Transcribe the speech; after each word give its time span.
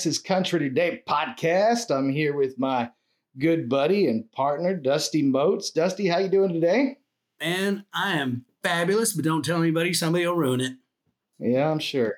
Texas 0.00 0.18
Country 0.18 0.60
Today 0.60 1.02
podcast. 1.06 1.94
I'm 1.94 2.08
here 2.08 2.34
with 2.34 2.58
my 2.58 2.88
good 3.38 3.68
buddy 3.68 4.06
and 4.06 4.32
partner, 4.32 4.74
Dusty 4.74 5.20
Moats. 5.20 5.70
Dusty, 5.70 6.06
how 6.06 6.16
you 6.16 6.30
doing 6.30 6.54
today? 6.54 6.96
Man, 7.38 7.84
I 7.92 8.12
am 8.12 8.46
fabulous, 8.62 9.12
but 9.12 9.26
don't 9.26 9.44
tell 9.44 9.60
anybody. 9.60 9.92
Somebody 9.92 10.26
will 10.26 10.36
ruin 10.36 10.62
it. 10.62 10.72
Yeah, 11.38 11.70
I'm 11.70 11.80
sure. 11.80 12.14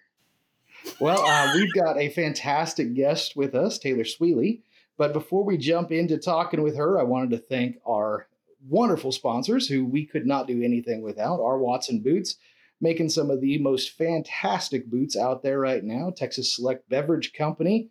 Well, 1.00 1.26
uh, 1.26 1.54
we've 1.56 1.74
got 1.74 1.98
a 1.98 2.10
fantastic 2.10 2.95
guest 2.95 3.34
with 3.34 3.56
us, 3.56 3.80
Taylor 3.80 4.04
Sweely. 4.04 4.60
But 4.96 5.12
before 5.12 5.42
we 5.42 5.59
jump 5.59 5.90
into 5.90 6.18
talking 6.18 6.62
with 6.62 6.76
her, 6.76 7.01
I 7.01 7.02
wanted 7.02 7.30
to 7.30 7.38
thank 7.38 7.78
our 7.84 8.28
wonderful 8.68 9.10
sponsors 9.10 9.66
who 9.66 9.84
we 9.84 10.06
could 10.06 10.24
not 10.24 10.46
do 10.46 10.62
anything 10.62 11.02
without, 11.02 11.40
R. 11.40 11.59
Watson 11.59 11.98
Boots 11.98 12.37
making 12.82 13.09
some 13.09 13.30
of 13.30 13.41
the 13.41 13.56
most 13.59 13.92
fantastic 13.92 14.90
boots 14.90 15.16
out 15.16 15.42
there 15.42 15.60
right 15.60 15.84
now. 15.84 16.12
Texas 16.14 16.54
Select 16.54 16.86
Beverage 16.90 17.32
Company, 17.32 17.88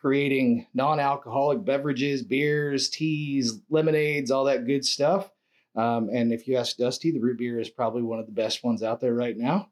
creating 0.00 0.66
non 0.74 0.98
alcoholic 1.00 1.64
beverages, 1.64 2.22
beers, 2.22 2.90
teas, 2.90 3.60
lemonades, 3.70 4.30
all 4.30 4.44
that 4.44 4.66
good 4.66 4.84
stuff. 4.84 5.30
Um, 5.76 6.10
and 6.12 6.32
if 6.32 6.46
you 6.46 6.56
ask 6.56 6.76
Dusty, 6.76 7.12
the 7.12 7.20
root 7.20 7.38
beer 7.38 7.60
is 7.60 7.70
probably 7.70 8.02
one 8.02 8.18
of 8.18 8.26
the 8.26 8.32
best 8.32 8.62
ones 8.64 8.82
out 8.82 9.00
there 9.00 9.14
right 9.14 9.36
now. 9.36 9.70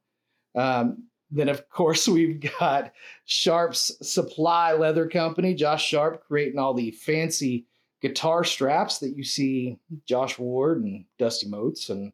Um, 0.54 1.08
then, 1.32 1.48
of 1.48 1.68
course, 1.68 2.06
we've 2.08 2.40
got 2.58 2.92
Sharp's 3.24 3.92
Supply 4.08 4.72
Leather 4.74 5.08
Company, 5.08 5.54
Josh 5.54 5.84
Sharp, 5.84 6.22
creating 6.24 6.58
all 6.58 6.72
the 6.72 6.92
fancy 6.92 7.66
guitar 8.00 8.44
straps 8.44 8.98
that 8.98 9.16
you 9.16 9.24
see 9.24 9.78
Josh 10.06 10.38
Ward 10.38 10.84
and 10.84 11.04
Dusty 11.18 11.48
Moats 11.48 11.88
and 11.90 12.12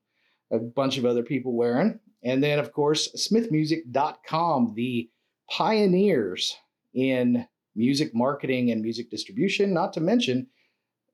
a 0.51 0.58
bunch 0.58 0.97
of 0.97 1.05
other 1.05 1.23
people 1.23 1.53
wearing. 1.53 2.01
And 2.29 2.45
then, 2.45 2.59
of 2.59 2.73
course, 2.73 3.09
smithmusic.com, 3.17 4.75
the 4.75 5.09
pioneers 5.51 6.55
in 6.93 7.48
music 7.75 8.15
marketing 8.15 8.70
and 8.70 8.83
music 8.83 9.09
distribution, 9.09 9.73
not 9.73 9.95
to 9.95 10.01
mention 10.01 10.47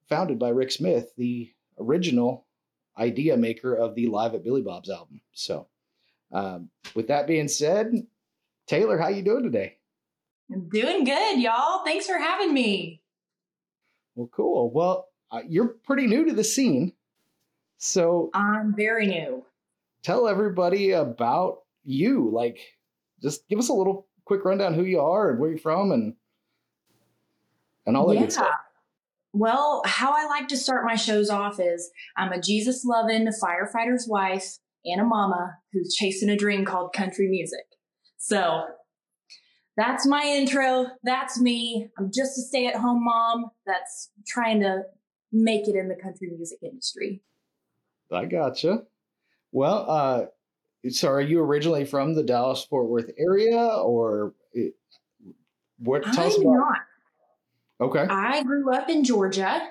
founded 0.09 0.41
by 0.41 0.49
Rick 0.49 0.73
Smith, 0.73 1.13
the 1.17 1.53
original 1.79 2.47
idea 2.99 3.37
maker 3.37 3.77
of 3.77 3.95
the 3.95 4.09
Live 4.09 4.35
at 4.35 4.43
Billy 4.43 4.61
Bob's 4.61 4.91
album. 4.91 5.21
So, 5.33 5.69
um, 6.33 6.69
with 6.97 7.07
that 7.07 7.29
being 7.29 7.47
said, 7.47 7.93
Taylor, 8.67 8.99
how 8.99 9.07
you 9.07 9.23
doing 9.23 9.45
today? 9.45 9.77
I'm 10.53 10.69
doing 10.69 11.05
good, 11.05 11.41
y'all. 11.41 11.85
Thanks 11.85 12.07
for 12.07 12.19
having 12.19 12.53
me. 12.53 13.03
Well, 14.17 14.29
cool. 14.33 14.69
Well, 14.69 15.07
uh, 15.31 15.43
you're 15.49 15.69
pretty 15.69 16.09
new 16.09 16.25
to 16.25 16.35
the 16.35 16.43
scene. 16.43 16.93
So, 17.79 18.31
I'm 18.35 18.75
very 18.75 19.07
new 19.07 19.45
tell 20.05 20.29
everybody 20.29 20.93
about 20.93 21.63
you. 21.83 22.31
Like, 22.33 22.59
just 23.23 23.49
give 23.49 23.59
us 23.59 23.69
a 23.69 23.75
little 23.75 24.07
quick 24.25 24.45
rundown 24.45 24.75
who 24.75 24.85
you 24.85 25.01
are 25.01 25.31
and 25.31 25.41
where 25.41 25.51
you're 25.51 25.59
from 25.59 25.91
and 25.91 26.15
and 27.87 27.97
all 27.97 28.07
that 28.09 28.15
yeah. 28.15 28.21
good 28.21 28.33
stuff. 28.33 28.55
Well, 29.33 29.83
how 29.85 30.13
I 30.13 30.27
like 30.27 30.49
to 30.49 30.57
start 30.57 30.87
my 30.87 30.95
shows 30.95 31.29
off 31.29 31.59
is 31.59 31.91
I'm 32.17 32.33
a 32.33 32.41
Jesus 32.41 32.85
loving 32.85 33.27
firefighter's 33.43 34.07
wife 34.09 34.59
and 34.85 35.01
a 35.01 35.05
mama 35.05 35.57
who's 35.73 35.95
chasing 35.95 36.29
a 36.29 36.37
dream 36.37 36.65
called 36.65 36.93
country 36.93 37.29
music. 37.29 37.65
So 38.17 38.65
that's 39.77 40.07
my 40.07 40.23
intro. 40.23 40.87
That's 41.03 41.41
me. 41.41 41.89
I'm 41.99 42.11
just 42.15 42.39
a 42.39 42.43
stay 42.43 42.69
at 42.69 42.77
home 42.77 43.05
mom 43.05 43.47
that's 43.67 44.11
trying 44.27 44.61
to 44.61 44.83
make 45.33 45.67
it 45.69 45.75
in 45.75 45.89
the 45.89 45.97
country 45.97 46.29
music 46.35 46.59
industry. 46.63 47.21
I 48.13 48.27
gotcha. 48.27 48.85
Well, 49.55 49.87
uh, 49.89 50.91
so 50.91 51.09
are 51.11 51.21
you 51.21 51.41
originally 51.41 51.85
from 51.85 52.17
the 52.17 52.25
Dallas 52.25 52.65
Fort 52.65 52.89
Worth 52.89 53.11
area 53.17 53.57
or 53.57 54.35
it, 54.53 54.75
what? 55.79 56.03
Tell 56.03 56.25
I'm 56.25 56.27
us 56.27 56.37
about. 56.37 56.53
Not. 56.53 56.79
Okay. 57.81 58.07
I 58.11 58.43
grew 58.43 58.75
up 58.75 58.91
in 58.91 59.05
Georgia. 59.05 59.63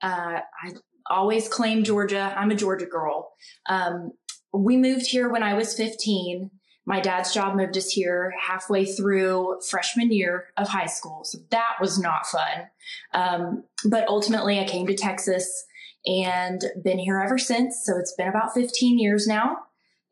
Uh, 0.00 0.40
I 0.62 0.72
always 1.10 1.48
claim 1.48 1.82
Georgia. 1.82 2.32
I'm 2.36 2.52
a 2.52 2.54
Georgia 2.54 2.86
girl. 2.86 3.32
Um, 3.68 4.12
we 4.52 4.76
moved 4.76 5.06
here 5.06 5.28
when 5.28 5.42
I 5.42 5.54
was 5.54 5.74
15. 5.74 6.48
My 6.86 7.00
dad's 7.00 7.34
job 7.34 7.56
moved 7.56 7.76
us 7.76 7.90
here 7.90 8.32
halfway 8.40 8.84
through 8.84 9.60
freshman 9.68 10.12
year 10.12 10.46
of 10.56 10.68
high 10.68 10.86
school. 10.86 11.24
So 11.24 11.38
that 11.50 11.78
was 11.80 11.98
not 11.98 12.26
fun. 12.26 12.68
Um, 13.12 13.64
but 13.86 14.06
ultimately, 14.06 14.60
I 14.60 14.64
came 14.64 14.86
to 14.86 14.94
Texas 14.94 15.64
and 16.06 16.62
been 16.82 16.98
here 16.98 17.20
ever 17.20 17.38
since. 17.38 17.82
So 17.84 17.96
it's 17.98 18.14
been 18.16 18.28
about 18.28 18.54
15 18.54 18.98
years 18.98 19.26
now. 19.26 19.58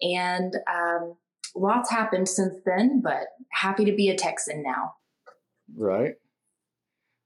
And 0.02 0.54
um, 0.72 1.14
lots 1.54 1.90
happened 1.90 2.28
since 2.28 2.54
then, 2.64 3.00
but 3.02 3.24
happy 3.52 3.84
to 3.84 3.92
be 3.92 4.08
a 4.08 4.16
Texan 4.16 4.62
now. 4.62 4.94
Right. 5.76 6.14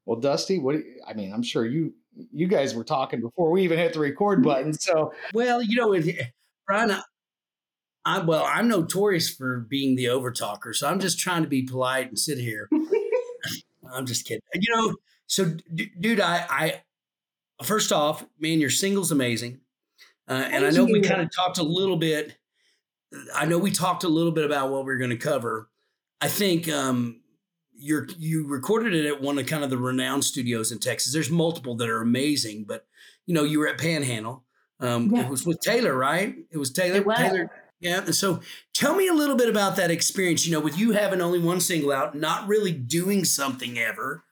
Well, 0.06 0.20
Dusty, 0.20 0.58
what 0.58 0.76
you, 0.76 0.84
I 1.06 1.14
mean, 1.14 1.32
I'm 1.32 1.42
sure 1.42 1.64
you 1.64 1.94
you 2.32 2.46
guys 2.46 2.74
were 2.74 2.84
talking 2.84 3.20
before 3.20 3.50
we 3.50 3.62
even 3.62 3.78
hit 3.78 3.94
the 3.94 4.00
record 4.00 4.42
button. 4.42 4.72
So, 4.72 5.12
well, 5.32 5.62
you 5.62 5.76
know, 5.76 5.98
Brian, 6.66 6.96
I, 8.04 8.18
well, 8.20 8.44
I'm 8.46 8.68
notorious 8.68 9.30
for 9.30 9.60
being 9.68 9.96
the 9.96 10.06
overtalker, 10.06 10.74
so 10.74 10.88
I'm 10.88 11.00
just 11.00 11.18
trying 11.18 11.42
to 11.42 11.48
be 11.48 11.62
polite 11.62 12.08
and 12.08 12.18
sit 12.18 12.38
here. 12.38 12.68
I'm 13.92 14.06
just 14.06 14.26
kidding. 14.26 14.42
You 14.54 14.76
know, 14.76 14.94
so 15.26 15.56
d- 15.74 15.90
dude, 15.98 16.20
I, 16.20 16.44
I 16.48 16.82
first 17.62 17.92
off, 17.92 18.24
man, 18.38 18.60
your 18.60 18.70
single's 18.70 19.12
amazing. 19.12 19.60
Uh, 20.28 20.48
and 20.50 20.64
I 20.64 20.70
know 20.70 20.86
you. 20.86 20.94
we 20.94 21.00
kind 21.02 21.20
of 21.20 21.30
talked 21.34 21.58
a 21.58 21.62
little 21.62 21.96
bit. 21.96 22.36
I 23.34 23.44
know 23.44 23.58
we 23.58 23.70
talked 23.70 24.04
a 24.04 24.08
little 24.08 24.32
bit 24.32 24.44
about 24.44 24.70
what 24.70 24.84
we 24.84 24.92
are 24.92 24.98
going 24.98 25.10
to 25.10 25.16
cover. 25.16 25.68
I 26.20 26.28
think 26.28 26.68
um, 26.68 27.20
you're 27.76 28.08
you 28.18 28.46
recorded 28.46 28.94
it 28.94 29.06
at 29.06 29.20
one 29.20 29.38
of 29.38 29.46
kind 29.46 29.62
of 29.62 29.70
the 29.70 29.76
renowned 29.76 30.24
studios 30.24 30.72
in 30.72 30.78
Texas. 30.78 31.12
There's 31.12 31.30
multiple 31.30 31.76
that 31.76 31.88
are 31.88 32.00
amazing, 32.00 32.64
but 32.64 32.86
you 33.26 33.34
know 33.34 33.44
you 33.44 33.58
were 33.58 33.68
at 33.68 33.78
Panhandle. 33.78 34.44
Um, 34.80 35.14
yeah. 35.14 35.24
It 35.24 35.30
was 35.30 35.46
with 35.46 35.60
Taylor, 35.60 35.94
right? 35.94 36.34
It 36.50 36.58
was 36.58 36.72
Taylor. 36.72 36.96
It 36.96 37.06
was. 37.06 37.18
Taylor. 37.18 37.50
Yeah. 37.80 38.04
And 38.04 38.14
so 38.14 38.40
tell 38.72 38.94
me 38.94 39.08
a 39.08 39.12
little 39.12 39.36
bit 39.36 39.48
about 39.48 39.76
that 39.76 39.90
experience. 39.90 40.46
You 40.46 40.52
know, 40.52 40.60
with 40.60 40.78
you 40.78 40.92
having 40.92 41.20
only 41.20 41.38
one 41.38 41.60
single 41.60 41.92
out, 41.92 42.14
not 42.14 42.48
really 42.48 42.72
doing 42.72 43.24
something 43.24 43.78
ever. 43.78 44.23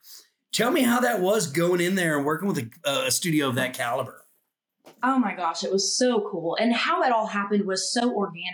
Tell 0.53 0.69
me 0.69 0.81
how 0.81 0.99
that 0.99 1.19
was 1.19 1.47
going 1.47 1.81
in 1.81 1.95
there 1.95 2.15
and 2.15 2.25
working 2.25 2.47
with 2.47 2.59
a, 2.85 3.05
a 3.07 3.11
studio 3.11 3.49
of 3.49 3.55
that 3.55 3.73
caliber. 3.73 4.23
Oh 5.01 5.17
my 5.17 5.35
gosh, 5.35 5.63
it 5.63 5.71
was 5.71 5.97
so 5.97 6.29
cool. 6.31 6.55
And 6.59 6.73
how 6.73 7.01
it 7.01 7.11
all 7.11 7.25
happened 7.25 7.65
was 7.65 7.91
so 7.91 8.13
organic. 8.13 8.53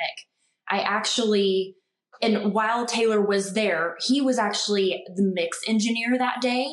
I 0.69 0.79
actually, 0.79 1.75
and 2.21 2.53
while 2.53 2.85
Taylor 2.85 3.21
was 3.21 3.53
there, 3.53 3.97
he 3.99 4.21
was 4.21 4.39
actually 4.39 5.03
the 5.13 5.23
mix 5.23 5.59
engineer 5.67 6.17
that 6.17 6.41
day. 6.41 6.67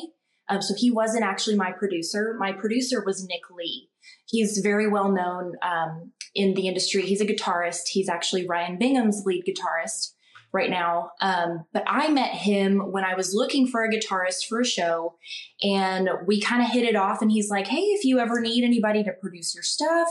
Um, 0.49 0.61
so 0.61 0.73
he 0.77 0.91
wasn't 0.91 1.25
actually 1.25 1.57
my 1.57 1.73
producer. 1.73 2.35
My 2.39 2.53
producer 2.53 3.03
was 3.05 3.25
Nick 3.25 3.41
Lee. 3.51 3.89
He's 4.27 4.59
very 4.59 4.87
well 4.87 5.11
known 5.11 5.55
um, 5.61 6.13
in 6.33 6.53
the 6.53 6.69
industry. 6.69 7.01
He's 7.01 7.19
a 7.19 7.25
guitarist. 7.25 7.89
He's 7.89 8.07
actually 8.07 8.47
Ryan 8.47 8.77
Bingham's 8.77 9.23
lead 9.25 9.43
guitarist 9.45 10.13
right 10.53 10.69
now. 10.69 11.11
Um, 11.21 11.65
but 11.73 11.83
I 11.87 12.09
met 12.09 12.31
him 12.31 12.91
when 12.91 13.03
I 13.03 13.15
was 13.15 13.33
looking 13.33 13.67
for 13.67 13.83
a 13.83 13.89
guitarist 13.89 14.47
for 14.47 14.61
a 14.61 14.65
show, 14.65 15.15
and 15.61 16.09
we 16.25 16.39
kind 16.41 16.61
of 16.61 16.69
hit 16.69 16.83
it 16.83 16.95
off. 16.95 17.21
And 17.21 17.31
he's 17.31 17.49
like, 17.49 17.67
"Hey, 17.67 17.81
if 17.81 18.03
you 18.05 18.19
ever 18.19 18.39
need 18.39 18.63
anybody 18.63 19.03
to 19.03 19.11
produce 19.13 19.53
your 19.53 19.63
stuff, 19.63 20.07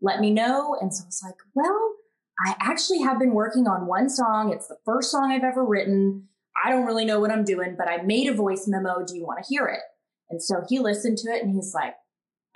let 0.00 0.20
me 0.20 0.30
know." 0.30 0.76
And 0.80 0.92
so 0.94 1.04
I 1.04 1.06
was 1.06 1.22
like, 1.24 1.36
"Well, 1.54 1.94
I 2.46 2.54
actually 2.60 3.00
have 3.00 3.18
been 3.18 3.32
working 3.32 3.66
on 3.66 3.86
one 3.86 4.08
song. 4.08 4.52
It's 4.52 4.68
the 4.68 4.78
first 4.84 5.10
song 5.10 5.30
I've 5.32 5.44
ever 5.44 5.64
written. 5.64 6.28
I 6.64 6.70
don't 6.70 6.86
really 6.86 7.04
know 7.04 7.20
what 7.20 7.30
I'm 7.30 7.44
doing, 7.44 7.76
but 7.78 7.88
I 7.88 8.02
made 8.02 8.28
a 8.28 8.34
voice 8.34 8.66
memo. 8.66 9.04
Do 9.06 9.16
you 9.16 9.24
want 9.24 9.42
to 9.42 9.48
hear 9.48 9.66
it?" 9.66 9.80
And 10.28 10.42
so 10.42 10.62
he 10.68 10.78
listened 10.78 11.18
to 11.18 11.30
it, 11.30 11.42
and 11.42 11.54
he's 11.54 11.72
like, 11.74 11.94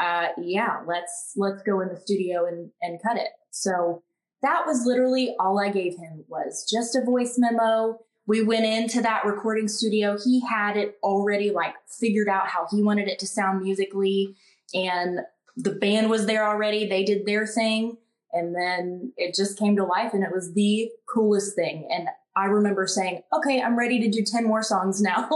uh, 0.00 0.28
"Yeah, 0.38 0.80
let's 0.86 1.32
let's 1.36 1.62
go 1.62 1.80
in 1.80 1.88
the 1.88 2.00
studio 2.00 2.46
and 2.46 2.70
and 2.82 3.00
cut 3.02 3.16
it." 3.16 3.30
So 3.50 4.02
that 4.42 4.66
was 4.66 4.86
literally 4.86 5.34
all 5.38 5.58
I 5.58 5.70
gave 5.70 5.96
him 5.96 6.24
was 6.28 6.66
just 6.70 6.96
a 6.96 7.04
voice 7.04 7.36
memo. 7.38 7.98
We 8.26 8.42
went 8.42 8.64
into 8.64 9.02
that 9.02 9.24
recording 9.24 9.68
studio. 9.68 10.16
He 10.22 10.40
had 10.46 10.76
it 10.76 10.96
already 11.02 11.50
like 11.50 11.74
figured 11.98 12.28
out 12.28 12.48
how 12.48 12.66
he 12.70 12.82
wanted 12.82 13.08
it 13.08 13.18
to 13.20 13.26
sound 13.26 13.62
musically 13.62 14.36
and 14.72 15.20
the 15.56 15.72
band 15.72 16.08
was 16.08 16.26
there 16.26 16.46
already. 16.46 16.86
They 16.86 17.04
did 17.04 17.26
their 17.26 17.46
thing 17.46 17.96
and 18.32 18.54
then 18.54 19.12
it 19.16 19.34
just 19.34 19.58
came 19.58 19.76
to 19.76 19.84
life 19.84 20.14
and 20.14 20.22
it 20.22 20.30
was 20.32 20.54
the 20.54 20.90
coolest 21.12 21.54
thing. 21.54 21.88
And 21.90 22.08
I 22.36 22.44
remember 22.46 22.86
saying, 22.86 23.22
"Okay, 23.32 23.60
I'm 23.60 23.76
ready 23.76 24.00
to 24.00 24.08
do 24.08 24.24
10 24.24 24.46
more 24.46 24.62
songs 24.62 25.00
now." 25.00 25.28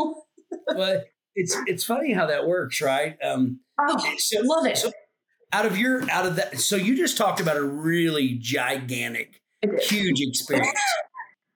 but 0.68 1.06
it's 1.34 1.56
it's 1.66 1.84
funny 1.84 2.12
how 2.12 2.26
that 2.26 2.46
works, 2.46 2.80
right? 2.80 3.16
Um, 3.22 3.60
oh, 3.80 4.14
so, 4.18 4.40
love 4.42 4.66
it. 4.66 4.78
So, 4.78 4.92
out 5.52 5.66
of 5.66 5.78
your 5.78 6.08
out 6.10 6.26
of 6.26 6.36
that 6.36 6.58
so 6.60 6.76
you 6.76 6.96
just 6.96 7.16
talked 7.16 7.40
about 7.40 7.56
a 7.56 7.64
really 7.64 8.36
gigantic 8.40 9.40
huge 9.82 10.20
experience. 10.20 10.70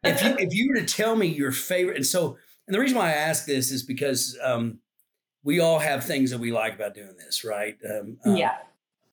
If 0.05 0.23
you 0.23 0.37
if 0.39 0.55
you 0.55 0.69
were 0.69 0.77
to 0.77 0.87
tell 0.87 1.17
me 1.17 1.27
your 1.27 1.51
favorite 1.51 1.97
and 1.97 2.07
so 2.07 2.39
and 2.69 2.75
the 2.75 2.79
reason 2.79 2.97
why 2.97 3.09
i 3.09 3.15
ask 3.15 3.47
this 3.47 3.73
is 3.73 3.83
because 3.83 4.39
um, 4.45 4.79
we 5.43 5.59
all 5.59 5.81
have 5.81 6.05
things 6.05 6.31
that 6.31 6.39
we 6.39 6.53
like 6.53 6.77
about 6.77 6.95
doing 6.95 7.17
this 7.19 7.45
right? 7.45 7.77
Um, 7.85 8.17
um, 8.25 8.37
yeah. 8.37 8.59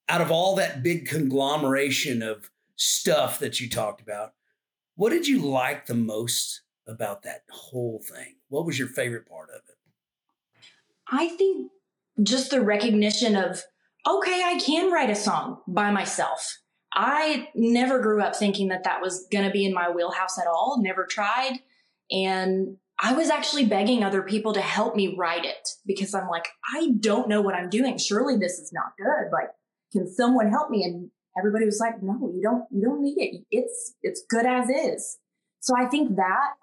out 0.09 0.21
of 0.21 0.29
all 0.29 0.55
that 0.57 0.83
big 0.83 1.07
conglomeration 1.07 2.21
of 2.21 2.51
stuff 2.75 3.39
that 3.39 3.59
you 3.59 3.67
talked 3.67 3.99
about 3.99 4.33
what 4.95 5.09
did 5.09 5.27
you 5.27 5.39
like 5.39 5.87
the 5.87 5.95
most 5.95 6.61
about 6.87 7.23
that 7.23 7.43
whole 7.49 8.01
thing? 8.01 8.35
What 8.49 8.65
was 8.65 8.79
your 8.79 8.87
favorite 8.87 9.27
part 9.27 9.49
of 9.49 9.61
it? 9.67 9.77
I 11.07 11.29
think 11.29 11.71
just 12.23 12.51
the 12.51 12.61
recognition 12.61 13.35
of, 13.35 13.61
okay, 14.07 14.41
I 14.43 14.59
can 14.59 14.91
write 14.91 15.09
a 15.09 15.15
song 15.15 15.61
by 15.67 15.91
myself. 15.91 16.59
I 16.93 17.49
never 17.55 17.99
grew 17.99 18.21
up 18.21 18.35
thinking 18.35 18.69
that 18.69 18.83
that 18.85 19.01
was 19.01 19.27
going 19.31 19.45
to 19.45 19.51
be 19.51 19.65
in 19.65 19.73
my 19.73 19.89
wheelhouse 19.89 20.39
at 20.39 20.47
all, 20.47 20.79
never 20.81 21.05
tried. 21.05 21.59
And 22.09 22.77
I 22.99 23.13
was 23.13 23.29
actually 23.29 23.65
begging 23.65 24.03
other 24.03 24.21
people 24.21 24.53
to 24.53 24.61
help 24.61 24.95
me 24.95 25.15
write 25.17 25.43
it 25.43 25.67
because 25.85 26.13
I'm 26.13 26.29
like, 26.29 26.47
I 26.73 26.91
don't 26.99 27.27
know 27.27 27.41
what 27.41 27.55
I'm 27.55 27.69
doing. 27.69 27.97
Surely 27.97 28.37
this 28.37 28.53
is 28.53 28.71
not 28.71 28.93
good. 28.97 29.31
Like, 29.33 29.49
can 29.91 30.09
someone 30.09 30.49
help 30.49 30.69
me? 30.69 30.83
And 30.83 31.09
everybody 31.37 31.65
was 31.65 31.79
like, 31.79 32.01
no, 32.01 32.31
you 32.33 32.41
don't, 32.41 32.63
you 32.71 32.81
don't 32.81 33.01
need 33.01 33.17
it. 33.17 33.41
It's, 33.51 33.95
it's 34.01 34.23
good 34.29 34.45
as 34.45 34.69
is. 34.69 35.17
So 35.59 35.75
I 35.77 35.87
think 35.87 36.15
that 36.15 36.53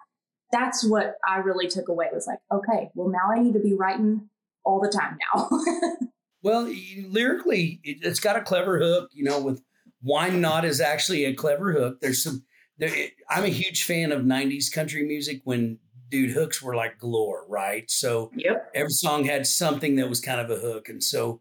that's 0.50 0.84
what 0.84 1.16
I 1.26 1.38
really 1.38 1.66
took 1.66 1.88
away 1.88 2.06
was 2.12 2.26
like, 2.26 2.38
okay, 2.52 2.90
well, 2.94 3.08
now 3.08 3.34
I 3.34 3.42
need 3.42 3.54
to 3.54 3.60
be 3.60 3.74
writing 3.74 4.28
all 4.64 4.80
the 4.80 4.88
time 4.88 5.18
now. 5.34 5.50
well, 6.42 6.72
lyrically, 7.08 7.80
it's 7.84 8.20
got 8.20 8.36
a 8.36 8.42
clever 8.42 8.78
hook, 8.78 9.10
you 9.12 9.24
know, 9.24 9.40
with 9.40 9.62
Why 10.00 10.28
Not 10.28 10.64
is 10.64 10.80
actually 10.80 11.24
a 11.24 11.34
clever 11.34 11.72
hook. 11.72 12.00
There's 12.00 12.22
some, 12.22 12.44
there, 12.78 12.90
I'm 13.30 13.44
a 13.44 13.48
huge 13.48 13.84
fan 13.84 14.10
of 14.10 14.22
90s 14.22 14.72
country 14.72 15.06
music 15.06 15.42
when 15.44 15.78
dude 16.10 16.30
hooks 16.30 16.60
were 16.60 16.74
like 16.74 16.98
galore, 16.98 17.46
right? 17.48 17.90
So 17.90 18.30
yep. 18.36 18.70
every 18.74 18.90
song 18.90 19.24
had 19.24 19.46
something 19.46 19.96
that 19.96 20.08
was 20.08 20.20
kind 20.20 20.40
of 20.40 20.50
a 20.50 20.60
hook. 20.60 20.88
And 20.88 21.02
so 21.02 21.40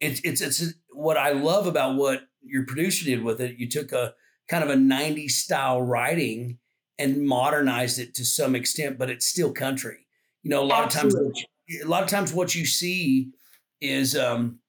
it's, 0.00 0.20
it's, 0.24 0.40
it's 0.40 0.74
what 0.92 1.16
I 1.16 1.30
love 1.30 1.66
about 1.66 1.96
what 1.96 2.22
your 2.42 2.66
producer 2.66 3.04
did 3.04 3.22
with 3.22 3.40
it. 3.40 3.56
You 3.56 3.68
took 3.68 3.92
a 3.92 4.14
kind 4.48 4.64
of 4.64 4.70
a 4.70 4.74
90s 4.74 5.30
style 5.30 5.80
writing 5.80 6.58
and 6.98 7.24
modernized 7.24 7.98
it 7.98 8.14
to 8.14 8.24
some 8.24 8.54
extent, 8.54 8.98
but 8.98 9.10
it's 9.10 9.26
still 9.26 9.52
country. 9.52 10.06
You 10.42 10.50
know, 10.50 10.62
a 10.62 10.64
lot 10.64 10.84
Absolutely. 10.86 11.28
of 11.28 11.34
times, 11.34 11.84
a 11.84 11.88
lot 11.88 12.02
of 12.02 12.08
times, 12.08 12.32
what 12.32 12.54
you 12.54 12.66
see 12.66 13.32
is 13.80 14.16
um, 14.16 14.60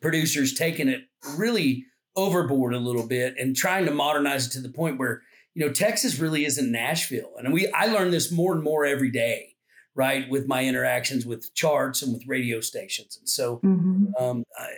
producers 0.00 0.54
taking 0.54 0.88
it 0.88 1.02
really 1.36 1.84
overboard 2.16 2.74
a 2.74 2.78
little 2.78 3.06
bit 3.06 3.34
and 3.38 3.56
trying 3.56 3.84
to 3.86 3.90
modernize 3.90 4.46
it 4.46 4.50
to 4.50 4.60
the 4.60 4.68
point 4.68 4.98
where 4.98 5.22
you 5.54 5.64
know 5.64 5.72
Texas 5.72 6.18
really 6.18 6.44
isn't 6.44 6.70
Nashville, 6.70 7.32
and 7.38 7.52
we 7.52 7.68
I 7.68 7.86
learn 7.86 8.10
this 8.10 8.32
more 8.32 8.52
and 8.54 8.62
more 8.62 8.84
every 8.84 9.10
day, 9.10 9.54
right, 9.94 10.28
with 10.28 10.48
my 10.48 10.64
interactions 10.64 11.24
with 11.24 11.54
charts 11.54 12.02
and 12.02 12.12
with 12.12 12.26
radio 12.26 12.60
stations, 12.60 13.16
and 13.16 13.28
so 13.28 13.58
mm-hmm. 13.58 14.06
um, 14.18 14.44
I, 14.58 14.68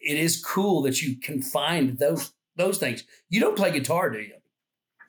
it 0.00 0.18
is 0.18 0.42
cool 0.44 0.82
that 0.82 1.00
you 1.00 1.16
can 1.18 1.40
find 1.40 1.98
those 1.98 2.32
those 2.56 2.78
things. 2.78 3.04
You 3.28 3.40
don't 3.40 3.56
play 3.56 3.70
guitar, 3.70 4.10
do 4.10 4.18
you? 4.18 4.34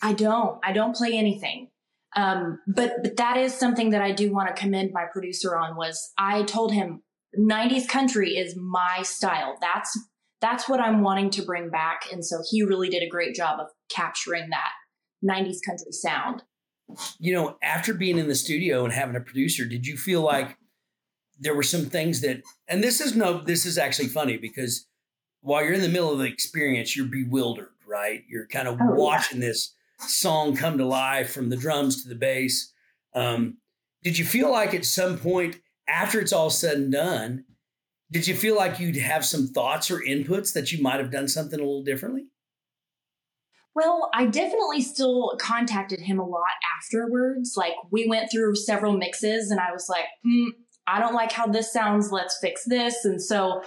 I 0.01 0.13
don't. 0.13 0.59
I 0.63 0.73
don't 0.73 0.95
play 0.95 1.17
anything. 1.17 1.69
Um, 2.15 2.59
but 2.67 2.93
but 3.01 3.17
that 3.17 3.37
is 3.37 3.53
something 3.53 3.89
that 3.89 4.01
I 4.01 4.11
do 4.11 4.31
want 4.31 4.47
to 4.47 4.61
commend 4.61 4.91
my 4.93 5.05
producer 5.11 5.57
on. 5.57 5.75
Was 5.75 6.13
I 6.17 6.43
told 6.43 6.71
him 6.71 7.01
90s 7.39 7.87
country 7.87 8.31
is 8.31 8.55
my 8.55 9.01
style. 9.03 9.57
That's 9.61 9.97
that's 10.41 10.69
what 10.69 10.79
I'm 10.79 11.01
wanting 11.01 11.29
to 11.31 11.41
bring 11.41 11.69
back, 11.69 12.11
and 12.11 12.23
so 12.23 12.37
he 12.49 12.61
really 12.63 12.89
did 12.89 13.01
a 13.01 13.09
great 13.09 13.33
job 13.35 13.59
of 13.59 13.67
capturing 13.89 14.49
that 14.49 14.71
90s 15.23 15.57
country 15.65 15.91
sound. 15.91 16.43
You 17.17 17.33
know, 17.33 17.57
after 17.63 17.93
being 17.93 18.17
in 18.17 18.27
the 18.27 18.35
studio 18.35 18.83
and 18.83 18.93
having 18.93 19.15
a 19.15 19.21
producer, 19.21 19.65
did 19.65 19.87
you 19.87 19.97
feel 19.97 20.21
like 20.21 20.57
there 21.39 21.55
were 21.55 21.63
some 21.63 21.85
things 21.85 22.21
that, 22.21 22.41
and 22.67 22.83
this 22.83 23.01
is 23.01 23.15
no, 23.15 23.41
this 23.41 23.65
is 23.65 23.77
actually 23.77 24.07
funny 24.07 24.37
because 24.37 24.87
while 25.41 25.63
you're 25.63 25.73
in 25.73 25.81
the 25.81 25.89
middle 25.89 26.11
of 26.11 26.19
the 26.19 26.25
experience, 26.25 26.95
you're 26.95 27.07
bewildered, 27.07 27.69
right? 27.87 28.23
You're 28.29 28.47
kind 28.47 28.67
of 28.67 28.79
oh, 28.79 28.93
watching 28.93 29.41
yeah. 29.41 29.47
this 29.47 29.73
song 29.99 30.55
come 30.55 30.77
to 30.77 30.85
life 30.85 31.33
from 31.33 31.49
the 31.49 31.57
drums 31.57 32.03
to 32.03 32.09
the 32.09 32.15
bass. 32.15 32.71
Um, 33.13 33.57
did 34.03 34.17
you 34.17 34.25
feel 34.25 34.51
like 34.51 34.73
at 34.73 34.85
some 34.85 35.17
point 35.17 35.57
after 35.87 36.19
it's 36.19 36.33
all 36.33 36.49
said 36.49 36.77
and 36.77 36.91
done, 36.91 37.45
did 38.11 38.27
you 38.27 38.35
feel 38.35 38.55
like 38.55 38.79
you'd 38.79 38.97
have 38.97 39.25
some 39.25 39.47
thoughts 39.47 39.89
or 39.89 39.99
inputs 39.99 40.53
that 40.53 40.71
you 40.71 40.81
might 40.81 40.99
have 40.99 41.11
done 41.11 41.27
something 41.27 41.59
a 41.59 41.63
little 41.63 41.83
differently? 41.83 42.27
Well, 43.73 44.09
I 44.13 44.25
definitely 44.25 44.81
still 44.81 45.35
contacted 45.39 45.99
him 45.99 46.17
a 46.17 46.25
lot 46.25 46.43
afterwards. 46.77 47.55
Like 47.57 47.73
we 47.91 48.07
went 48.07 48.31
through 48.31 48.55
several 48.55 48.97
mixes 48.97 49.51
and 49.51 49.59
I 49.59 49.71
was 49.73 49.89
like, 49.89 50.05
mm, 50.25 50.47
I 50.87 50.99
don't 50.99 51.13
like 51.13 51.31
how 51.31 51.47
this 51.47 51.73
sounds. 51.73 52.11
Let's 52.11 52.37
fix 52.39 52.63
this. 52.65 53.03
And 53.03 53.21
so 53.21 53.61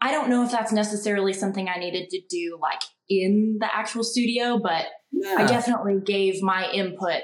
I 0.00 0.10
don't 0.10 0.28
know 0.28 0.44
if 0.44 0.50
that's 0.50 0.72
necessarily 0.72 1.32
something 1.32 1.68
I 1.68 1.78
needed 1.78 2.10
to 2.10 2.20
do 2.28 2.58
like 2.60 2.80
in 3.08 3.58
the 3.60 3.72
actual 3.72 4.02
studio, 4.02 4.58
but 4.58 4.86
yeah. 5.12 5.36
I 5.38 5.46
definitely 5.46 6.00
gave 6.04 6.42
my 6.42 6.70
input. 6.72 7.22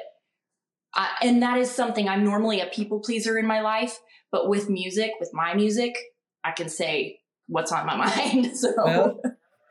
Uh, 0.96 1.08
and 1.22 1.42
that 1.42 1.58
is 1.58 1.70
something 1.70 2.08
I'm 2.08 2.24
normally 2.24 2.60
a 2.60 2.66
people 2.66 3.00
pleaser 3.00 3.38
in 3.38 3.46
my 3.46 3.60
life, 3.60 3.98
but 4.30 4.48
with 4.48 4.68
music, 4.68 5.12
with 5.20 5.30
my 5.32 5.54
music, 5.54 5.96
I 6.44 6.52
can 6.52 6.68
say 6.68 7.20
what's 7.46 7.72
on 7.72 7.86
my 7.86 7.96
mind. 8.16 8.56
So, 8.56 8.72
well, 8.76 9.20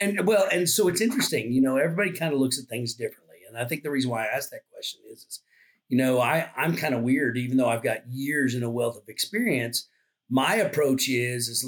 and 0.02 0.26
well, 0.26 0.48
and 0.52 0.70
so 0.70 0.88
it's 0.88 1.02
interesting, 1.02 1.52
you 1.52 1.62
know, 1.62 1.78
everybody 1.78 2.12
kind 2.12 2.34
of 2.34 2.40
looks 2.40 2.60
at 2.60 2.66
things 2.66 2.94
differently. 2.94 3.38
And 3.48 3.58
I 3.58 3.66
think 3.66 3.84
the 3.84 3.92
reason 3.92 4.12
why 4.12 4.24
I 4.24 4.28
asked 4.28 4.52
that 4.52 4.70
question 4.72 5.02
is, 5.12 5.26
is 5.26 5.40
you 5.90 5.98
know, 5.98 6.20
I, 6.20 6.50
I'm 6.56 6.76
kind 6.76 6.94
of 6.94 7.02
weird, 7.02 7.38
even 7.38 7.58
though 7.58 7.68
I've 7.68 7.84
got 7.84 8.08
years 8.08 8.54
and 8.54 8.64
a 8.64 8.70
wealth 8.70 8.98
of 8.98 9.10
experience. 9.10 9.88
My 10.30 10.56
approach 10.56 11.10
is, 11.10 11.50
is 11.50 11.66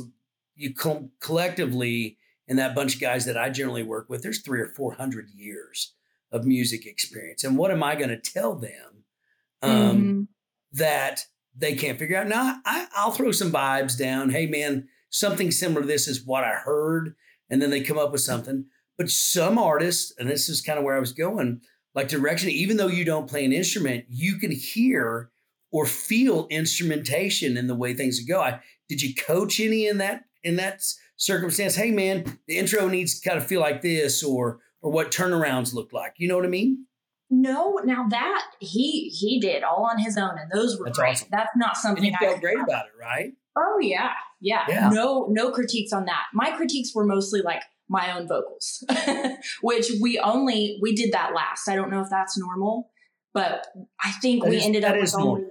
you 0.55 0.73
co- 0.75 1.09
collectively, 1.19 2.17
and 2.47 2.59
that 2.59 2.75
bunch 2.75 2.95
of 2.95 3.01
guys 3.01 3.25
that 3.25 3.37
I 3.37 3.49
generally 3.49 3.81
work 3.81 4.09
with, 4.09 4.21
there's 4.21 4.41
three 4.41 4.61
or 4.61 4.67
400 4.67 5.31
years 5.31 5.93
of 6.31 6.45
music 6.45 6.85
experience. 6.85 7.43
And 7.43 7.57
what 7.57 7.71
am 7.71 7.81
I 7.81 7.95
going 7.95 8.09
to 8.09 8.17
tell 8.17 8.55
them 8.55 9.03
um, 9.63 9.71
mm-hmm. 9.71 10.21
that 10.73 11.25
they 11.55 11.75
can't 11.75 11.99
figure 11.99 12.17
out? 12.17 12.27
Now, 12.27 12.57
I, 12.65 12.87
I'll 12.95 13.11
throw 13.11 13.31
some 13.31 13.51
vibes 13.51 13.97
down. 13.97 14.29
Hey, 14.29 14.45
man, 14.45 14.87
something 15.09 15.51
similar 15.51 15.81
to 15.81 15.87
this 15.87 16.07
is 16.07 16.25
what 16.25 16.43
I 16.43 16.53
heard. 16.53 17.15
And 17.49 17.61
then 17.61 17.69
they 17.69 17.81
come 17.81 17.97
up 17.97 18.11
with 18.11 18.21
something. 18.21 18.65
But 18.97 19.09
some 19.09 19.57
artists, 19.57 20.13
and 20.17 20.29
this 20.29 20.47
is 20.47 20.61
kind 20.61 20.79
of 20.79 20.85
where 20.85 20.95
I 20.95 20.99
was 20.99 21.13
going, 21.13 21.61
like 21.93 22.07
direction, 22.07 22.49
even 22.49 22.77
though 22.77 22.87
you 22.87 23.03
don't 23.03 23.29
play 23.29 23.43
an 23.43 23.53
instrument, 23.53 24.05
you 24.09 24.37
can 24.37 24.51
hear 24.51 25.29
or 25.71 25.85
feel 25.85 26.47
instrumentation 26.49 27.57
in 27.57 27.67
the 27.67 27.75
way 27.75 27.93
things 27.93 28.23
go. 28.23 28.41
I, 28.41 28.59
did 28.89 29.01
you 29.01 29.15
coach 29.15 29.59
any 29.59 29.87
in 29.87 29.97
that 29.99 30.23
in 30.43 30.57
that 30.57 30.83
circumstance? 31.17 31.75
Hey 31.75 31.91
man, 31.91 32.39
the 32.47 32.57
intro 32.57 32.87
needs 32.87 33.19
to 33.19 33.29
kind 33.29 33.41
of 33.41 33.47
feel 33.47 33.61
like 33.61 33.81
this, 33.81 34.23
or 34.23 34.59
or 34.81 34.91
what 34.91 35.11
turnarounds 35.11 35.73
look 35.73 35.93
like. 35.93 36.13
You 36.17 36.27
know 36.27 36.35
what 36.35 36.45
I 36.45 36.49
mean? 36.49 36.85
No, 37.33 37.79
now 37.85 38.07
that 38.09 38.43
he 38.59 39.07
he 39.07 39.39
did 39.39 39.63
all 39.63 39.87
on 39.89 39.97
his 39.97 40.17
own, 40.17 40.37
and 40.37 40.51
those 40.51 40.77
were 40.77 40.85
That's 40.85 40.99
great. 40.99 41.11
Awesome. 41.11 41.27
That's 41.31 41.51
not 41.55 41.77
something 41.77 42.03
and 42.03 42.13
you 42.19 42.27
felt 42.27 42.41
great 42.41 42.59
about 42.59 42.87
it, 42.87 42.91
right? 42.99 43.31
Oh 43.57 43.79
yeah, 43.81 44.11
yeah, 44.41 44.65
yeah. 44.67 44.89
No, 44.89 45.27
no 45.29 45.49
critiques 45.49 45.93
on 45.93 46.05
that. 46.05 46.23
My 46.33 46.51
critiques 46.51 46.93
were 46.93 47.05
mostly 47.05 47.41
like 47.41 47.61
my 47.87 48.17
own 48.17 48.27
vocals, 48.27 48.83
which 49.61 49.91
we 50.01 50.19
only 50.19 50.77
we 50.81 50.93
did 50.93 51.13
that 51.13 51.33
last. 51.33 51.69
I 51.69 51.75
don't 51.75 51.89
know 51.89 52.01
if 52.01 52.09
that's 52.09 52.37
normal, 52.37 52.91
but 53.33 53.65
I 54.03 54.11
think 54.21 54.43
that 54.43 54.49
we 54.49 54.57
is, 54.57 54.65
ended 54.65 54.83
up 54.83 54.97
with 54.97 55.15
only. 55.15 55.45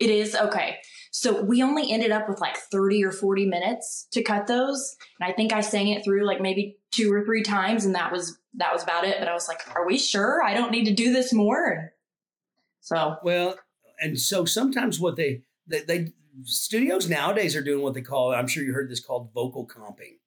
It 0.00 0.10
is 0.10 0.34
okay. 0.34 0.78
So 1.12 1.42
we 1.42 1.62
only 1.62 1.92
ended 1.92 2.10
up 2.10 2.28
with 2.28 2.40
like 2.40 2.56
30 2.56 3.04
or 3.04 3.12
40 3.12 3.46
minutes 3.46 4.06
to 4.12 4.22
cut 4.22 4.46
those. 4.46 4.96
And 5.20 5.30
I 5.30 5.34
think 5.34 5.52
I 5.52 5.60
sang 5.60 5.88
it 5.88 6.04
through 6.04 6.24
like 6.24 6.40
maybe 6.40 6.78
two 6.90 7.12
or 7.12 7.24
three 7.24 7.42
times 7.42 7.84
and 7.84 7.94
that 7.94 8.10
was 8.10 8.38
that 8.54 8.72
was 8.72 8.82
about 8.82 9.04
it. 9.04 9.16
But 9.18 9.28
I 9.28 9.34
was 9.34 9.48
like, 9.48 9.60
are 9.74 9.86
we 9.86 9.98
sure 9.98 10.42
I 10.42 10.54
don't 10.54 10.70
need 10.70 10.84
to 10.86 10.94
do 10.94 11.12
this 11.12 11.32
more? 11.32 11.92
So 12.80 13.16
well, 13.22 13.56
and 14.00 14.18
so 14.18 14.44
sometimes 14.44 14.98
what 14.98 15.16
they 15.16 15.42
they, 15.66 15.80
they 15.80 16.12
studios 16.44 17.08
nowadays 17.08 17.54
are 17.56 17.62
doing 17.62 17.82
what 17.82 17.94
they 17.94 18.02
call 18.02 18.32
I'm 18.32 18.46
sure 18.46 18.62
you 18.62 18.72
heard 18.72 18.90
this 18.90 19.04
called 19.04 19.30
vocal 19.34 19.66
comping, 19.66 20.18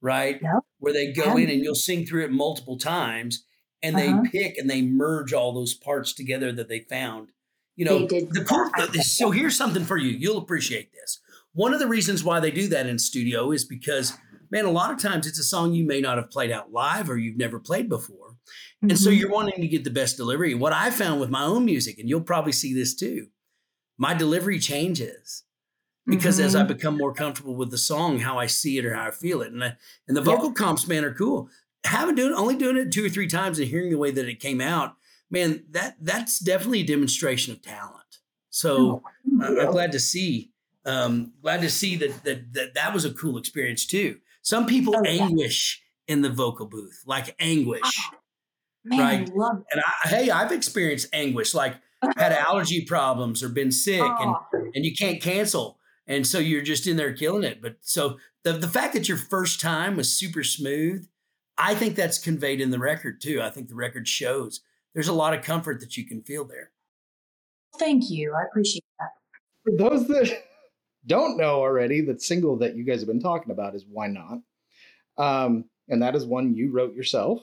right? 0.00 0.40
Yep. 0.40 0.62
Where 0.78 0.92
they 0.92 1.12
go 1.12 1.36
in 1.36 1.50
and 1.50 1.62
you'll 1.62 1.74
sing 1.74 2.06
through 2.06 2.24
it 2.24 2.30
multiple 2.30 2.78
times 2.78 3.44
and 3.82 3.96
uh-huh. 3.96 4.22
they 4.22 4.30
pick 4.30 4.58
and 4.58 4.70
they 4.70 4.82
merge 4.82 5.32
all 5.32 5.52
those 5.52 5.74
parts 5.74 6.12
together 6.12 6.52
that 6.52 6.68
they 6.68 6.80
found 6.80 7.30
you 7.76 7.84
know, 7.84 8.06
the, 8.06 9.02
so 9.02 9.30
here's 9.30 9.54
something 9.54 9.84
for 9.84 9.98
you. 9.98 10.10
You'll 10.10 10.38
appreciate 10.38 10.92
this. 10.92 11.20
One 11.52 11.74
of 11.74 11.78
the 11.78 11.86
reasons 11.86 12.24
why 12.24 12.40
they 12.40 12.50
do 12.50 12.68
that 12.68 12.86
in 12.86 12.98
studio 12.98 13.52
is 13.52 13.64
because, 13.64 14.16
man, 14.50 14.64
a 14.64 14.70
lot 14.70 14.92
of 14.92 15.00
times 15.00 15.26
it's 15.26 15.38
a 15.38 15.44
song 15.44 15.72
you 15.72 15.84
may 15.84 16.00
not 16.00 16.18
have 16.18 16.30
played 16.30 16.50
out 16.50 16.72
live 16.72 17.10
or 17.10 17.16
you've 17.16 17.36
never 17.36 17.58
played 17.58 17.88
before. 17.88 18.30
Mm-hmm. 18.30 18.90
And 18.90 18.98
so 18.98 19.10
mm-hmm. 19.10 19.20
you're 19.20 19.30
wanting 19.30 19.60
to 19.60 19.68
get 19.68 19.84
the 19.84 19.90
best 19.90 20.16
delivery. 20.16 20.54
What 20.54 20.72
I 20.72 20.90
found 20.90 21.20
with 21.20 21.30
my 21.30 21.42
own 21.42 21.64
music, 21.64 21.98
and 21.98 22.08
you'll 22.08 22.20
probably 22.20 22.52
see 22.52 22.74
this 22.74 22.94
too, 22.94 23.28
my 23.98 24.14
delivery 24.14 24.58
changes 24.58 25.44
because 26.06 26.36
mm-hmm. 26.36 26.46
as 26.46 26.54
I 26.54 26.60
mm-hmm. 26.60 26.68
become 26.68 26.96
more 26.98 27.14
comfortable 27.14 27.56
with 27.56 27.70
the 27.70 27.78
song, 27.78 28.20
how 28.20 28.38
I 28.38 28.46
see 28.46 28.78
it 28.78 28.84
or 28.84 28.94
how 28.94 29.06
I 29.06 29.10
feel 29.10 29.42
it. 29.42 29.52
And, 29.52 29.64
I, 29.64 29.76
and 30.06 30.16
the 30.16 30.22
vocal 30.22 30.52
comps, 30.52 30.86
man, 30.86 31.04
are 31.04 31.14
cool. 31.14 31.48
Having 31.84 32.16
doing 32.16 32.34
only 32.34 32.56
doing 32.56 32.76
it 32.76 32.92
two 32.92 33.04
or 33.04 33.08
three 33.08 33.28
times 33.28 33.58
and 33.58 33.68
hearing 33.68 33.90
the 33.90 33.98
way 33.98 34.10
that 34.10 34.28
it 34.28 34.40
came 34.40 34.60
out 34.60 34.96
man, 35.30 35.64
that 35.70 35.96
that's 36.00 36.38
definitely 36.38 36.80
a 36.80 36.86
demonstration 36.86 37.52
of 37.52 37.62
talent. 37.62 38.18
So 38.50 39.02
oh, 39.40 39.42
I'm 39.42 39.70
glad 39.70 39.92
to 39.92 40.00
see, 40.00 40.52
um, 40.84 41.32
glad 41.42 41.60
to 41.62 41.70
see 41.70 41.96
that, 41.96 42.24
that 42.24 42.52
that 42.54 42.74
that 42.74 42.94
was 42.94 43.04
a 43.04 43.12
cool 43.12 43.38
experience 43.38 43.86
too. 43.86 44.18
Some 44.46 44.66
people 44.66 44.94
oh, 44.96 45.02
anguish 45.04 45.82
yeah. 46.06 46.14
in 46.14 46.22
the 46.22 46.30
vocal 46.30 46.66
booth, 46.66 47.02
like 47.04 47.34
anguish, 47.40 47.82
oh, 47.82 48.16
man, 48.84 49.00
right? 49.00 49.28
I 49.28 49.50
and 49.72 49.82
I, 49.84 50.08
hey, 50.08 50.30
I've 50.30 50.52
experienced 50.52 51.08
anguish, 51.12 51.52
like 51.52 51.74
had 52.16 52.30
allergy 52.30 52.84
problems 52.84 53.42
or 53.42 53.48
been 53.48 53.72
sick, 53.72 54.00
and 54.00 54.36
oh. 54.36 54.70
and 54.72 54.84
you 54.84 54.94
can't 54.94 55.20
cancel. 55.20 55.80
and 56.06 56.24
so 56.24 56.38
you're 56.38 56.62
just 56.62 56.86
in 56.86 56.96
there 56.96 57.12
killing 57.12 57.42
it. 57.42 57.60
But 57.60 57.78
so 57.80 58.18
the 58.44 58.52
the 58.52 58.68
fact 58.68 58.94
that 58.94 59.08
your 59.08 59.18
first 59.18 59.60
time 59.60 59.96
was 59.96 60.16
super 60.16 60.44
smooth, 60.44 61.08
I 61.58 61.74
think 61.74 61.96
that's 61.96 62.18
conveyed 62.18 62.60
in 62.60 62.70
the 62.70 62.78
record 62.78 63.20
too. 63.20 63.42
I 63.42 63.50
think 63.50 63.68
the 63.68 63.74
record 63.74 64.06
shows 64.06 64.60
there's 64.94 65.08
a 65.08 65.12
lot 65.12 65.34
of 65.34 65.42
comfort 65.42 65.80
that 65.80 65.96
you 65.96 66.06
can 66.06 66.22
feel 66.22 66.44
there. 66.44 66.70
Thank 67.80 68.10
you. 68.10 68.32
I 68.32 68.44
appreciate 68.48 68.84
that. 69.00 69.08
For 69.64 69.76
those 69.76 70.06
that 70.06 70.44
don't 71.06 71.36
know 71.36 71.60
already, 71.60 72.00
the 72.00 72.18
single 72.18 72.56
that 72.58 72.76
you 72.76 72.84
guys 72.84 73.00
have 73.00 73.08
been 73.08 73.20
talking 73.20 73.50
about 73.52 73.74
is 73.74 73.84
Why 73.84 74.08
Not? 74.08 74.38
Um, 75.18 75.64
and 75.88 76.02
that 76.02 76.14
is 76.14 76.26
one 76.26 76.54
you 76.54 76.70
wrote 76.70 76.94
yourself, 76.94 77.40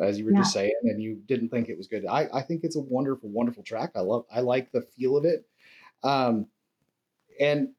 as 0.00 0.18
you 0.18 0.24
were 0.24 0.32
Yeah. 0.32 0.38
just 0.38 0.52
saying, 0.52 0.74
and 0.84 1.02
you 1.02 1.16
didn't 1.26 1.50
think 1.50 1.68
it 1.68 1.76
was 1.76 1.86
good. 1.86 2.06
I, 2.06 2.28
I 2.32 2.42
think 2.42 2.64
it's 2.64 2.76
a 2.76 2.80
wonderful, 2.80 3.28
wonderful 3.28 3.62
track. 3.62 3.92
I 3.94 4.00
love 4.00 4.24
I 4.32 4.40
like 4.40 4.72
the 4.72 4.82
feel 4.82 5.16
of 5.16 5.24
it. 5.24 5.46
Um, 6.02 6.46
and 7.40 7.70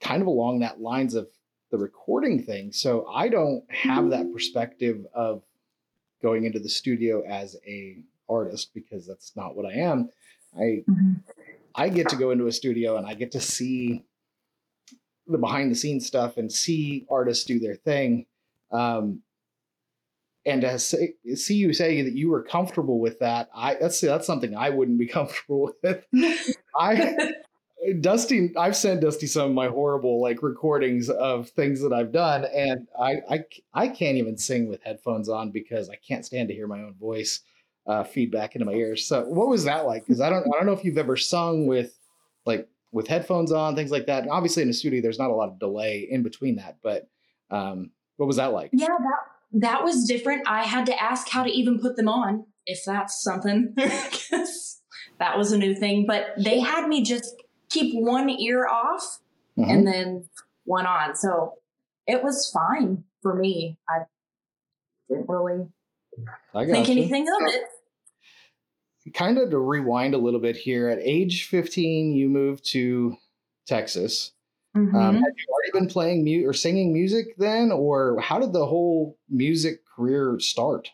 kind 0.00 0.20
of 0.22 0.26
along 0.28 0.60
that 0.60 0.80
lines 0.80 1.14
of 1.14 1.28
the 1.70 1.78
recording 1.78 2.42
thing. 2.42 2.72
So 2.72 3.06
I 3.08 3.28
don't 3.28 3.64
have 3.70 4.10
that 4.10 4.32
perspective 4.32 5.06
of 5.14 5.42
going 6.20 6.44
into 6.44 6.58
the 6.58 6.68
studio 6.68 7.22
as 7.22 7.56
a 7.66 7.98
artist 8.28 8.74
because 8.74 9.06
that's 9.06 9.34
not 9.36 9.56
what 9.56 9.66
I 9.66 9.74
am. 9.78 10.10
I 10.58 10.84
I 11.74 11.88
get 11.88 12.08
to 12.10 12.16
go 12.16 12.30
into 12.30 12.46
a 12.46 12.52
studio 12.52 12.96
and 12.96 13.06
I 13.06 13.14
get 13.14 13.32
to 13.32 13.40
see 13.40 14.04
the 15.32 15.38
behind 15.38 15.70
the 15.70 15.74
scenes 15.74 16.06
stuff 16.06 16.36
and 16.36 16.50
see 16.50 17.06
artists 17.10 17.44
do 17.44 17.58
their 17.58 17.74
thing. 17.74 18.26
Um, 18.70 19.22
and 20.44 20.62
to 20.62 20.78
say, 20.78 21.14
see 21.34 21.54
you 21.54 21.72
say 21.72 22.02
that 22.02 22.14
you 22.14 22.28
were 22.30 22.42
comfortable 22.42 22.98
with 22.98 23.18
that, 23.20 23.48
I 23.54 23.74
that's 23.74 24.00
that's 24.00 24.26
something 24.26 24.56
I 24.56 24.70
wouldn't 24.70 24.98
be 24.98 25.06
comfortable 25.18 25.72
with. 25.82 26.04
I 26.78 27.32
Dusty, 28.00 28.52
I've 28.56 28.76
sent 28.76 29.00
Dusty 29.00 29.26
some 29.26 29.50
of 29.50 29.54
my 29.54 29.66
horrible 29.66 30.20
like 30.20 30.42
recordings 30.42 31.10
of 31.10 31.48
things 31.50 31.80
that 31.82 31.92
I've 31.92 32.12
done, 32.12 32.44
and 32.44 32.86
I 32.98 33.16
I, 33.28 33.44
I 33.74 33.88
can't 33.88 34.18
even 34.18 34.36
sing 34.36 34.68
with 34.68 34.82
headphones 34.82 35.28
on 35.28 35.50
because 35.50 35.88
I 35.88 35.96
can't 35.96 36.24
stand 36.24 36.48
to 36.48 36.54
hear 36.54 36.66
my 36.66 36.80
own 36.80 36.94
voice 36.94 37.40
uh, 37.86 38.04
feedback 38.04 38.54
into 38.54 38.64
my 38.64 38.72
ears. 38.72 39.06
So 39.06 39.24
what 39.24 39.48
was 39.48 39.64
that 39.64 39.86
like? 39.86 40.06
Because 40.06 40.20
I 40.20 40.30
don't 40.30 40.46
I 40.46 40.56
don't 40.56 40.66
know 40.66 40.72
if 40.72 40.84
you've 40.84 40.98
ever 40.98 41.16
sung 41.16 41.66
with 41.66 41.98
like 42.46 42.68
with 42.92 43.08
headphones 43.08 43.50
on, 43.52 43.74
things 43.74 43.90
like 43.90 44.06
that. 44.06 44.22
And 44.22 44.30
obviously 44.30 44.62
in 44.62 44.68
a 44.68 44.72
studio, 44.74 45.00
there's 45.02 45.18
not 45.18 45.30
a 45.30 45.34
lot 45.34 45.48
of 45.48 45.58
delay 45.58 46.06
in 46.10 46.22
between 46.22 46.56
that. 46.56 46.76
But 46.82 47.08
um, 47.50 47.90
what 48.16 48.26
was 48.26 48.36
that 48.36 48.52
like? 48.52 48.70
Yeah, 48.72 48.86
that 48.88 49.18
that 49.60 49.84
was 49.84 50.04
different. 50.06 50.46
I 50.48 50.64
had 50.64 50.86
to 50.86 51.02
ask 51.02 51.28
how 51.28 51.42
to 51.42 51.50
even 51.50 51.78
put 51.78 51.96
them 51.96 52.08
on, 52.08 52.46
if 52.66 52.80
that's 52.86 53.22
something. 53.22 53.74
that 55.18 55.36
was 55.36 55.52
a 55.52 55.58
new 55.58 55.74
thing. 55.74 56.06
But 56.06 56.28
they 56.42 56.60
had 56.60 56.88
me 56.88 57.02
just 57.02 57.34
keep 57.70 57.94
one 57.94 58.28
ear 58.30 58.66
off 58.66 59.18
Mhm. 59.58 59.70
and 59.70 59.86
then 59.86 60.24
one 60.64 60.86
on. 60.86 61.14
So 61.14 61.54
it 62.06 62.22
was 62.22 62.50
fine 62.50 63.04
for 63.20 63.34
me. 63.34 63.76
I 63.88 64.04
didn't 65.08 65.28
really 65.28 65.66
I 66.54 66.64
think 66.64 66.76
gotcha. 66.86 66.90
anything 66.92 67.28
of 67.28 67.48
it. 67.54 67.62
Kind 69.14 69.38
of 69.38 69.50
to 69.50 69.58
rewind 69.58 70.14
a 70.14 70.18
little 70.18 70.40
bit 70.40 70.56
here. 70.56 70.88
At 70.88 70.98
age 71.00 71.48
15, 71.48 72.12
you 72.12 72.28
moved 72.28 72.64
to 72.72 73.16
Texas. 73.66 74.32
Mhm. 74.76 74.94
Um, 74.94 75.14
had 75.16 75.34
you 75.36 75.44
already 75.50 75.70
been 75.72 75.88
playing 75.88 76.24
mu- 76.24 76.48
or 76.48 76.52
singing 76.52 76.92
music 76.92 77.36
then, 77.36 77.72
or 77.72 78.18
how 78.20 78.38
did 78.38 78.52
the 78.52 78.66
whole 78.66 79.18
music 79.28 79.84
career 79.84 80.38
start? 80.38 80.90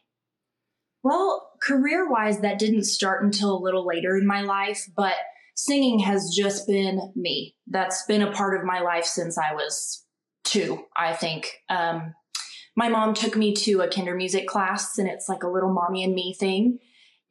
Well, 1.03 1.53
career 1.62 2.11
wise, 2.11 2.41
that 2.41 2.59
didn't 2.59 2.85
start 2.85 3.23
until 3.23 3.57
a 3.57 3.62
little 3.62 3.87
later 3.87 4.17
in 4.17 4.27
my 4.27 4.41
life, 4.41 4.88
but 4.97 5.15
singing 5.55 6.00
has 6.00 6.35
just 6.35 6.67
been 6.67 7.12
me. 7.15 7.55
That's 7.67 8.05
been 8.07 8.23
a 8.23 8.33
part 8.33 8.59
of 8.59 8.65
my 8.65 8.81
life 8.81 9.05
since 9.05 9.38
I 9.38 9.55
was 9.55 10.05
two, 10.45 10.85
I 10.97 11.12
think. 11.15 11.53
Um, 11.69 12.15
my 12.77 12.88
mom 12.88 13.15
took 13.15 13.37
me 13.37 13.55
to 13.55 13.81
a 13.83 13.88
kinder 13.88 14.15
music 14.15 14.47
class, 14.47 14.99
and 14.99 15.09
it's 15.09 15.29
like 15.29 15.43
a 15.43 15.49
little 15.49 15.73
mommy 15.73 16.03
and 16.05 16.15
me 16.15 16.33
thing. 16.33 16.79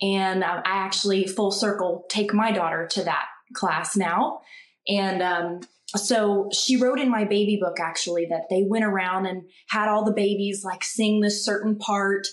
And 0.01 0.43
um, 0.43 0.61
I 0.65 0.77
actually, 0.77 1.25
full 1.27 1.51
circle, 1.51 2.05
take 2.09 2.33
my 2.33 2.51
daughter 2.51 2.87
to 2.91 3.03
that 3.03 3.25
class 3.53 3.97
now. 3.97 4.41
And 4.87 5.21
um, 5.21 5.61
so 5.95 6.49
she 6.53 6.77
wrote 6.77 6.99
in 6.99 7.09
my 7.09 7.23
baby 7.23 7.57
book 7.59 7.79
actually 7.79 8.25
that 8.27 8.49
they 8.49 8.63
went 8.63 8.85
around 8.85 9.25
and 9.25 9.43
had 9.69 9.89
all 9.89 10.05
the 10.05 10.13
babies 10.13 10.63
like 10.63 10.83
sing 10.83 11.21
this 11.21 11.43
certain 11.43 11.77
part 11.77 12.27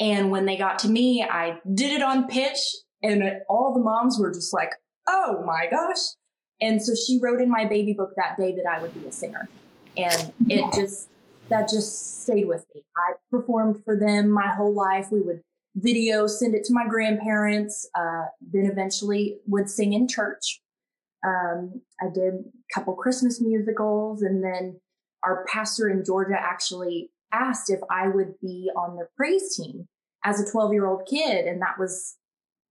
and 0.00 0.30
when 0.30 0.46
they 0.46 0.56
got 0.56 0.78
to 0.80 0.88
me, 0.88 1.22
I 1.22 1.58
did 1.74 1.92
it 1.92 2.02
on 2.02 2.28
pitch, 2.28 2.58
and 3.02 3.22
all 3.48 3.74
the 3.74 3.80
moms 3.80 4.18
were 4.18 4.32
just 4.32 4.54
like, 4.54 4.70
oh 5.08 5.42
my 5.44 5.66
gosh. 5.70 5.98
And 6.60 6.82
so 6.82 6.94
she 6.94 7.18
wrote 7.22 7.40
in 7.40 7.50
my 7.50 7.64
baby 7.64 7.92
book 7.92 8.12
that 8.16 8.36
day 8.36 8.52
that 8.52 8.64
I 8.68 8.80
would 8.80 8.94
be 8.94 9.06
a 9.06 9.12
singer. 9.12 9.48
And 9.96 10.32
it 10.48 10.72
just, 10.74 11.08
that 11.48 11.68
just 11.68 12.22
stayed 12.22 12.46
with 12.46 12.64
me. 12.74 12.82
I 12.96 13.14
performed 13.30 13.82
for 13.84 13.96
them 13.96 14.30
my 14.30 14.48
whole 14.48 14.74
life. 14.74 15.08
We 15.10 15.20
would 15.20 15.42
video, 15.80 16.26
send 16.26 16.54
it 16.54 16.64
to 16.64 16.74
my 16.74 16.86
grandparents, 16.86 17.88
uh, 17.94 18.26
then 18.40 18.66
eventually 18.66 19.38
would 19.46 19.68
sing 19.68 19.92
in 19.92 20.08
church. 20.08 20.60
Um, 21.26 21.80
I 22.00 22.06
did 22.12 22.34
a 22.34 22.74
couple 22.74 22.94
Christmas 22.94 23.40
musicals, 23.40 24.22
and 24.22 24.42
then 24.42 24.80
our 25.24 25.44
pastor 25.52 25.88
in 25.88 26.04
Georgia 26.04 26.36
actually 26.38 27.10
asked 27.32 27.70
if 27.70 27.80
I 27.90 28.08
would 28.08 28.34
be 28.40 28.70
on 28.76 28.96
the 28.96 29.06
praise 29.16 29.56
team 29.56 29.88
as 30.24 30.40
a 30.40 30.50
12 30.50 30.72
year 30.72 30.86
old 30.86 31.06
kid. 31.08 31.46
And 31.46 31.60
that 31.60 31.78
was, 31.78 32.16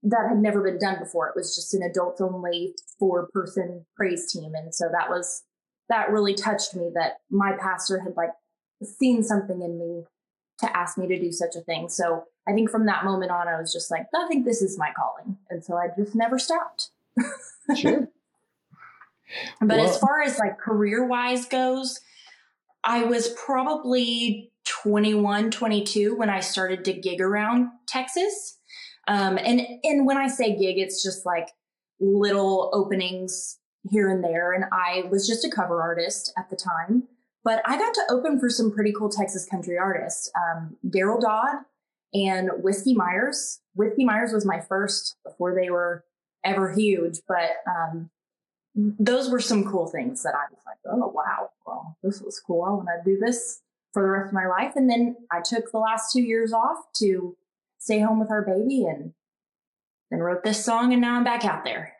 that 0.03 0.27
had 0.29 0.37
never 0.37 0.61
been 0.61 0.79
done 0.79 0.99
before. 0.99 1.27
It 1.27 1.35
was 1.35 1.55
just 1.55 1.73
an 1.73 1.83
adults 1.83 2.21
only 2.21 2.73
four 2.99 3.29
person 3.33 3.85
praise 3.95 4.31
team. 4.31 4.53
And 4.55 4.73
so 4.73 4.85
that 4.91 5.09
was, 5.09 5.43
that 5.89 6.11
really 6.11 6.33
touched 6.33 6.75
me 6.75 6.89
that 6.95 7.17
my 7.29 7.53
pastor 7.59 7.99
had 7.99 8.15
like 8.15 8.31
seen 8.83 9.23
something 9.23 9.61
in 9.61 9.77
me 9.77 10.03
to 10.59 10.77
ask 10.77 10.97
me 10.97 11.07
to 11.07 11.19
do 11.19 11.31
such 11.31 11.55
a 11.55 11.61
thing. 11.61 11.89
So 11.89 12.23
I 12.47 12.53
think 12.53 12.69
from 12.69 12.85
that 12.85 13.03
moment 13.05 13.31
on, 13.31 13.47
I 13.47 13.59
was 13.59 13.73
just 13.73 13.91
like, 13.91 14.07
I 14.15 14.27
think 14.27 14.45
this 14.45 14.61
is 14.61 14.77
my 14.77 14.91
calling. 14.97 15.37
And 15.49 15.63
so 15.63 15.75
I 15.75 15.87
just 15.97 16.15
never 16.15 16.39
stopped. 16.39 16.89
Sure. 17.75 18.07
But 19.59 19.77
Well- 19.77 19.89
as 19.89 19.97
far 19.97 20.21
as 20.21 20.39
like 20.39 20.57
career 20.57 21.05
wise 21.05 21.45
goes, 21.45 21.99
I 22.83 23.03
was 23.03 23.27
probably 23.29 24.53
21, 24.65 25.51
22 25.51 26.15
when 26.15 26.29
I 26.29 26.39
started 26.39 26.85
to 26.85 26.93
gig 26.93 27.19
around 27.19 27.67
Texas. 27.87 28.57
Um, 29.09 29.37
and, 29.37 29.61
and 29.83 30.05
when 30.05 30.17
I 30.17 30.27
say 30.27 30.55
gig, 30.57 30.77
it's 30.77 31.03
just 31.03 31.25
like 31.25 31.49
little 31.99 32.69
openings 32.73 33.57
here 33.89 34.09
and 34.09 34.23
there. 34.23 34.53
And 34.53 34.65
I 34.71 35.03
was 35.09 35.27
just 35.27 35.43
a 35.45 35.49
cover 35.49 35.81
artist 35.81 36.31
at 36.37 36.49
the 36.49 36.55
time, 36.55 37.03
but 37.43 37.61
I 37.65 37.77
got 37.77 37.93
to 37.95 38.01
open 38.09 38.39
for 38.39 38.49
some 38.49 38.71
pretty 38.71 38.93
cool 38.97 39.09
Texas 39.09 39.45
country 39.49 39.77
artists. 39.77 40.31
Um, 40.35 40.77
Deryl 40.87 41.19
Dodd 41.21 41.63
and 42.13 42.49
Whiskey 42.63 42.93
Myers. 42.93 43.59
Whiskey 43.75 44.05
Myers 44.05 44.31
was 44.33 44.45
my 44.45 44.59
first 44.61 45.17
before 45.25 45.53
they 45.53 45.69
were 45.69 46.03
ever 46.43 46.73
huge, 46.73 47.19
but, 47.27 47.51
um, 47.67 48.09
those 48.77 49.29
were 49.29 49.39
some 49.39 49.65
cool 49.65 49.87
things 49.87 50.21
that 50.23 50.35
I 50.35 50.45
was 50.51 50.59
like, 50.65 50.77
oh 50.85 51.07
wow, 51.07 51.49
well, 51.65 51.97
this 52.03 52.21
was 52.21 52.39
cool. 52.39 52.63
I 52.63 52.69
want 52.69 52.87
to 52.87 53.11
do 53.11 53.17
this 53.19 53.61
for 53.91 54.03
the 54.03 54.09
rest 54.09 54.27
of 54.27 54.33
my 54.33 54.45
life. 54.45 54.73
And 54.75 54.89
then 54.89 55.15
I 55.31 55.39
took 55.43 55.71
the 55.71 55.79
last 55.79 56.13
two 56.13 56.21
years 56.21 56.53
off 56.53 56.77
to 56.97 57.35
stay 57.79 57.99
home 57.99 58.19
with 58.19 58.29
our 58.29 58.43
baby 58.43 58.85
and 58.85 59.13
then 60.11 60.19
wrote 60.19 60.43
this 60.43 60.63
song 60.63 60.93
and 60.93 61.01
now 61.01 61.15
I'm 61.15 61.23
back 61.23 61.43
out 61.43 61.63
there. 61.63 61.93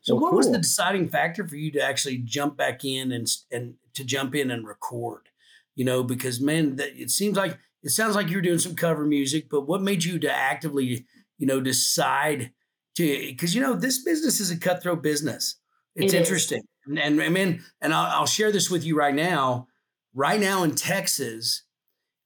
So, 0.00 0.14
Well, 0.14 0.26
what 0.26 0.34
was 0.34 0.50
the 0.52 0.58
deciding 0.58 1.08
factor 1.08 1.46
for 1.46 1.56
you 1.56 1.72
to 1.72 1.82
actually 1.82 2.18
jump 2.18 2.56
back 2.56 2.84
in 2.84 3.10
and 3.10 3.26
and 3.50 3.74
to 3.94 4.04
jump 4.04 4.34
in 4.34 4.50
and 4.50 4.66
record? 4.66 5.28
You 5.74 5.84
know, 5.84 6.04
because 6.04 6.40
man, 6.40 6.76
that 6.76 6.96
it 6.96 7.10
seems 7.10 7.36
like 7.36 7.58
it 7.88 7.92
sounds 7.92 8.14
like 8.14 8.30
you're 8.30 8.42
doing 8.42 8.58
some 8.58 8.76
cover 8.76 9.06
music, 9.06 9.48
but 9.50 9.62
what 9.62 9.82
made 9.82 10.04
you 10.04 10.18
to 10.20 10.30
actively, 10.30 11.06
you 11.38 11.46
know, 11.46 11.60
decide 11.60 12.52
to? 12.96 13.02
Because 13.30 13.54
you 13.54 13.62
know, 13.62 13.74
this 13.74 14.04
business 14.04 14.40
is 14.40 14.50
a 14.50 14.58
cutthroat 14.58 15.02
business. 15.02 15.56
It's 15.96 16.12
It 16.12 16.16
is. 16.16 16.28
interesting, 16.28 16.62
and, 16.86 16.98
and 16.98 17.22
I 17.22 17.30
mean, 17.30 17.62
and 17.80 17.94
I'll, 17.94 18.20
I'll 18.20 18.26
share 18.26 18.52
this 18.52 18.70
with 18.70 18.84
you 18.84 18.96
right 18.96 19.14
now. 19.14 19.68
Right 20.14 20.40
now 20.40 20.62
in 20.64 20.74
Texas, 20.74 21.62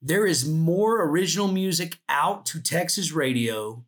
there 0.00 0.26
is 0.26 0.49
more 0.49 1.02
original 1.09 1.49
music 1.49 1.99
out 2.09 2.47
to 2.47 2.61
Texas 2.61 3.12
radio 3.12 3.85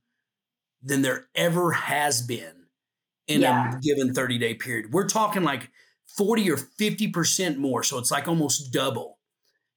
than 0.83 1.03
there 1.03 1.29
ever 1.35 1.73
has 1.73 2.23
been 2.23 2.67
in 3.27 3.41
Yeah. 3.43 3.77
a 3.77 3.81
given 3.81 4.15
30 4.15 4.39
day 4.39 4.55
period. 4.55 4.93
We're 4.93 5.09
talking 5.09 5.43
like 5.43 5.71
40 6.19 6.51
or 6.51 6.57
50% 6.57 7.57
more. 7.57 7.83
So 7.83 7.99
it's 7.99 8.11
like 8.11 8.29
almost 8.29 8.73
double. 8.73 9.14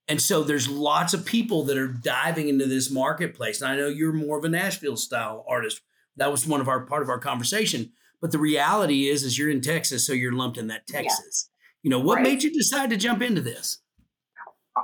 And 0.07 0.21
so 0.21 0.41
there's 0.43 0.69
lots 0.69 1.13
of 1.13 1.25
people 1.25 1.63
that 1.65 1.77
are 1.77 1.87
diving 1.87 2.47
into 2.47 2.65
this 2.65 2.89
marketplace. 2.89 3.61
And 3.61 3.69
I 3.69 3.75
know 3.75 3.87
you're 3.89 4.13
more 4.13 4.37
of 4.37 4.45
a 4.45 4.49
Nashville 4.49 4.95
style 4.95 5.43
artist. 5.49 5.81
That 6.15 6.31
was 6.31 6.47
one 6.47 6.61
of 6.61 6.67
our 6.69 6.85
part 6.85 7.03
of 7.03 7.09
our 7.09 7.19
conversation. 7.19 7.91
But 8.21 8.31
the 8.31 8.39
reality 8.39 9.09
is, 9.09 9.23
is 9.23 9.37
you're 9.37 9.49
in 9.49 9.61
Texas, 9.61 10.07
so 10.07 10.13
you're 10.13 10.31
lumped 10.31 10.57
in 10.57 10.67
that 10.67 10.83
Yeah. 10.89 11.01
Texas. 11.01 11.49
You 11.83 11.89
know, 11.91 11.99
what 11.99 12.15
Right. 12.15 12.23
made 12.23 12.43
you 12.43 12.51
decide 12.51 12.89
to 12.89 12.97
jump 12.97 13.21
into 13.21 13.41
this? 13.41 13.79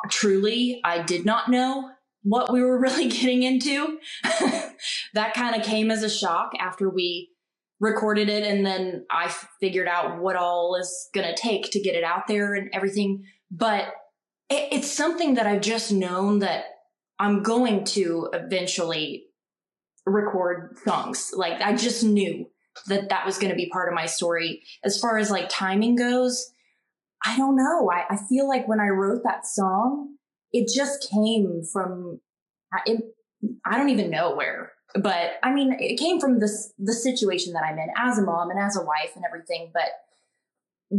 Truly, 0.10 0.82
I 0.84 1.01
did 1.01 1.25
not 1.25 1.50
know 1.50 1.92
what 2.24 2.51
we 2.51 2.62
were 2.62 2.80
really 2.82 3.08
getting 3.10 3.44
into. 3.44 4.00
that 5.13 5.34
kind 5.34 5.56
of 5.56 5.63
came 5.63 5.92
as 5.92 6.03
a 6.03 6.10
shock 6.10 6.51
after 6.60 6.89
we 6.89 7.30
recorded 7.80 8.30
it 8.30 8.44
and 8.44 8.65
then 8.65 9.06
I 9.12 9.34
figured 9.60 9.88
out 9.88 10.22
what 10.22 10.36
all 10.36 10.75
is 10.75 11.10
going 11.13 11.27
to 11.27 11.36
take 11.36 11.72
to 11.72 11.82
get 11.82 11.96
it 11.96 12.03
out 12.03 12.27
there 12.27 12.53
and 12.53 12.70
everything. 12.74 13.24
But 13.51 13.94
it, 14.54 14.70
it's 14.72 14.92
something 14.92 15.36
that 15.36 15.48
I've 15.48 15.62
just 15.62 15.92
known 15.92 16.40
that 16.40 16.66
I'm 17.20 17.44
going 17.44 17.86
to 17.86 18.30
eventually 18.34 19.26
record 20.06 20.78
songs. 20.86 21.32
Like 21.36 21.62
I 21.62 21.76
just 21.76 22.04
knew 22.04 22.46
that 22.88 23.10
that 23.10 23.26
was 23.26 23.38
going 23.38 23.50
to 23.50 23.56
be 23.56 23.70
part 23.70 23.90
of 23.90 23.96
my 23.96 24.06
story. 24.06 24.64
As 24.84 25.00
far 25.00 25.18
as 25.18 25.32
like 25.32 25.48
timing 25.50 25.96
goes, 25.96 26.52
I 27.26 27.38
don't 27.38 27.56
know. 27.56 27.90
I, 27.92 28.14
I 28.14 28.18
feel 28.30 28.48
like 28.48 28.68
when 28.68 28.80
I 28.80 28.88
wrote 28.88 29.22
that 29.24 29.46
song, 29.46 30.16
it 30.52 30.70
just 30.74 31.10
came 31.12 31.62
from, 31.72 32.20
it, 32.86 33.02
I 33.66 33.78
don't 33.78 33.90
even 33.90 34.12
know 34.12 34.36
where, 34.36 34.74
but 34.96 35.34
I 35.42 35.54
mean, 35.54 35.76
it 35.80 35.98
came 35.98 36.20
from 36.20 36.40
this, 36.40 36.74
the 36.78 36.94
situation 36.94 37.54
that 37.54 37.64
I'm 37.64 37.80
in 37.80 37.88
as 37.98 38.18
a 38.18 38.24
mom 38.24 38.50
and 38.50 38.60
as 38.60 38.78
a 38.78 38.84
wife 38.84 39.12
and 39.16 39.24
everything. 39.26 39.72
But 39.74 39.90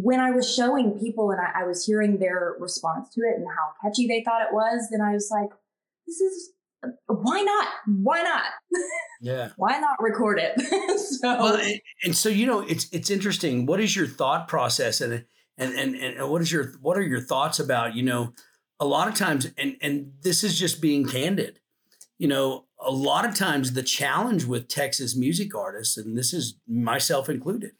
when 0.02 0.18
I 0.18 0.32
was 0.32 0.52
showing 0.52 0.98
people 0.98 1.30
and 1.30 1.40
I, 1.40 1.62
I 1.62 1.64
was 1.64 1.84
hearing 1.84 2.18
their 2.18 2.56
response 2.58 3.14
to 3.14 3.20
it 3.20 3.36
and 3.36 3.46
how 3.46 3.72
catchy 3.80 4.08
they 4.08 4.24
thought 4.24 4.42
it 4.42 4.52
was, 4.52 4.88
then 4.90 5.00
I 5.00 5.12
was 5.12 5.28
like, 5.30 5.50
this 6.06 6.20
is 6.20 6.50
why 7.06 7.40
not? 7.40 7.68
Why 7.86 8.22
not? 8.22 8.44
Yeah. 9.20 9.50
why 9.56 9.78
not 9.78 9.96
record 10.00 10.38
it? 10.38 10.60
so 10.98 11.36
Well, 11.38 11.56
and, 11.56 11.80
and 12.02 12.16
so 12.16 12.28
you 12.28 12.46
know, 12.46 12.60
it's 12.60 12.88
it's 12.92 13.08
interesting. 13.08 13.66
What 13.66 13.80
is 13.80 13.94
your 13.94 14.06
thought 14.06 14.48
process, 14.48 15.00
and 15.00 15.24
and 15.56 15.72
and 15.74 15.94
and 15.94 16.28
what 16.28 16.42
is 16.42 16.52
your 16.52 16.72
what 16.82 16.98
are 16.98 17.02
your 17.02 17.20
thoughts 17.20 17.58
about 17.58 17.94
you 17.94 18.02
know, 18.02 18.32
a 18.80 18.84
lot 18.84 19.08
of 19.08 19.14
times, 19.14 19.46
and 19.56 19.76
and 19.80 20.12
this 20.22 20.44
is 20.44 20.58
just 20.58 20.82
being 20.82 21.06
candid. 21.06 21.60
You 22.18 22.28
know, 22.28 22.66
a 22.80 22.90
lot 22.90 23.26
of 23.26 23.34
times 23.34 23.72
the 23.72 23.82
challenge 23.82 24.44
with 24.44 24.68
Texas 24.68 25.16
music 25.16 25.54
artists, 25.54 25.96
and 25.96 26.18
this 26.18 26.32
is 26.32 26.58
myself 26.68 27.28
included, 27.28 27.72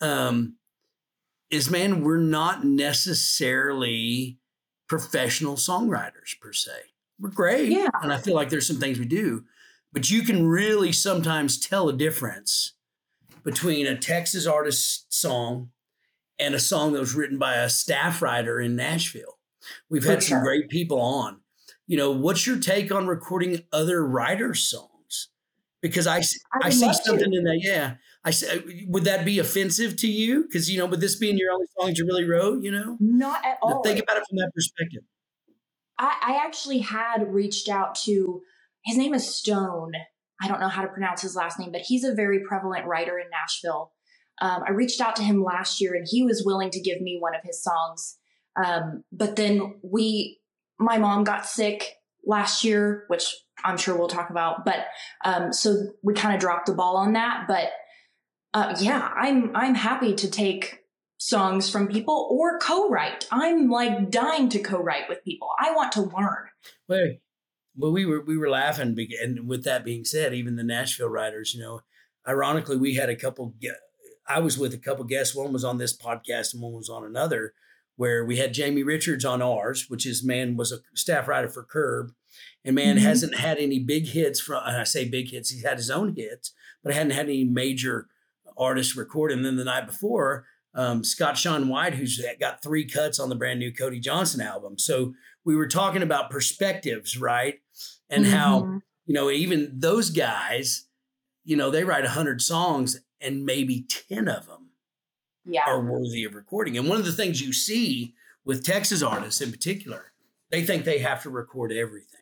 um, 0.00 0.56
is 1.50 1.70
man, 1.70 2.02
we're 2.02 2.18
not 2.18 2.64
necessarily 2.64 4.38
professional 4.88 5.54
songwriters 5.56 6.38
per 6.40 6.52
se. 6.52 6.72
We're 7.18 7.30
great, 7.30 7.70
Yeah. 7.70 7.88
and 8.02 8.12
I 8.12 8.18
feel 8.18 8.34
like 8.34 8.48
there's 8.50 8.66
some 8.66 8.78
things 8.80 8.98
we 8.98 9.04
do, 9.04 9.44
but 9.92 10.10
you 10.10 10.22
can 10.22 10.46
really 10.46 10.92
sometimes 10.92 11.58
tell 11.58 11.88
a 11.88 11.92
difference 11.92 12.74
between 13.44 13.86
a 13.86 13.96
Texas 13.96 14.46
artist 14.46 15.12
song 15.12 15.70
and 16.38 16.54
a 16.54 16.58
song 16.60 16.92
that 16.92 17.00
was 17.00 17.14
written 17.14 17.38
by 17.38 17.56
a 17.56 17.68
staff 17.68 18.22
writer 18.22 18.60
in 18.60 18.74
Nashville. 18.76 19.38
We've 19.88 20.04
had 20.04 20.18
For 20.22 20.30
some 20.30 20.42
great 20.42 20.68
people 20.68 21.00
on. 21.00 21.40
You 21.86 21.96
know, 21.96 22.10
what's 22.10 22.46
your 22.46 22.58
take 22.58 22.90
on 22.92 23.06
recording 23.06 23.64
other 23.72 24.06
writers' 24.06 24.60
songs? 24.68 25.28
Because 25.82 26.06
I 26.06 26.16
would 26.18 26.72
see 26.72 26.86
love 26.86 26.96
to. 26.96 27.02
something 27.02 27.32
in 27.34 27.44
that. 27.44 27.60
Yeah, 27.62 27.94
I 28.24 28.32
said, 28.32 28.64
would 28.86 29.04
that 29.04 29.24
be 29.24 29.38
offensive 29.38 29.96
to 29.96 30.08
you? 30.08 30.42
Because 30.42 30.70
you 30.70 30.78
know, 30.78 30.86
would 30.86 31.00
this 31.00 31.16
being 31.16 31.38
your 31.38 31.52
only 31.52 31.66
song 31.78 31.88
that 31.88 31.98
you 31.98 32.06
really 32.06 32.24
wrote, 32.24 32.62
you 32.62 32.70
know, 32.70 32.96
not 33.00 33.44
at 33.44 33.58
all. 33.62 33.82
think 33.82 34.02
about 34.02 34.18
it 34.18 34.24
from 34.28 34.38
that 34.38 34.50
perspective. 34.54 35.02
I, 35.98 36.16
I 36.22 36.44
actually 36.44 36.78
had 36.80 37.32
reached 37.32 37.68
out 37.68 37.94
to 38.04 38.42
his 38.84 38.96
name 38.96 39.14
is 39.14 39.34
Stone. 39.34 39.92
I 40.40 40.48
don't 40.48 40.60
know 40.60 40.68
how 40.68 40.82
to 40.82 40.88
pronounce 40.88 41.22
his 41.22 41.36
last 41.36 41.58
name, 41.58 41.72
but 41.72 41.82
he's 41.82 42.04
a 42.04 42.14
very 42.14 42.40
prevalent 42.40 42.86
writer 42.86 43.18
in 43.18 43.26
Nashville. 43.30 43.92
Um, 44.40 44.62
I 44.66 44.70
reached 44.70 45.00
out 45.00 45.16
to 45.16 45.22
him 45.22 45.44
last 45.44 45.80
year 45.80 45.94
and 45.94 46.06
he 46.08 46.22
was 46.22 46.42
willing 46.44 46.70
to 46.70 46.80
give 46.80 47.00
me 47.00 47.18
one 47.20 47.34
of 47.34 47.42
his 47.44 47.62
songs. 47.62 48.16
Um, 48.62 49.04
but 49.12 49.36
then 49.36 49.80
we, 49.82 50.40
my 50.78 50.96
mom 50.96 51.24
got 51.24 51.44
sick 51.44 51.96
last 52.24 52.64
year, 52.64 53.04
which 53.08 53.34
I'm 53.64 53.76
sure 53.76 53.96
we'll 53.96 54.08
talk 54.08 54.30
about. 54.30 54.64
But 54.64 54.86
um, 55.24 55.52
so 55.52 55.88
we 56.02 56.14
kind 56.14 56.34
of 56.34 56.40
dropped 56.40 56.66
the 56.66 56.74
ball 56.74 56.96
on 56.96 57.12
that. 57.12 57.44
But 57.46 57.70
uh, 58.54 58.76
yeah, 58.80 59.12
I'm 59.16 59.54
I'm 59.54 59.74
happy 59.74 60.14
to 60.14 60.30
take 60.30 60.80
songs 61.18 61.68
from 61.70 61.86
people 61.86 62.28
or 62.30 62.58
co-write. 62.58 63.26
I'm 63.30 63.68
like 63.68 64.10
dying 64.10 64.48
to 64.50 64.58
co-write 64.58 65.08
with 65.08 65.22
people. 65.24 65.50
I 65.58 65.72
want 65.74 65.92
to 65.92 66.02
learn. 66.02 66.48
Well, 66.88 67.08
well, 67.76 67.92
we 67.92 68.04
were 68.06 68.22
we 68.24 68.36
were 68.36 68.50
laughing, 68.50 68.96
and 69.22 69.46
with 69.48 69.64
that 69.64 69.84
being 69.84 70.04
said, 70.04 70.34
even 70.34 70.56
the 70.56 70.64
Nashville 70.64 71.08
writers, 71.08 71.54
you 71.54 71.62
know, 71.62 71.80
ironically, 72.26 72.76
we 72.76 72.94
had 72.94 73.08
a 73.08 73.16
couple. 73.16 73.54
I 74.28 74.40
was 74.40 74.58
with 74.58 74.74
a 74.74 74.78
couple 74.78 75.04
guests. 75.04 75.34
One 75.34 75.52
was 75.52 75.64
on 75.64 75.78
this 75.78 75.96
podcast, 75.96 76.52
and 76.52 76.62
one 76.62 76.72
was 76.74 76.88
on 76.88 77.04
another, 77.04 77.52
where 77.96 78.24
we 78.24 78.38
had 78.38 78.54
Jamie 78.54 78.82
Richards 78.82 79.24
on 79.24 79.40
ours, 79.42 79.86
which 79.88 80.06
is 80.06 80.24
man 80.24 80.56
was 80.56 80.72
a 80.72 80.78
staff 80.94 81.28
writer 81.28 81.48
for 81.48 81.62
Curb, 81.64 82.12
and 82.64 82.74
man 82.74 82.96
Mhm. 82.96 83.02
hasn't 83.02 83.36
had 83.36 83.58
any 83.58 83.78
big 83.78 84.06
hits 84.08 84.40
from. 84.40 84.62
And 84.66 84.76
I 84.76 84.84
say 84.84 85.08
big 85.08 85.30
hits; 85.30 85.50
he's 85.50 85.64
had 85.64 85.76
his 85.78 85.90
own 85.90 86.14
hits, 86.16 86.52
but 86.82 86.92
hadn't 86.92 87.12
had 87.12 87.26
any 87.26 87.44
major 87.44 88.08
artists 88.60 88.96
record. 88.96 89.32
And 89.32 89.44
then 89.44 89.56
the 89.56 89.64
night 89.64 89.86
before, 89.86 90.46
um, 90.74 91.02
Scott 91.02 91.36
Sean 91.36 91.68
White, 91.68 91.94
who's 91.94 92.22
got 92.38 92.62
three 92.62 92.84
cuts 92.84 93.18
on 93.18 93.28
the 93.28 93.34
brand 93.34 93.58
new 93.58 93.72
Cody 93.72 93.98
Johnson 93.98 94.40
album. 94.40 94.78
So 94.78 95.14
we 95.44 95.56
were 95.56 95.66
talking 95.66 96.02
about 96.02 96.30
perspectives, 96.30 97.18
right? 97.18 97.60
And 98.08 98.26
how, 98.26 98.62
Mhm. 98.62 98.82
you 99.06 99.14
know, 99.14 99.30
even 99.30 99.80
those 99.80 100.10
guys, 100.10 100.86
you 101.44 101.56
know, 101.56 101.70
they 101.70 101.82
write 101.82 102.04
100 102.04 102.40
songs 102.40 103.00
and 103.20 103.44
maybe 103.44 103.86
10 103.88 104.28
of 104.28 104.46
them 104.46 104.70
yeah, 105.44 105.64
are 105.66 105.80
worthy 105.80 106.24
of 106.24 106.34
recording. 106.34 106.76
And 106.76 106.88
one 106.88 106.98
of 106.98 107.06
the 107.06 107.12
things 107.12 107.40
you 107.40 107.52
see 107.52 108.14
with 108.44 108.64
Texas 108.64 109.02
artists 109.02 109.40
in 109.40 109.50
particular, 109.50 110.12
they 110.50 110.64
think 110.64 110.84
they 110.84 110.98
have 110.98 111.22
to 111.22 111.30
record 111.30 111.72
everything. 111.72 112.20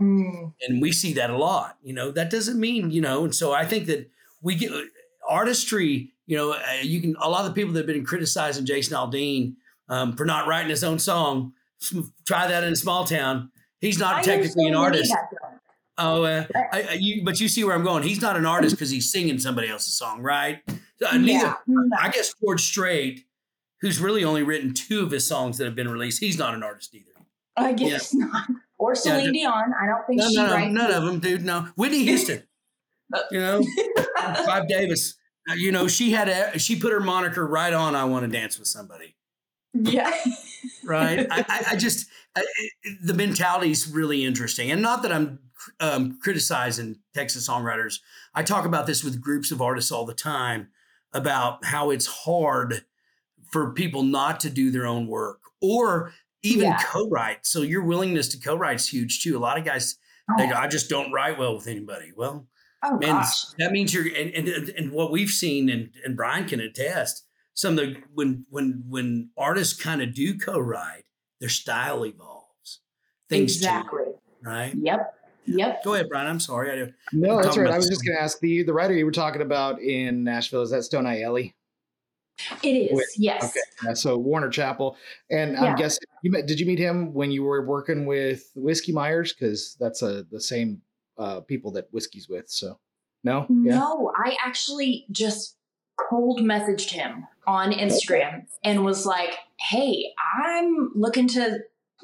Mm. 0.00 0.54
And 0.60 0.82
we 0.82 0.92
see 0.92 1.12
that 1.14 1.30
a 1.30 1.36
lot. 1.38 1.78
You 1.82 1.94
know, 1.94 2.10
that 2.10 2.30
doesn't 2.30 2.58
mean, 2.58 2.90
you 2.90 3.00
know, 3.00 3.24
and 3.24 3.34
so 3.34 3.52
I 3.52 3.64
think 3.64 3.86
that 3.86 4.10
we 4.42 4.54
get 4.56 4.72
artistry, 5.28 6.12
you 6.26 6.36
know, 6.36 6.52
uh, 6.52 6.60
you 6.82 7.00
can, 7.00 7.16
a 7.20 7.28
lot 7.28 7.44
of 7.44 7.54
the 7.54 7.60
people 7.60 7.72
that 7.74 7.80
have 7.80 7.86
been 7.86 8.04
criticizing 8.04 8.64
Jason 8.66 8.96
Aldean 8.96 9.54
um, 9.88 10.16
for 10.16 10.24
not 10.24 10.46
writing 10.48 10.70
his 10.70 10.82
own 10.84 10.98
song, 10.98 11.52
try 12.26 12.46
that 12.46 12.64
in 12.64 12.72
a 12.72 12.76
small 12.76 13.04
town. 13.04 13.50
He's 13.80 13.98
not 13.98 14.16
I 14.16 14.22
technically 14.22 14.66
an 14.66 14.74
understand 14.74 14.78
what 14.78 14.94
he 14.94 14.98
artist. 15.02 15.14
Oh, 15.96 16.22
uh, 16.24 16.44
I, 16.72 16.82
I, 16.82 16.92
you, 16.98 17.22
but 17.24 17.38
you 17.40 17.48
see 17.48 17.62
where 17.62 17.74
I'm 17.76 17.84
going. 17.84 18.02
He's 18.02 18.20
not 18.20 18.36
an 18.36 18.46
artist 18.46 18.74
because 18.74 18.90
he's 18.90 19.12
singing 19.12 19.38
somebody 19.38 19.68
else's 19.68 19.94
song, 19.94 20.22
right? 20.22 20.60
Uh, 20.68 21.18
neither- 21.18 21.28
Yeah. 21.28 21.54
I 22.00 22.08
guess 22.08 22.34
George 22.42 22.62
Strait, 22.62 23.24
who's 23.80 24.00
really 24.00 24.24
only 24.24 24.42
written 24.42 24.72
two 24.74 25.02
of 25.04 25.10
his 25.10 25.26
songs 25.26 25.58
that 25.58 25.66
have 25.66 25.74
been 25.76 25.88
released, 25.88 26.18
he's 26.20 26.38
not 26.38 26.54
an 26.54 26.62
artist 26.62 26.94
either. 26.94 27.10
I 27.56 27.72
guess 27.74 28.12
not. 28.14 28.48
Or 28.78 28.94
Celine 28.96 29.32
Dion. 29.32 29.72
I 29.80 29.86
don't 29.86 30.04
think 30.06 30.20
No, 30.20 30.28
she 30.28 30.36
no, 30.36 30.46
no, 30.46 30.52
writes. 30.54 30.72
none 30.74 30.90
of 30.90 31.04
them, 31.04 31.20
dude. 31.20 31.44
No, 31.44 31.68
Whitney 31.76 32.02
Houston. 32.04 32.42
You 33.30 33.40
know, 33.40 33.62
Clive 34.16 34.68
Davis. 34.68 35.14
Uh, 35.50 35.54
You 35.54 35.72
know, 35.72 35.88
she 35.88 36.12
had 36.12 36.28
a 36.28 36.58
she 36.58 36.76
put 36.76 36.92
her 36.92 37.00
moniker 37.00 37.46
right 37.46 37.72
on. 37.72 37.94
I 37.94 38.04
want 38.04 38.24
to 38.24 38.30
dance 38.30 38.58
with 38.58 38.68
somebody. 38.68 39.16
yeah. 39.72 40.10
Right. 40.84 41.26
I, 41.30 41.64
I, 41.72 41.76
just 41.76 42.06
I, 42.36 42.42
the 43.02 43.14
mentality 43.14 43.70
is 43.70 43.88
really 43.90 44.24
interesting, 44.24 44.70
and 44.70 44.80
not 44.82 45.02
that 45.02 45.12
I'm 45.12 45.38
um, 45.80 46.18
criticizing 46.22 46.96
Texas 47.14 47.48
songwriters. 47.48 48.00
I 48.34 48.42
talk 48.42 48.64
about 48.64 48.86
this 48.86 49.04
with 49.04 49.20
groups 49.20 49.50
of 49.50 49.60
artists 49.60 49.92
all 49.92 50.04
the 50.06 50.14
time 50.14 50.68
about 51.12 51.64
how 51.64 51.90
it's 51.90 52.06
hard 52.06 52.84
for 53.52 53.72
people 53.72 54.02
not 54.02 54.40
to 54.40 54.50
do 54.50 54.70
their 54.70 54.86
own 54.86 55.06
work 55.06 55.40
or 55.62 56.12
even 56.42 56.64
Yeah. 56.66 56.78
co-write. 56.82 57.46
So 57.46 57.62
your 57.62 57.82
willingness 57.84 58.28
to 58.28 58.38
co-write 58.38 58.76
is 58.76 58.88
huge 58.88 59.22
too. 59.22 59.36
A 59.36 59.38
lot 59.38 59.58
of 59.58 59.64
guys 59.64 59.96
they 60.38 60.44
Oh, 60.46 60.50
go, 60.50 60.54
I 60.56 60.66
just 60.68 60.88
don't 60.90 61.12
write 61.12 61.38
well 61.38 61.54
with 61.54 61.66
anybody. 61.68 62.10
Well, 62.16 62.48
oh 62.84 62.98
man, 62.98 63.10
gosh. 63.16 63.44
that 63.58 63.72
means 63.72 63.92
you're 63.94 64.06
and, 64.06 64.30
and 64.34 64.68
and 64.70 64.92
what 64.92 65.10
we've 65.10 65.30
seen 65.30 65.68
and 65.70 65.90
and 66.04 66.16
Brian 66.16 66.46
can 66.46 66.60
attest. 66.60 67.24
Some 67.54 67.78
of 67.78 67.84
the 67.86 67.96
when 68.12 68.46
when 68.50 68.84
when 68.88 69.30
artists 69.36 69.80
kind 69.80 70.02
of 70.02 70.14
do 70.14 70.36
co-write, 70.38 71.04
their 71.40 71.48
style 71.48 72.04
evolves. 72.04 72.80
Things 73.28 73.54
change, 73.54 73.64
Exactly. 73.66 74.04
right? 74.42 74.74
Yep. 74.76 75.14
Yep. 75.46 75.84
Go 75.84 75.94
ahead, 75.94 76.08
Brian. 76.08 76.26
I'm 76.26 76.40
sorry. 76.40 76.70
I 76.82 76.90
No, 77.12 77.36
We're 77.36 77.42
that's 77.44 77.56
right. 77.56 77.70
I 77.70 77.76
was 77.76 77.88
just 77.88 78.04
going 78.04 78.16
to 78.16 78.22
ask 78.22 78.38
the 78.40 78.62
the 78.62 78.72
writer 78.72 78.94
you 78.94 79.04
were 79.04 79.12
talking 79.12 79.42
about 79.42 79.80
in 79.80 80.24
Nashville. 80.24 80.62
Is 80.62 80.70
that 80.70 80.84
Stone 80.84 81.04
Aielli? 81.04 81.52
It 82.62 82.68
is. 82.68 82.90
Wait, 82.92 83.06
yes. 83.16 83.44
Okay, 83.44 83.60
yeah, 83.84 83.94
so 83.94 84.16
Warner 84.18 84.48
Chappell, 84.48 84.96
and 85.30 85.52
Yeah. 85.52 85.62
I'm 85.64 85.76
guessing 85.76 86.02
you 86.22 86.32
met. 86.32 86.46
Did 86.46 86.58
you 86.58 86.66
meet 86.66 86.78
him 86.80 87.14
when 87.14 87.30
you 87.30 87.44
were 87.44 87.64
working 87.64 88.06
with 88.06 88.50
Whiskey 88.56 88.90
Myers? 88.92 89.32
Because 89.32 89.76
that's 89.78 90.02
a 90.02 90.24
the 90.32 90.40
same 90.40 90.82
uh, 91.18 91.40
people 91.40 91.72
that 91.72 91.88
Whiskey's 91.92 92.28
with. 92.28 92.48
So 92.48 92.78
no, 93.22 93.46
yeah, 93.48 93.78
No, 93.78 94.12
I 94.16 94.36
actually 94.44 95.06
just 95.10 95.56
cold 96.10 96.40
messaged 96.40 96.90
him 96.90 97.26
on 97.46 97.72
Instagram 97.72 98.46
and 98.62 98.84
was 98.84 99.06
like, 99.06 99.34
"Hey, 99.58 100.12
I'm 100.44 100.90
looking 100.94 101.28
to 101.28 101.60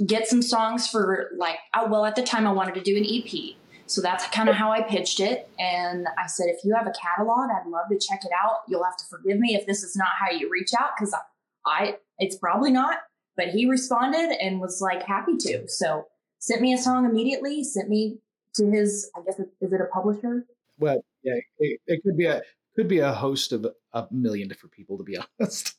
get 0.07 0.27
some 0.27 0.43
songs 0.43 0.89
for 0.89 1.31
like 1.37 1.57
oh, 1.75 1.89
well 1.89 2.05
at 2.05 2.17
the 2.17 2.23
time 2.23 2.47
I 2.47 2.53
wanted 2.53 2.75
to 2.75 2.81
do 2.81 2.97
an 2.97 3.05
EP. 3.05 3.57
So 3.87 4.01
that's 4.01 4.25
kind 4.29 4.49
of 4.49 4.55
how 4.55 4.71
I 4.71 4.83
pitched 4.83 5.19
it 5.19 5.49
and 5.59 6.07
I 6.17 6.29
said 6.29 6.47
if 6.49 6.65
you 6.65 6.75
have 6.75 6.87
a 6.87 6.93
catalog, 6.93 7.51
I'd 7.51 7.69
love 7.69 7.87
to 7.91 7.99
check 7.99 8.25
it 8.25 8.31
out. 8.41 8.59
You'll 8.69 8.85
have 8.85 8.97
to 8.97 9.05
forgive 9.11 9.39
me 9.39 9.57
if 9.57 9.67
this 9.67 9.83
is 9.83 9.97
not 9.97 10.11
how 10.19 10.31
you 10.31 10.49
reach 10.49 10.71
out 10.79 10.91
cuz 10.97 11.13
I, 11.13 11.21
I 11.67 11.97
it's 12.19 12.37
probably 12.37 12.71
not, 12.71 12.99
but 13.37 13.49
he 13.49 13.67
responded 13.67 14.37
and 14.41 14.61
was 14.61 14.81
like 14.81 15.03
happy 15.03 15.37
to. 15.39 15.69
So 15.69 16.07
sent 16.39 16.63
me 16.63 16.73
a 16.73 16.79
song 16.79 17.05
immediately, 17.05 17.65
sent 17.65 17.89
me 17.89 18.19
to 18.55 18.71
his 18.71 19.11
I 19.17 19.21
guess 19.25 19.39
is 19.39 19.73
it 19.73 19.81
a 19.81 19.87
publisher? 19.93 20.47
well, 20.81 21.05
yeah, 21.23 21.35
it, 21.59 21.81
it 21.87 22.03
could 22.03 22.17
be 22.17 22.27
a 22.27 22.43
could 22.75 22.89
be 22.89 22.99
a 22.99 23.13
host 23.13 23.53
of 23.53 23.67
a 23.93 24.07
million 24.11 24.49
different 24.49 24.73
people, 24.73 24.99
to 24.99 25.05
be 25.05 25.19
honest. 25.41 25.77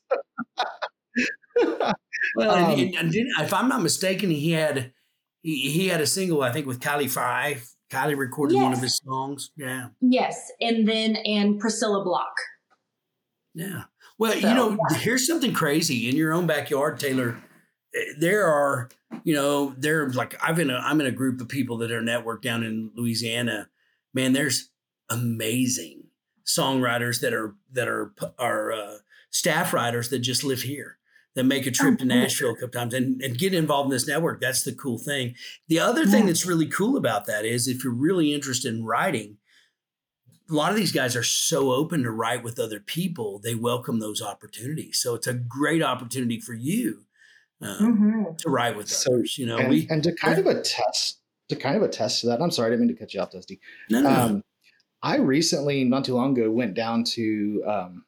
well, 2.35 2.51
um, 2.51 2.79
and, 2.79 2.95
and, 2.95 3.13
if 3.13 3.53
I'm 3.53 3.67
not 3.67 3.81
mistaken, 3.81 4.29
he 4.29 4.51
had 4.51 4.93
he, 5.41 5.71
he 5.71 5.87
had 5.87 5.99
a 5.99 6.07
single 6.07 6.43
I 6.43 6.51
think 6.51 6.67
with 6.67 6.79
Kylie 6.79 7.09
Frey. 7.09 7.59
Kylie 7.89 8.17
recorded 8.17 8.53
yes. 8.53 8.63
one 8.63 8.73
of 8.73 8.79
his 8.79 9.01
songs. 9.03 9.51
Yeah. 9.57 9.87
Yes, 9.99 10.51
and 10.61 10.87
then 10.87 11.17
and 11.17 11.59
Priscilla 11.59 12.03
Block. 12.03 12.31
Yeah. 13.53 13.83
Well, 14.17 14.31
so, 14.33 14.47
you 14.47 14.55
know, 14.55 14.77
yeah. 14.91 14.97
here's 14.97 15.27
something 15.27 15.51
crazy 15.51 16.07
in 16.07 16.15
your 16.15 16.31
own 16.31 16.47
backyard, 16.47 16.99
Taylor. 16.99 17.37
There 18.17 18.45
are, 18.45 18.89
you 19.23 19.33
know, 19.33 19.73
there 19.77 20.09
like 20.09 20.35
I've 20.41 20.59
in 20.59 20.69
a 20.69 20.77
I'm 20.77 21.01
in 21.01 21.07
a 21.07 21.11
group 21.11 21.41
of 21.41 21.49
people 21.49 21.77
that 21.77 21.91
are 21.91 22.01
networked 22.01 22.41
down 22.41 22.63
in 22.63 22.91
Louisiana. 22.95 23.69
Man, 24.13 24.33
there's 24.33 24.69
amazing 25.09 26.03
songwriters 26.45 27.19
that 27.21 27.33
are 27.33 27.55
that 27.71 27.87
are 27.87 28.13
are 28.39 28.71
uh, 28.71 28.97
staff 29.29 29.73
writers 29.73 30.09
that 30.09 30.19
just 30.19 30.43
live 30.43 30.61
here 30.61 30.97
that 31.35 31.43
make 31.45 31.65
a 31.65 31.71
trip 31.71 31.97
to 31.99 32.05
Nashville 32.05 32.51
a 32.51 32.55
couple 32.55 32.69
times 32.69 32.93
and, 32.93 33.21
and 33.21 33.37
get 33.37 33.53
involved 33.53 33.87
in 33.87 33.91
this 33.91 34.07
network. 34.07 34.41
That's 34.41 34.63
the 34.63 34.73
cool 34.73 34.97
thing. 34.97 35.35
The 35.69 35.79
other 35.79 36.05
thing 36.05 36.25
that's 36.25 36.45
really 36.45 36.67
cool 36.67 36.97
about 36.97 37.25
that 37.25 37.45
is 37.45 37.67
if 37.67 37.83
you're 37.83 37.93
really 37.93 38.33
interested 38.33 38.73
in 38.73 38.83
writing, 38.83 39.37
a 40.49 40.53
lot 40.53 40.71
of 40.71 40.77
these 40.77 40.91
guys 40.91 41.15
are 41.15 41.23
so 41.23 41.71
open 41.71 42.03
to 42.03 42.11
write 42.11 42.43
with 42.43 42.59
other 42.59 42.81
people. 42.81 43.39
They 43.39 43.55
welcome 43.55 43.99
those 43.99 44.21
opportunities. 44.21 45.01
So 45.01 45.15
it's 45.15 45.27
a 45.27 45.33
great 45.33 45.81
opportunity 45.81 46.39
for 46.39 46.53
you 46.53 47.05
um, 47.61 47.77
mm-hmm. 47.79 48.35
to 48.37 48.49
ride 48.49 48.75
with 48.75 48.89
so, 48.89 49.13
others. 49.13 49.37
You 49.37 49.45
know, 49.45 49.57
and, 49.57 49.69
we 49.69 49.87
and 49.89 50.03
to 50.03 50.13
kind 50.13 50.39
of 50.39 50.45
attest 50.47 51.19
to 51.49 51.55
kind 51.55 51.75
of 51.75 51.83
attest 51.83 52.21
to 52.21 52.27
that. 52.27 52.41
I'm 52.41 52.51
sorry, 52.51 52.67
I 52.67 52.69
didn't 52.71 52.87
mean 52.87 52.95
to 52.95 52.99
cut 52.99 53.13
you 53.13 53.21
off, 53.21 53.31
Dusty. 53.31 53.59
No, 53.89 54.01
no, 54.01 54.09
um, 54.09 54.33
no. 54.33 54.41
I 55.03 55.17
recently, 55.17 55.83
not 55.83 56.05
too 56.05 56.15
long 56.15 56.37
ago, 56.37 56.49
went 56.51 56.73
down 56.73 57.03
to 57.05 57.63
um, 57.67 58.05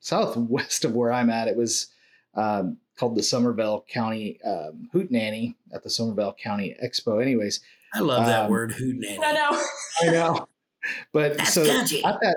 southwest 0.00 0.84
of 0.84 0.94
where 0.94 1.12
I'm 1.12 1.30
at. 1.30 1.48
It 1.48 1.56
was 1.56 1.88
um, 2.34 2.78
called 2.96 3.16
the 3.16 3.22
Somervell 3.22 3.86
County 3.88 4.40
um, 4.44 4.88
Hootenanny 4.94 5.54
at 5.72 5.82
the 5.82 5.88
Somervell 5.88 6.36
County 6.38 6.76
Expo. 6.82 7.22
Anyways, 7.22 7.60
I 7.94 8.00
love 8.00 8.26
that 8.26 8.44
um, 8.44 8.50
word 8.50 8.72
Hootenanny. 8.72 9.18
I 9.22 9.32
know. 9.32 9.62
I 10.02 10.06
know. 10.06 10.48
But 11.12 11.38
That's 11.38 11.52
so 11.52 11.64
catchy. 11.64 12.04
at 12.04 12.18
that 12.20 12.36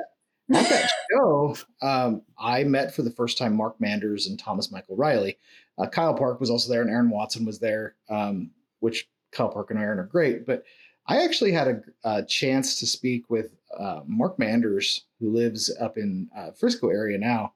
at 0.54 0.70
that 0.70 0.92
show, 1.12 1.58
um, 1.82 2.22
I 2.38 2.64
met 2.64 2.94
for 2.94 3.02
the 3.02 3.10
first 3.10 3.38
time 3.38 3.56
Mark 3.56 3.82
Manders 3.82 4.28
and 4.28 4.38
Thomas 4.38 4.72
Michael 4.72 4.96
Riley. 4.96 5.40
Uh, 5.78 5.88
Kyle 5.88 6.14
Park 6.14 6.40
was 6.40 6.50
also 6.50 6.72
there, 6.72 6.82
and 6.82 6.90
Aaron 6.90 7.10
Watson 7.10 7.46
was 7.46 7.60
there, 7.60 7.96
um, 8.10 8.52
which 8.80 9.08
Kyle 9.32 9.50
Park 9.50 9.72
and 9.72 9.80
Aaron 9.80 10.00
are 10.00 10.06
great. 10.06 10.46
But 10.46 10.64
I 11.08 11.24
actually 11.24 11.52
had 11.52 11.68
a, 11.68 11.82
a 12.04 12.24
chance 12.24 12.80
to 12.80 12.88
speak 12.88 13.30
with 13.30 13.56
uh, 13.78 14.02
Mark 14.06 14.40
Manders, 14.40 15.06
who 15.20 15.32
lives 15.32 15.76
up 15.80 15.98
in 15.98 16.30
uh, 16.36 16.52
Frisco 16.52 16.90
area 16.90 17.18
now, 17.18 17.54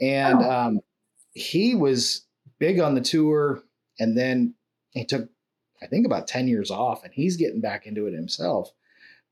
and 0.00 0.38
oh. 0.42 0.50
um, 0.50 0.80
he 1.34 1.74
was 1.74 2.26
big 2.58 2.80
on 2.80 2.94
the 2.94 3.00
tour, 3.00 3.62
and 3.98 4.16
then 4.18 4.54
he 4.90 5.04
took, 5.04 5.28
I 5.80 5.86
think, 5.86 6.04
about 6.04 6.26
ten 6.26 6.48
years 6.48 6.70
off, 6.70 7.04
and 7.04 7.12
he's 7.12 7.36
getting 7.36 7.60
back 7.60 7.86
into 7.86 8.06
it 8.06 8.14
himself. 8.14 8.72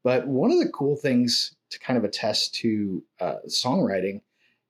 But 0.02 0.26
one 0.26 0.50
of 0.50 0.58
the 0.58 0.70
cool 0.70 0.96
things 0.96 1.54
to 1.70 1.78
kind 1.78 1.98
of 1.98 2.04
attest 2.04 2.54
to 2.56 3.02
uh, 3.20 3.36
songwriting, 3.46 4.22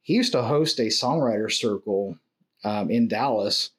he 0.03 0.14
used 0.14 0.33
to 0.33 0.42
host 0.42 0.81
a 0.81 0.85
songwriter 0.87 1.51
circle 1.51 2.18
um, 2.64 2.90
in 2.90 3.09
Dallas, 3.09 3.70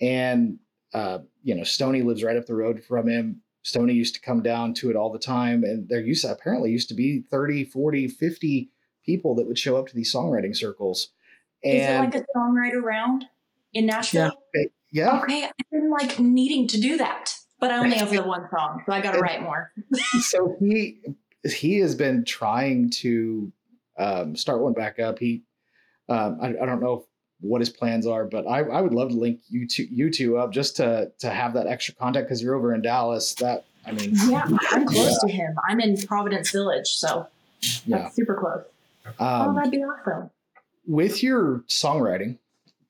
and 0.00 0.58
uh, 0.92 1.18
you 1.42 1.54
know, 1.54 1.64
Stony 1.64 2.02
lives 2.02 2.22
right 2.22 2.36
up 2.36 2.46
the 2.46 2.54
road 2.54 2.82
from 2.82 3.08
him. 3.08 3.42
Stony 3.62 3.94
used 3.94 4.14
to 4.14 4.20
come 4.20 4.42
down 4.42 4.74
to 4.74 4.90
it 4.90 4.96
all 4.96 5.10
the 5.10 5.18
time. 5.18 5.64
And 5.64 5.88
there 5.88 6.00
used 6.00 6.22
to 6.22 6.30
apparently 6.30 6.70
used 6.70 6.88
to 6.90 6.94
be 6.94 7.22
30, 7.30 7.64
40, 7.64 8.08
50 8.08 8.70
people 9.04 9.34
that 9.34 9.46
would 9.46 9.58
show 9.58 9.76
up 9.76 9.88
to 9.88 9.94
these 9.96 10.12
songwriting 10.12 10.54
circles. 10.54 11.08
And 11.64 11.78
Is 11.78 11.86
it 11.86 11.98
like 11.98 12.14
a 12.14 12.38
songwriter 12.38 12.82
round 12.82 13.24
in 13.72 13.86
Nashville? 13.86 14.32
Yeah. 14.54 14.64
yeah. 14.92 15.22
Okay. 15.22 15.44
I've 15.44 15.70
been 15.72 15.90
like 15.90 16.18
needing 16.18 16.68
to 16.68 16.80
do 16.80 16.98
that, 16.98 17.34
but 17.58 17.70
I 17.70 17.78
only 17.78 17.96
have 17.96 18.10
the 18.10 18.22
one 18.22 18.46
song, 18.50 18.82
so 18.84 18.92
I 18.92 19.00
got 19.00 19.12
to 19.12 19.18
write 19.18 19.42
more. 19.42 19.72
so 20.20 20.56
he 20.60 21.00
he 21.42 21.78
has 21.78 21.94
been 21.94 22.24
trying 22.24 22.90
to 22.90 23.50
um, 23.98 24.36
start 24.36 24.60
one 24.60 24.74
back 24.74 24.98
up. 24.98 25.18
He 25.18 25.44
um, 26.10 26.38
I, 26.42 26.48
I, 26.48 26.66
don't 26.66 26.82
know 26.82 27.06
what 27.44 27.60
his 27.60 27.70
plans 27.70 28.06
are, 28.06 28.24
but 28.24 28.46
I, 28.46 28.60
I 28.60 28.80
would 28.80 28.94
love 28.94 29.10
to 29.10 29.14
link 29.14 29.40
you 29.48 29.66
two, 29.66 29.86
you 29.90 30.10
two 30.10 30.38
up 30.38 30.52
just 30.52 30.76
to 30.76 31.12
to 31.18 31.30
have 31.30 31.54
that 31.54 31.66
extra 31.66 31.94
contact 31.94 32.26
because 32.26 32.42
you're 32.42 32.54
over 32.54 32.74
in 32.74 32.82
Dallas. 32.82 33.34
That 33.34 33.64
I 33.86 33.92
mean, 33.92 34.14
yeah, 34.28 34.46
I'm 34.72 34.86
close 34.86 35.18
yeah. 35.26 35.28
to 35.28 35.32
him. 35.32 35.54
I'm 35.68 35.80
in 35.80 35.96
Providence 36.06 36.50
Village, 36.50 36.88
so 36.88 37.26
yeah, 37.86 38.08
super 38.10 38.34
close. 38.34 38.64
Um, 39.18 39.50
oh, 39.50 39.54
that'd 39.54 39.70
be 39.70 39.78
awesome. 39.78 40.30
With 40.86 41.22
your 41.22 41.64
songwriting, 41.68 42.38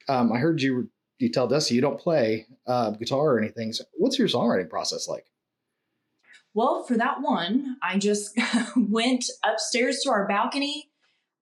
um, 0.09 0.33
I 0.33 0.39
heard 0.39 0.63
you 0.63 0.89
you 1.19 1.31
tell 1.31 1.49
Dusty 1.49 1.75
you 1.75 1.81
don't 1.81 1.99
play 1.99 2.47
uh, 2.67 2.91
guitar 2.91 3.35
or 3.35 3.39
anything. 3.39 3.73
So 3.73 3.85
what's 3.95 4.19
your 4.19 4.29
songwriting 4.29 4.71
process 4.71 5.09
like? 5.09 5.27
Well, 6.55 6.85
for 6.85 6.97
that 6.97 7.21
one, 7.21 7.77
I 7.83 7.99
just 7.99 8.39
went 8.77 9.25
upstairs 9.45 10.01
to 10.05 10.11
our 10.11 10.29
balcony 10.29 10.89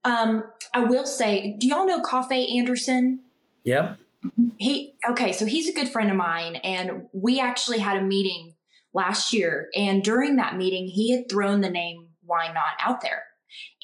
um, 0.05 0.45
I 0.75 0.81
will 0.81 1.07
say, 1.07 1.57
do 1.59 1.67
y'all 1.67 1.87
know 1.87 2.01
Coffey 2.01 2.59
Anderson? 2.59 3.21
Yeah. 3.65 3.97
He 4.59 4.95
okay, 5.09 5.33
so 5.33 5.47
he's 5.47 5.69
a 5.69 5.73
good 5.73 5.88
friend 5.88 6.11
of 6.11 6.17
mine, 6.17 6.57
and 6.57 7.07
we 7.12 7.41
actually 7.41 7.79
had 7.79 7.97
a 7.97 8.03
meeting 8.03 8.55
last 8.95 9.33
year. 9.33 9.69
And 9.75 10.03
during 10.03 10.37
that 10.37 10.57
meeting, 10.57 10.87
he 10.87 11.11
had 11.11 11.29
thrown 11.29 11.61
the 11.61 11.71
name 11.71 12.09
Why 12.25 12.47
Not 12.53 12.75
out 12.79 13.01
there. 13.01 13.25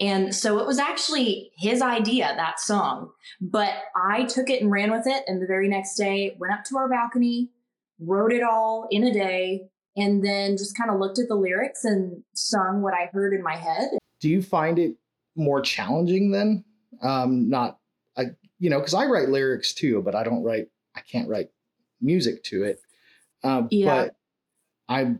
And 0.01 0.35
so 0.35 0.59
it 0.59 0.67
was 0.67 0.79
actually 0.79 1.51
his 1.57 1.83
idea, 1.83 2.33
that 2.37 2.61
song. 2.61 3.11
But 3.41 3.75
I 3.97 4.25
took 4.25 4.49
it 4.49 4.63
and 4.63 4.71
ran 4.71 4.91
with 4.91 5.07
it. 5.07 5.25
And 5.27 5.43
the 5.43 5.47
very 5.47 5.69
next 5.69 5.97
day, 5.97 6.37
went 6.39 6.55
up 6.55 6.65
to 6.65 6.77
our 6.79 6.89
balcony, 6.89 7.51
wrote 8.01 8.33
it 8.33 8.43
all 8.43 8.87
in 8.91 9.05
a 9.05 9.13
day, 9.13 9.69
and 9.97 10.25
then 10.25 10.57
just 10.57 10.77
kind 10.77 10.91
of 10.91 11.01
looked 11.01 11.19
at 11.19 11.29
the 11.29 11.35
lyrics 11.35 11.85
and 11.85 12.23
sung 12.35 12.81
what 12.81 12.95
I 12.95 13.11
heard 13.13 13.35
in 13.35 13.43
my 13.43 13.57
head. 13.57 13.91
Do 14.21 14.29
you 14.29 14.43
find 14.43 14.79
it 14.79 14.95
more 15.39 15.61
challenging 15.61 16.31
then. 16.31 16.65
Um, 17.03 17.49
not, 17.49 17.79
I, 18.17 18.27
you 18.59 18.71
know, 18.71 18.79
because 18.79 18.95
I 18.95 19.07
write 19.07 19.29
lyrics 19.29 19.73
too, 19.73 20.03
but 20.03 20.15
I 20.15 20.25
don't 20.25 20.43
write, 20.43 20.69
I 20.97 21.01
can't 21.01 21.29
write 21.29 21.51
music 22.01 22.43
to 22.45 22.65
it. 22.65 22.81
Um, 23.45 23.69
yeah. 23.71 24.05
But 24.07 24.17
I 24.89 25.15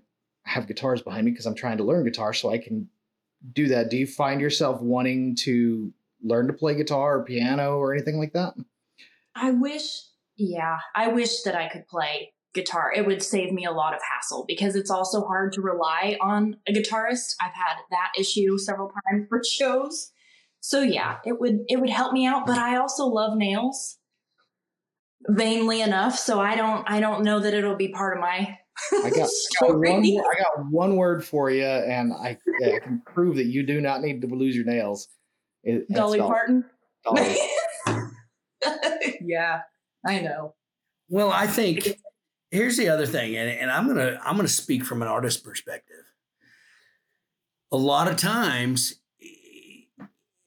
have 0.45 0.67
guitars 0.67 1.03
behind 1.03 1.25
me 1.25 1.31
because 1.31 1.47
I'm 1.47 1.55
trying 1.55 1.79
to 1.79 1.85
learn 1.85 2.05
guitar 2.05 2.33
so 2.33 2.51
I 2.51 2.59
can 2.59 2.89
do 3.53 3.69
that. 3.69 3.91
Do 3.91 3.97
you 3.97 4.07
find 4.07 4.41
yourself 4.41 4.81
wanting 4.81 5.37
to 5.37 5.93
learn 6.23 6.49
to 6.49 6.53
play 6.53 6.75
guitar 6.75 7.19
or 7.19 7.25
piano 7.25 7.77
or 7.77 7.95
anything 7.95 8.19
like 8.19 8.33
that? 8.33 8.55
I 9.37 9.53
wish, 9.53 10.03
yeah, 10.37 10.79
I 10.97 11.09
wish 11.09 11.43
that 11.43 11.55
I 11.55 11.69
could 11.69 11.87
play 11.87 12.33
guitar. 12.61 12.93
It 12.95 13.07
would 13.07 13.23
save 13.23 13.53
me 13.53 13.65
a 13.65 13.73
lot 13.73 13.95
of 13.95 14.01
hassle 14.03 14.45
because 14.47 14.77
it's 14.77 14.91
also 14.91 15.25
hard 15.25 15.53
to 15.53 15.61
rely 15.61 16.17
on 16.21 16.57
a 16.67 16.73
guitarist. 16.73 17.35
I've 17.41 17.55
had 17.55 17.77
that 17.91 18.13
issue 18.19 18.59
several 18.59 18.91
times 18.91 19.27
for 19.29 19.43
shows. 19.45 20.13
So 20.61 20.81
yeah, 20.81 21.19
it 21.25 21.41
would 21.41 21.61
it 21.69 21.81
would 21.81 21.91
help 21.91 22.13
me 22.13 22.27
out, 22.27 22.47
but 22.47 22.59
I 22.59 22.77
also 22.77 23.07
love 23.07 23.37
nails 23.37 23.99
vainly 25.27 25.81
enough, 25.81 26.19
so 26.19 26.41
I 26.41 26.57
don't 26.57 26.89
I 26.91 27.01
don't 27.01 27.25
know 27.25 27.41
that 27.41 27.55
it'll 27.55 27.77
be 27.77 27.89
part 27.89 28.17
of 28.17 28.21
my 28.21 28.59
I 28.93 29.11
got 29.11 29.29
one, 29.61 30.05
I 30.05 30.43
got 30.43 30.67
one 30.71 30.97
word 30.97 31.25
for 31.25 31.51
you, 31.51 31.65
and 31.65 32.13
I, 32.13 32.39
I, 32.65 32.79
can 32.79 33.03
prove 33.05 33.37
that 33.37 33.47
you 33.47 33.65
do 33.65 33.81
not 33.81 34.03
need 34.03 34.21
to 34.23 34.29
lose 34.29 34.55
your 34.55 34.65
nails. 34.65 35.09
It, 35.65 35.89
Dolly 35.91 36.21
Parton. 36.21 36.65
Dolly. 37.05 37.37
yeah, 39.21 39.63
I 40.07 40.21
know. 40.21 40.55
Well, 41.09 41.31
I 41.33 41.47
think 41.47 41.99
here's 42.51 42.77
the 42.77 42.89
other 42.89 43.07
thing, 43.07 43.37
and, 43.37 43.49
and 43.49 43.71
I'm 43.71 43.87
gonna 43.87 44.21
I'm 44.25 44.37
gonna 44.37 44.49
speak 44.49 44.85
from 44.85 45.03
an 45.03 45.09
artist 45.09 45.45
perspective. 45.45 45.97
A 47.71 47.77
lot 47.77 48.09
of 48.09 48.17
times, 48.17 48.95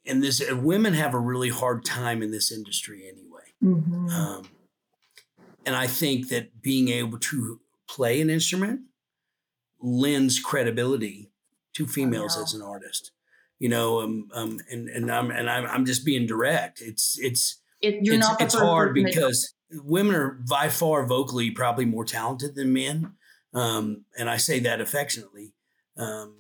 and 0.05 0.23
this 0.23 0.43
women 0.51 0.93
have 0.93 1.13
a 1.13 1.19
really 1.19 1.49
hard 1.49 1.85
time 1.85 2.21
in 2.21 2.31
this 2.31 2.51
industry 2.51 3.03
anyway. 3.07 3.41
Mm-hmm. 3.63 4.07
Um, 4.09 4.49
and 5.65 5.75
I 5.75 5.87
think 5.87 6.29
that 6.29 6.61
being 6.61 6.89
able 6.89 7.19
to 7.19 7.59
play 7.87 8.21
an 8.21 8.29
instrument 8.29 8.81
lends 9.81 10.39
credibility 10.39 11.31
to 11.73 11.85
females 11.85 12.37
as 12.37 12.53
an 12.53 12.61
artist. 12.61 13.11
You 13.59 13.69
know, 13.69 14.01
um, 14.01 14.27
um, 14.33 14.59
and 14.71 14.89
and 14.89 15.11
I'm 15.11 15.29
and 15.29 15.49
I'm, 15.49 15.67
I'm 15.67 15.85
just 15.85 16.03
being 16.03 16.25
direct. 16.25 16.81
It's 16.81 17.19
it's 17.19 17.61
it, 17.79 17.99
you're 18.01 18.15
it's, 18.15 18.27
not 18.27 18.41
it's 18.41 18.55
hard 18.55 18.95
because 18.95 19.53
women 19.73 20.15
are 20.15 20.31
by 20.49 20.69
far 20.69 21.05
vocally 21.05 21.51
probably 21.51 21.85
more 21.85 22.05
talented 22.05 22.55
than 22.55 22.73
men. 22.73 23.13
Um, 23.53 24.05
and 24.17 24.29
I 24.29 24.37
say 24.37 24.59
that 24.61 24.81
affectionately. 24.81 25.53
Um, 25.97 26.35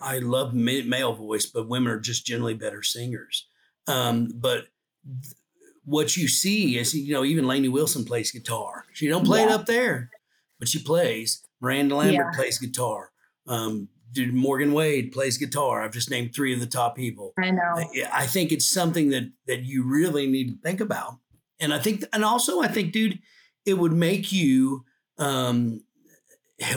I 0.00 0.18
love 0.18 0.54
ma- 0.54 0.84
male 0.84 1.14
voice, 1.14 1.46
but 1.46 1.68
women 1.68 1.92
are 1.92 2.00
just 2.00 2.26
generally 2.26 2.54
better 2.54 2.82
singers. 2.82 3.46
Um, 3.86 4.28
but 4.34 4.66
th- 5.04 5.34
what 5.84 6.16
you 6.16 6.28
see 6.28 6.78
is, 6.78 6.94
you 6.94 7.12
know, 7.12 7.24
even 7.24 7.46
Lainey 7.46 7.68
Wilson 7.68 8.04
plays 8.04 8.30
guitar. 8.30 8.84
She 8.92 9.08
don't 9.08 9.24
play 9.24 9.40
yeah. 9.40 9.46
it 9.46 9.52
up 9.52 9.66
there, 9.66 10.10
but 10.58 10.68
she 10.68 10.82
plays. 10.82 11.44
Miranda 11.60 11.96
Lambert 11.96 12.26
yeah. 12.32 12.36
plays 12.36 12.58
guitar. 12.58 13.10
Um, 13.46 13.88
dude, 14.12 14.34
Morgan 14.34 14.72
Wade 14.72 15.12
plays 15.12 15.38
guitar. 15.38 15.82
I've 15.82 15.92
just 15.92 16.10
named 16.10 16.34
three 16.34 16.52
of 16.52 16.60
the 16.60 16.66
top 16.66 16.94
people. 16.94 17.32
I 17.38 17.50
know. 17.50 17.74
I, 17.76 18.08
I 18.12 18.26
think 18.26 18.52
it's 18.52 18.70
something 18.70 19.10
that 19.10 19.32
that 19.46 19.62
you 19.64 19.82
really 19.84 20.26
need 20.26 20.48
to 20.50 20.56
think 20.62 20.80
about. 20.80 21.18
And 21.60 21.74
I 21.74 21.78
think, 21.78 22.04
and 22.12 22.24
also 22.24 22.60
I 22.60 22.68
think, 22.68 22.92
dude, 22.92 23.20
it 23.66 23.74
would 23.74 23.92
make 23.92 24.32
you 24.32 24.84
um, 25.18 25.82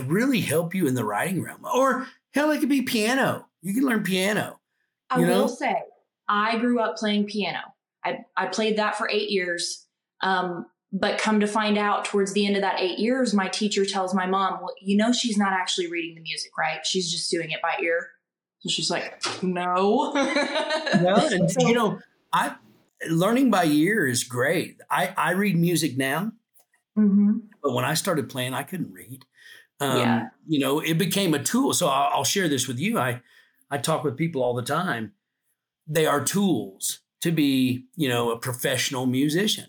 really 0.06 0.42
help 0.42 0.74
you 0.74 0.88
in 0.88 0.96
the 0.96 1.06
writing 1.06 1.42
realm. 1.42 1.66
Or 1.66 2.08
hell, 2.34 2.52
it 2.52 2.60
could 2.60 2.70
be 2.70 2.82
piano. 2.82 3.48
You 3.62 3.74
can 3.74 3.84
learn 3.84 4.04
piano. 4.04 4.60
I 5.10 5.20
you 5.20 5.28
know? 5.28 5.42
will 5.42 5.48
say, 5.50 5.76
I 6.28 6.58
grew 6.58 6.80
up 6.80 6.98
playing 6.98 7.26
piano. 7.26 7.60
I, 8.04 8.20
I 8.36 8.48
played 8.48 8.78
that 8.78 8.96
for 8.96 9.10
eight 9.10 9.30
years. 9.30 9.86
Um, 10.22 10.66
but 10.94 11.18
come 11.18 11.40
to 11.40 11.48
find 11.48 11.78
out 11.78 12.06
towards 12.06 12.34
the 12.34 12.46
end 12.46 12.56
of 12.56 12.62
that 12.62 12.80
eight 12.80 13.00
years, 13.00 13.34
my 13.34 13.48
teacher 13.48 13.86
tells 13.86 14.14
my 14.14 14.26
mom, 14.26 14.60
well, 14.62 14.74
you 14.82 14.98
know, 14.98 15.14
she's 15.14 15.38
not 15.38 15.54
actually 15.54 15.88
reading 15.88 16.16
the 16.16 16.22
music, 16.22 16.52
right? 16.58 16.86
She's 16.86 17.10
just 17.10 17.32
doing 17.32 17.52
it 17.52 17.62
by 17.62 17.76
ear. 17.82 18.10
So 18.60 18.70
she's 18.70 18.92
like, 18.92 19.22
no. 19.42 20.12
no. 20.14 21.16
and 21.32 21.50
you 21.60 21.74
know, 21.74 22.00
I 22.34 22.56
learning 23.10 23.52
by 23.52 23.66
ear 23.66 24.08
is 24.08 24.24
great. 24.24 24.80
I 24.90 25.14
I 25.18 25.32
read 25.32 25.58
music 25.58 25.98
now, 25.98 26.32
hmm 26.96 27.40
but 27.64 27.74
when 27.74 27.86
I 27.86 27.94
started 27.94 28.30
playing, 28.30 28.54
I 28.54 28.64
couldn't 28.64 28.92
read. 28.92 29.26
Um, 29.80 29.98
Yeah. 30.00 30.30
You 30.48 30.60
know, 30.60 30.80
it 30.80 30.98
became 30.98 31.34
a 31.34 31.44
tool. 31.44 31.74
So 31.74 31.88
I'll, 31.88 32.10
I'll 32.20 32.24
share 32.24 32.50
this 32.50 32.68
with 32.68 32.80
you. 32.80 33.00
I 33.00 33.22
I 33.70 33.78
talk 33.80 34.04
with 34.04 34.18
people 34.18 34.44
all 34.44 34.54
the 34.56 34.64
time. 34.64 35.14
They 35.88 36.06
are 36.06 36.24
tools 36.24 37.02
to 37.22 37.32
be, 37.32 37.86
you 37.96 38.10
know, 38.10 38.32
a 38.32 38.40
professional 38.40 39.06
musician. 39.06 39.68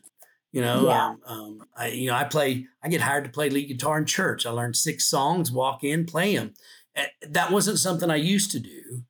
You 0.52 0.62
know, 0.62 0.88
Yeah. 0.88 1.08
um, 1.08 1.20
um, 1.26 1.68
I 1.76 1.88
you 1.88 2.08
know 2.10 2.16
I 2.16 2.24
play. 2.24 2.66
I 2.82 2.88
get 2.88 3.00
hired 3.02 3.24
to 3.24 3.30
play 3.30 3.50
lead 3.50 3.68
guitar 3.68 3.98
in 3.98 4.06
church. 4.06 4.46
I 4.46 4.50
learned 4.50 4.76
six 4.76 5.06
songs, 5.08 5.52
walk 5.52 5.84
in, 5.84 6.06
play 6.06 6.36
them. 6.36 6.54
That 7.26 7.50
wasn't 7.50 7.78
something 7.78 8.10
I 8.10 8.16
used 8.16 8.50
to 8.52 8.60
do. 8.60 9.02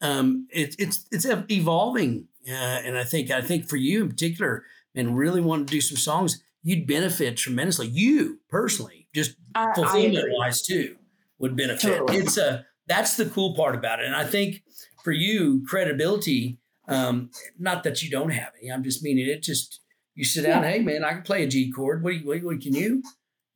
Um, 0.00 0.46
it, 0.50 0.74
it's 0.78 1.06
it's 1.12 1.26
evolving, 1.50 2.28
uh, 2.48 2.80
and 2.84 2.96
I 2.96 3.04
think 3.04 3.30
I 3.30 3.40
think 3.40 3.68
for 3.68 3.76
you 3.76 4.02
in 4.02 4.08
particular, 4.08 4.64
and 4.94 5.16
really 5.16 5.40
want 5.40 5.68
to 5.68 5.72
do 5.72 5.80
some 5.80 5.96
songs, 5.96 6.42
you'd 6.62 6.86
benefit 6.86 7.36
tremendously. 7.36 7.86
You 7.88 8.40
personally, 8.48 9.08
just 9.14 9.36
I, 9.54 9.70
I 9.70 9.74
fulfillment 9.74 10.28
wise 10.30 10.62
too 10.62 10.96
would 11.38 11.56
benefit. 11.56 11.98
Totally. 11.98 12.18
It's 12.18 12.36
a 12.36 12.66
that's 12.86 13.16
the 13.16 13.26
cool 13.26 13.54
part 13.54 13.74
about 13.74 14.00
it, 14.00 14.06
and 14.06 14.16
I 14.16 14.24
think 14.24 14.62
for 15.02 15.12
you 15.12 15.64
credibility. 15.66 16.58
Um, 16.88 17.30
not 17.58 17.84
that 17.84 18.02
you 18.02 18.08
don't 18.08 18.30
have 18.30 18.52
any. 18.58 18.72
I'm 18.72 18.82
just 18.82 19.02
meaning 19.02 19.26
it. 19.28 19.42
Just 19.42 19.80
you 20.14 20.24
sit 20.24 20.46
down. 20.46 20.64
Hey 20.64 20.78
man, 20.78 21.04
I 21.04 21.12
can 21.12 21.22
play 21.22 21.44
a 21.44 21.46
G 21.46 21.70
chord. 21.70 22.02
What, 22.02 22.12
do 22.12 22.16
you, 22.16 22.26
what, 22.26 22.42
what 22.42 22.60
can 22.62 22.74
you? 22.74 23.02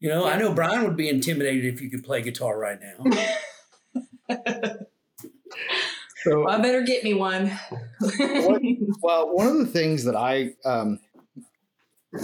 You 0.00 0.10
know, 0.10 0.26
I 0.26 0.36
know 0.36 0.52
Brian 0.52 0.84
would 0.84 0.96
be 0.96 1.08
intimidated 1.08 1.64
if 1.64 1.80
you 1.80 1.88
could 1.88 2.04
play 2.04 2.20
guitar 2.20 2.58
right 2.58 2.78
now. 2.78 3.04
So, 6.24 6.48
I 6.48 6.58
better 6.58 6.82
get 6.82 7.04
me 7.04 7.14
one. 7.14 7.50
well, 9.02 9.34
one 9.34 9.46
of 9.46 9.58
the 9.58 9.66
things 9.66 10.04
that 10.04 10.16
I 10.16 10.52
um, 10.64 11.00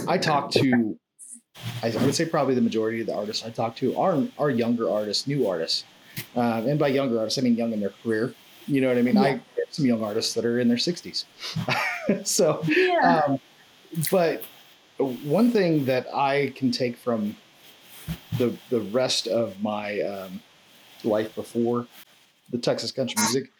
I 0.07 0.17
talk 0.17 0.51
to, 0.51 0.97
I 1.83 1.89
would 1.89 2.15
say 2.15 2.25
probably 2.25 2.55
the 2.55 2.61
majority 2.61 3.01
of 3.01 3.07
the 3.07 3.15
artists 3.15 3.45
I 3.45 3.49
talk 3.49 3.75
to 3.77 3.97
are 3.97 4.23
are 4.37 4.49
younger 4.49 4.89
artists, 4.89 5.27
new 5.27 5.47
artists, 5.47 5.83
um, 6.35 6.67
and 6.67 6.79
by 6.79 6.89
younger 6.89 7.19
artists 7.19 7.39
I 7.39 7.41
mean 7.41 7.55
young 7.55 7.73
in 7.73 7.79
their 7.79 7.93
career. 8.03 8.33
You 8.67 8.81
know 8.81 8.87
what 8.87 8.97
I 8.97 9.01
mean? 9.01 9.17
I 9.17 9.33
get 9.55 9.73
some 9.73 9.85
young 9.85 10.03
artists 10.03 10.33
that 10.35 10.45
are 10.45 10.59
in 10.59 10.67
their 10.67 10.77
sixties. 10.77 11.25
so, 12.23 12.61
yeah. 12.67 13.23
um, 13.27 13.39
but 14.11 14.43
one 15.23 15.51
thing 15.51 15.85
that 15.85 16.07
I 16.13 16.53
can 16.55 16.71
take 16.71 16.97
from 16.97 17.35
the 18.37 18.55
the 18.69 18.81
rest 18.81 19.27
of 19.27 19.61
my 19.61 20.01
um, 20.01 20.41
life 21.03 21.33
before 21.35 21.87
the 22.51 22.57
Texas 22.57 22.91
country 22.91 23.15
music 23.21 23.51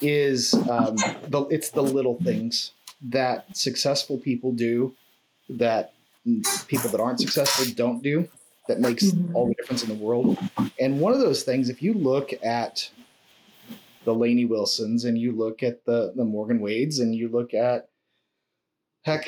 is 0.00 0.54
um, 0.68 0.96
the 1.28 1.46
it's 1.50 1.70
the 1.70 1.82
little 1.82 2.20
things 2.20 2.72
that 3.02 3.56
successful 3.56 4.18
people 4.18 4.52
do 4.52 4.94
that 5.48 5.94
people 6.68 6.90
that 6.90 7.00
aren't 7.00 7.20
successful 7.20 7.64
don't 7.74 8.02
do 8.02 8.28
that 8.68 8.80
makes 8.80 9.04
Mhm. 9.04 9.34
all 9.34 9.48
the 9.48 9.54
difference 9.54 9.82
in 9.82 9.88
the 9.88 10.04
world. 10.04 10.38
And 10.78 11.00
one 11.00 11.12
of 11.12 11.18
those 11.20 11.42
things, 11.42 11.68
if 11.68 11.82
you 11.82 11.92
look 11.94 12.32
at 12.44 12.90
the 14.04 14.14
Lainey 14.14 14.44
Wilsons 14.44 15.04
and 15.04 15.18
you 15.18 15.32
look 15.32 15.62
at 15.62 15.84
the 15.84 16.12
the 16.14 16.24
Morgan 16.24 16.60
Wades 16.60 16.98
and 17.00 17.14
you 17.14 17.28
look 17.28 17.54
at 17.54 17.88
heck 19.02 19.26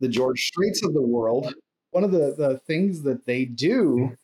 the 0.00 0.08
George 0.08 0.40
Straits 0.46 0.84
of 0.84 0.92
the 0.92 1.02
world, 1.02 1.54
one 1.90 2.04
of 2.04 2.10
the 2.12 2.34
the 2.36 2.58
things 2.66 3.02
that 3.02 3.24
they 3.26 3.44
do 3.44 4.16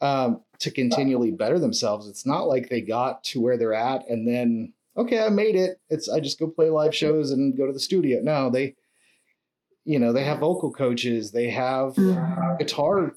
um, 0.00 0.42
to 0.60 0.70
continually 0.70 1.30
better 1.32 1.58
themselves, 1.58 2.08
it's 2.08 2.26
not 2.26 2.42
like 2.48 2.68
they 2.68 2.80
got 2.80 3.24
to 3.24 3.40
where 3.40 3.56
they're 3.56 3.74
at 3.74 4.08
and 4.08 4.26
then 4.28 4.72
okay, 4.98 5.20
I 5.24 5.28
made 5.30 5.56
it. 5.56 5.80
It's 5.88 6.08
I 6.08 6.20
just 6.20 6.38
go 6.38 6.48
play 6.48 6.68
live 6.70 6.94
shows 6.94 7.30
and 7.30 7.56
go 7.56 7.66
to 7.66 7.72
the 7.72 7.80
studio. 7.80 8.20
No, 8.22 8.50
they 8.50 8.74
you 9.84 9.98
know, 9.98 10.12
they 10.12 10.24
have 10.24 10.40
vocal 10.40 10.70
coaches, 10.70 11.30
they 11.32 11.48
have 11.48 11.94
Mhm. 11.94 12.58
guitar 12.58 13.16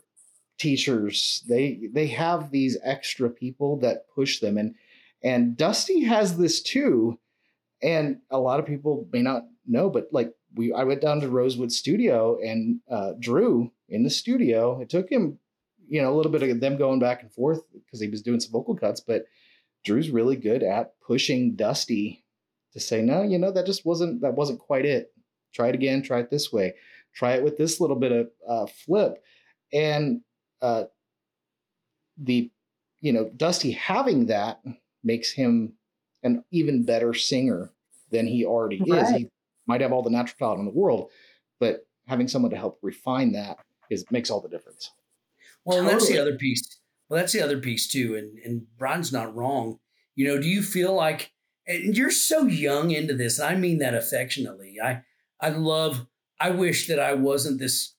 teachers. 0.58 1.44
They 1.50 1.90
they 1.92 2.08
have 2.08 2.52
these 2.52 2.78
extra 2.84 3.30
people 3.30 3.78
that 3.78 4.08
push 4.14 4.40
them 4.40 4.58
and 4.58 4.76
and 5.24 5.56
Dusty 5.58 6.02
has 6.02 6.38
this 6.38 6.62
too. 6.62 7.20
And 7.84 8.22
a 8.30 8.40
lot 8.40 8.60
of 8.60 8.66
people 8.66 9.08
may 9.12 9.22
not 9.22 9.44
know, 9.68 9.90
but 9.90 10.08
like 10.12 10.34
we 10.56 10.72
I 10.74 10.84
went 10.84 11.02
down 11.02 11.20
to 11.22 11.30
Rosewood 11.30 11.72
Studio 11.72 12.38
and 12.44 12.80
uh, 12.90 13.14
Drew 13.20 13.72
in 13.90 14.04
the 14.04 14.10
studio. 14.10 14.80
It 14.82 14.90
took 14.90 15.10
him, 15.10 15.40
you 15.90 16.02
know, 16.02 16.14
a 16.14 16.16
little 16.16 16.32
bit 16.32 16.44
of 16.44 16.60
them 16.60 16.78
going 16.78 17.00
back 17.00 17.22
and 17.22 17.32
forth 17.32 17.62
because 17.74 18.00
he 18.00 18.08
was 18.10 18.22
doing 18.22 18.40
some 18.40 18.52
vocal 18.52 18.76
cuts, 18.76 19.02
but 19.02 19.26
Drew's 19.84 20.10
really 20.10 20.36
good 20.36 20.64
at 20.64 20.94
pushing 21.02 21.56
Dusty 21.56 22.24
to 22.74 22.80
say, 22.80 23.02
no, 23.02 23.24
you 23.24 23.38
know, 23.38 23.52
that 23.52 23.66
just 23.66 23.86
wasn't 23.86 24.22
that 24.22 24.36
wasn't 24.36 24.60
quite 24.60 24.86
it. 24.86 25.14
Try 25.54 25.70
it 25.70 25.76
again. 25.76 26.02
Try 26.02 26.20
it 26.20 26.30
this 26.30 26.52
way. 26.52 26.74
Try 27.14 27.34
it 27.34 27.44
with 27.44 27.58
this 27.58 27.82
little 27.82 27.98
bit 27.98 28.12
of 28.12 28.30
uh, 28.48 28.66
flip, 28.68 29.22
and 29.74 30.22
uh, 30.62 30.86
the 32.18 32.50
you 33.02 33.12
know 33.12 33.30
Dusty 33.36 33.72
having 33.72 34.28
that 34.28 34.62
makes 35.04 35.32
him 35.32 35.74
an 36.24 36.44
even 36.52 36.84
better 36.84 37.14
singer 37.14 37.72
than 38.12 38.28
he 38.28 38.46
already 38.46 38.82
is. 38.86 39.10
He 39.10 39.30
might 39.68 39.82
have 39.82 39.92
all 39.92 40.04
the 40.04 40.10
natural 40.10 40.38
talent 40.38 40.60
in 40.60 40.66
the 40.66 40.80
world, 40.80 41.10
but 41.60 41.86
having 42.08 42.28
someone 42.28 42.52
to 42.52 42.58
help 42.58 42.80
refine 42.82 43.34
that 43.34 43.58
is 43.90 44.06
makes 44.10 44.30
all 44.30 44.40
the 44.40 44.50
difference. 44.50 44.92
Well, 45.66 45.80
and 45.80 45.88
that's 45.88 46.08
the 46.08 46.18
other 46.18 46.38
piece. 46.38 46.81
Well, 47.12 47.20
that's 47.20 47.34
the 47.34 47.42
other 47.42 47.58
piece 47.58 47.90
too. 47.90 48.16
And 48.16 48.40
and 48.46 48.68
Brian's 48.78 49.12
not 49.12 49.36
wrong. 49.36 49.80
You 50.16 50.30
know, 50.30 50.42
do 50.42 50.48
you 50.48 50.62
feel 50.64 50.94
like 50.94 51.34
and 51.68 51.96
you're 51.96 52.10
so 52.10 52.44
young 52.44 52.92
into 52.92 53.14
this? 53.14 53.38
And 53.38 53.50
I 53.50 53.60
mean 53.60 53.80
that 53.80 53.94
affectionately. 53.94 54.78
I 54.82 55.02
I 55.42 55.50
love. 55.50 56.08
I 56.40 56.52
wish 56.52 56.88
that 56.88 57.02
I 57.02 57.14
wasn't 57.14 57.60
this 57.60 57.96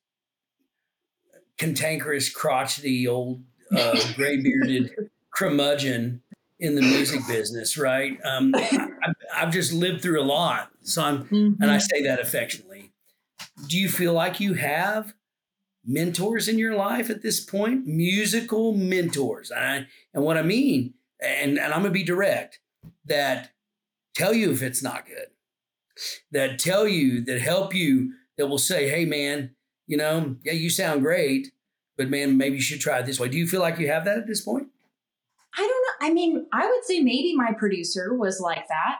cantankerous, 1.58 2.30
crotchety, 2.30 3.06
old, 3.06 3.44
uh, 3.76 4.00
gray 4.16 4.40
bearded 4.40 4.90
curmudgeon 5.30 6.22
in 6.58 6.74
the 6.74 6.80
music 6.80 7.20
business. 7.28 7.76
Right? 7.76 8.18
Um, 8.24 8.54
I, 8.56 8.88
I've 9.34 9.52
just 9.52 9.74
lived 9.74 10.00
through 10.00 10.22
a 10.22 10.24
lot, 10.24 10.70
so 10.80 11.02
I'm 11.02 11.56
and 11.60 11.70
I 11.70 11.76
say 11.76 12.02
that 12.04 12.18
affectionately. 12.18 12.92
Do 13.66 13.78
you 13.78 13.90
feel 13.90 14.14
like 14.14 14.40
you 14.40 14.54
have 14.54 15.12
mentors 15.84 16.48
in 16.48 16.58
your 16.58 16.74
life 16.74 17.10
at 17.10 17.22
this 17.22 17.40
point? 17.40 17.86
Musical 17.86 18.74
mentors. 18.74 19.50
And, 19.50 19.64
I, 19.64 19.86
and 20.14 20.24
what 20.24 20.36
I 20.36 20.42
mean, 20.42 20.94
and, 21.20 21.58
and 21.58 21.72
I'm 21.72 21.82
going 21.82 21.92
to 21.92 21.98
be 21.98 22.04
direct, 22.04 22.60
that 23.04 23.50
tell 24.14 24.34
you 24.34 24.50
if 24.50 24.62
it's 24.62 24.82
not 24.82 25.06
good, 25.06 25.28
that 26.30 26.58
tell 26.58 26.86
you, 26.86 27.22
that 27.24 27.40
help 27.40 27.74
you, 27.74 28.12
that 28.38 28.46
will 28.46 28.58
say, 28.58 28.88
hey, 28.88 29.04
man, 29.04 29.50
you 29.86 29.96
know, 29.96 30.36
yeah, 30.44 30.52
you 30.52 30.70
sound 30.70 31.02
great, 31.02 31.52
but 31.96 32.08
man, 32.08 32.36
maybe 32.36 32.56
you 32.56 32.62
should 32.62 32.80
try 32.80 32.98
it 32.98 33.06
this 33.06 33.20
way. 33.20 33.28
Do 33.28 33.38
you 33.38 33.46
feel 33.46 33.60
like 33.60 33.78
you 33.78 33.88
have 33.88 34.04
that 34.04 34.18
at 34.18 34.26
this 34.26 34.40
point? 34.40 34.68
I 35.56 35.60
don't 35.60 35.68
know. 35.68 36.08
I 36.08 36.12
mean, 36.12 36.46
I 36.52 36.66
would 36.66 36.84
say 36.84 37.00
maybe 37.00 37.34
my 37.36 37.52
producer 37.52 38.14
was 38.14 38.40
like 38.40 38.66
that. 38.68 38.96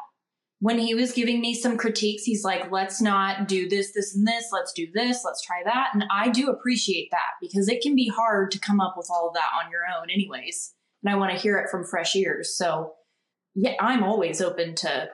When 0.63 0.79
he 0.79 0.95
was 0.95 1.11
giving 1.11 1.41
me 1.41 1.55
some 1.55 1.77
critiques, 1.77 2.23
he's 2.23 2.45
like, 2.45 2.71
let's 2.71 3.03
not 3.03 3.49
do 3.49 3.69
this, 3.69 3.91
this, 3.95 4.15
and 4.15 4.25
this. 4.25 4.51
Let's 4.53 4.73
do 4.73 4.87
this. 4.95 5.25
Let's 5.25 5.43
try 5.43 5.63
that. 5.65 5.89
And 5.93 6.05
I 6.09 6.29
do 6.29 6.51
appreciate 6.51 7.11
that 7.11 7.31
because 7.41 7.69
it 7.69 7.83
can 7.83 7.97
be 7.97 8.07
hard 8.07 8.53
to 8.53 8.61
come 8.61 8.81
up 8.81 8.95
with 8.97 9.09
all 9.11 9.27
of 9.27 9.35
that 9.35 9.51
on 9.61 9.73
your 9.73 9.83
own, 9.83 10.09
anyways. 10.09 10.73
And 11.03 11.13
I 11.13 11.19
want 11.19 11.33
to 11.33 11.37
hear 11.37 11.59
it 11.59 11.69
from 11.69 11.85
fresh 11.85 12.15
ears. 12.15 12.57
So, 12.57 12.93
yeah, 13.57 13.75
I'm 13.81 14.05
always 14.05 14.41
open 14.41 14.77
to 14.77 15.09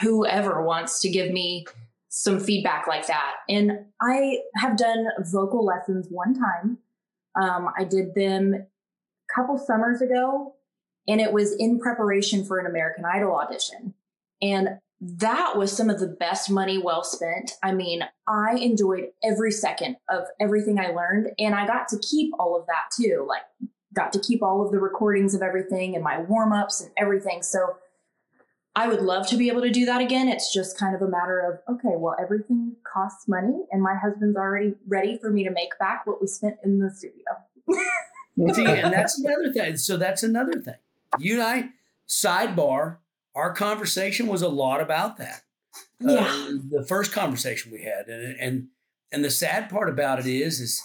whoever 0.00 0.64
wants 0.64 1.00
to 1.00 1.10
give 1.10 1.30
me 1.30 1.66
some 2.08 2.40
feedback 2.40 2.86
like 2.86 3.06
that. 3.06 3.34
And 3.50 3.72
I 4.00 4.38
have 4.56 4.78
done 4.78 5.08
vocal 5.30 5.62
lessons 5.62 6.06
one 6.08 6.32
time. 6.32 6.78
Um, 7.38 7.68
I 7.78 7.84
did 7.84 8.14
them 8.14 8.54
a 8.54 9.34
couple 9.34 9.58
summers 9.58 10.00
ago 10.00 10.54
and 11.06 11.20
it 11.20 11.34
was 11.34 11.54
in 11.58 11.78
preparation 11.78 12.46
for 12.46 12.58
an 12.58 12.64
American 12.64 13.04
Idol 13.04 13.36
audition. 13.36 13.92
And 14.40 14.78
that 15.00 15.56
was 15.56 15.76
some 15.76 15.90
of 15.90 16.00
the 16.00 16.06
best 16.06 16.50
money 16.50 16.78
well 16.78 17.04
spent. 17.04 17.52
I 17.62 17.72
mean, 17.72 18.02
I 18.26 18.56
enjoyed 18.56 19.10
every 19.22 19.52
second 19.52 19.96
of 20.08 20.24
everything 20.40 20.78
I 20.78 20.88
learned, 20.88 21.28
and 21.38 21.54
I 21.54 21.66
got 21.66 21.88
to 21.88 21.98
keep 21.98 22.32
all 22.38 22.58
of 22.58 22.66
that 22.66 22.90
too. 22.96 23.26
Like 23.28 23.42
got 23.96 24.12
to 24.12 24.20
keep 24.20 24.42
all 24.42 24.64
of 24.64 24.70
the 24.70 24.78
recordings 24.78 25.34
of 25.34 25.42
everything 25.42 25.94
and 25.94 26.04
my 26.04 26.20
warm 26.20 26.52
ups 26.52 26.80
and 26.80 26.90
everything. 26.96 27.42
So 27.42 27.76
I 28.76 28.88
would 28.88 29.00
love 29.00 29.26
to 29.28 29.36
be 29.36 29.48
able 29.48 29.62
to 29.62 29.70
do 29.70 29.86
that 29.86 30.02
again. 30.02 30.28
It's 30.28 30.52
just 30.52 30.78
kind 30.78 30.94
of 30.94 31.00
a 31.00 31.08
matter 31.08 31.40
of, 31.40 31.76
okay, 31.76 31.96
well, 31.96 32.14
everything 32.20 32.76
costs 32.90 33.26
money 33.26 33.54
and 33.72 33.82
my 33.82 33.94
husband's 33.94 34.36
already 34.36 34.74
ready 34.86 35.18
for 35.18 35.30
me 35.30 35.44
to 35.44 35.50
make 35.50 35.70
back 35.80 36.06
what 36.06 36.20
we 36.20 36.26
spent 36.26 36.56
in 36.62 36.78
the 36.78 36.90
studio. 36.90 37.24
See, 38.52 38.66
and 38.66 38.92
that's 38.92 39.18
another 39.18 39.50
thing. 39.50 39.78
So 39.78 39.96
that's 39.96 40.22
another 40.22 40.60
thing. 40.60 40.74
You 41.18 41.40
and 41.40 41.42
I, 41.42 41.68
sidebar, 42.06 42.98
our 43.36 43.52
conversation 43.52 44.26
was 44.26 44.42
a 44.42 44.48
lot 44.48 44.80
about 44.80 45.18
that. 45.18 45.42
Yeah. 46.00 46.26
Uh, 46.26 46.52
the 46.70 46.84
first 46.88 47.12
conversation 47.12 47.70
we 47.70 47.82
had, 47.82 48.08
and 48.08 48.36
and 48.40 48.68
and 49.12 49.24
the 49.24 49.30
sad 49.30 49.70
part 49.70 49.88
about 49.88 50.18
it 50.18 50.26
is, 50.26 50.58
is 50.60 50.82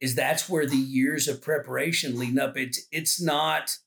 is 0.00 0.14
that's 0.14 0.48
where 0.48 0.66
the 0.66 0.76
years 0.76 1.28
of 1.28 1.40
preparation 1.40 2.18
leading 2.18 2.38
up. 2.38 2.56
It's 2.56 2.86
it's 2.90 3.20
not 3.20 3.78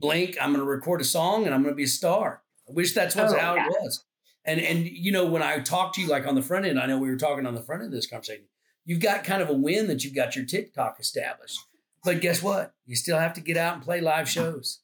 blink. 0.00 0.36
I'm 0.40 0.50
going 0.52 0.64
to 0.64 0.70
record 0.70 1.00
a 1.00 1.04
song 1.04 1.46
and 1.46 1.54
I'm 1.54 1.62
going 1.62 1.72
to 1.72 1.76
be 1.76 1.84
a 1.84 1.88
star. 1.88 2.42
I 2.68 2.72
wish 2.72 2.92
that's 2.94 3.14
what's 3.14 3.32
Oh, 3.32 3.38
how 3.38 3.54
yeah. 3.54 3.66
it 3.66 3.72
was. 3.80 4.04
And 4.44 4.60
and 4.60 4.86
you 4.86 5.12
know 5.12 5.24
when 5.24 5.42
I 5.42 5.60
talked 5.60 5.94
to 5.94 6.00
you 6.02 6.08
like 6.08 6.26
on 6.26 6.34
the 6.34 6.42
front 6.42 6.66
end, 6.66 6.78
I 6.80 6.86
know 6.86 6.98
we 6.98 7.08
were 7.08 7.16
talking 7.16 7.46
on 7.46 7.54
the 7.54 7.62
front 7.62 7.82
end 7.82 7.92
of 7.92 7.96
this 7.96 8.08
conversation. 8.08 8.46
You've 8.84 9.00
got 9.00 9.22
kind 9.22 9.40
of 9.40 9.48
a 9.48 9.52
win 9.54 9.86
that 9.86 10.02
you've 10.02 10.16
got 10.16 10.34
your 10.34 10.44
TikTok 10.44 10.98
established. 10.98 11.60
But 12.04 12.20
guess 12.20 12.42
what? 12.42 12.74
You 12.84 12.96
still 12.96 13.18
have 13.18 13.32
to 13.34 13.40
get 13.40 13.56
out 13.56 13.74
and 13.74 13.82
play 13.84 14.00
live 14.00 14.28
shows. 14.28 14.80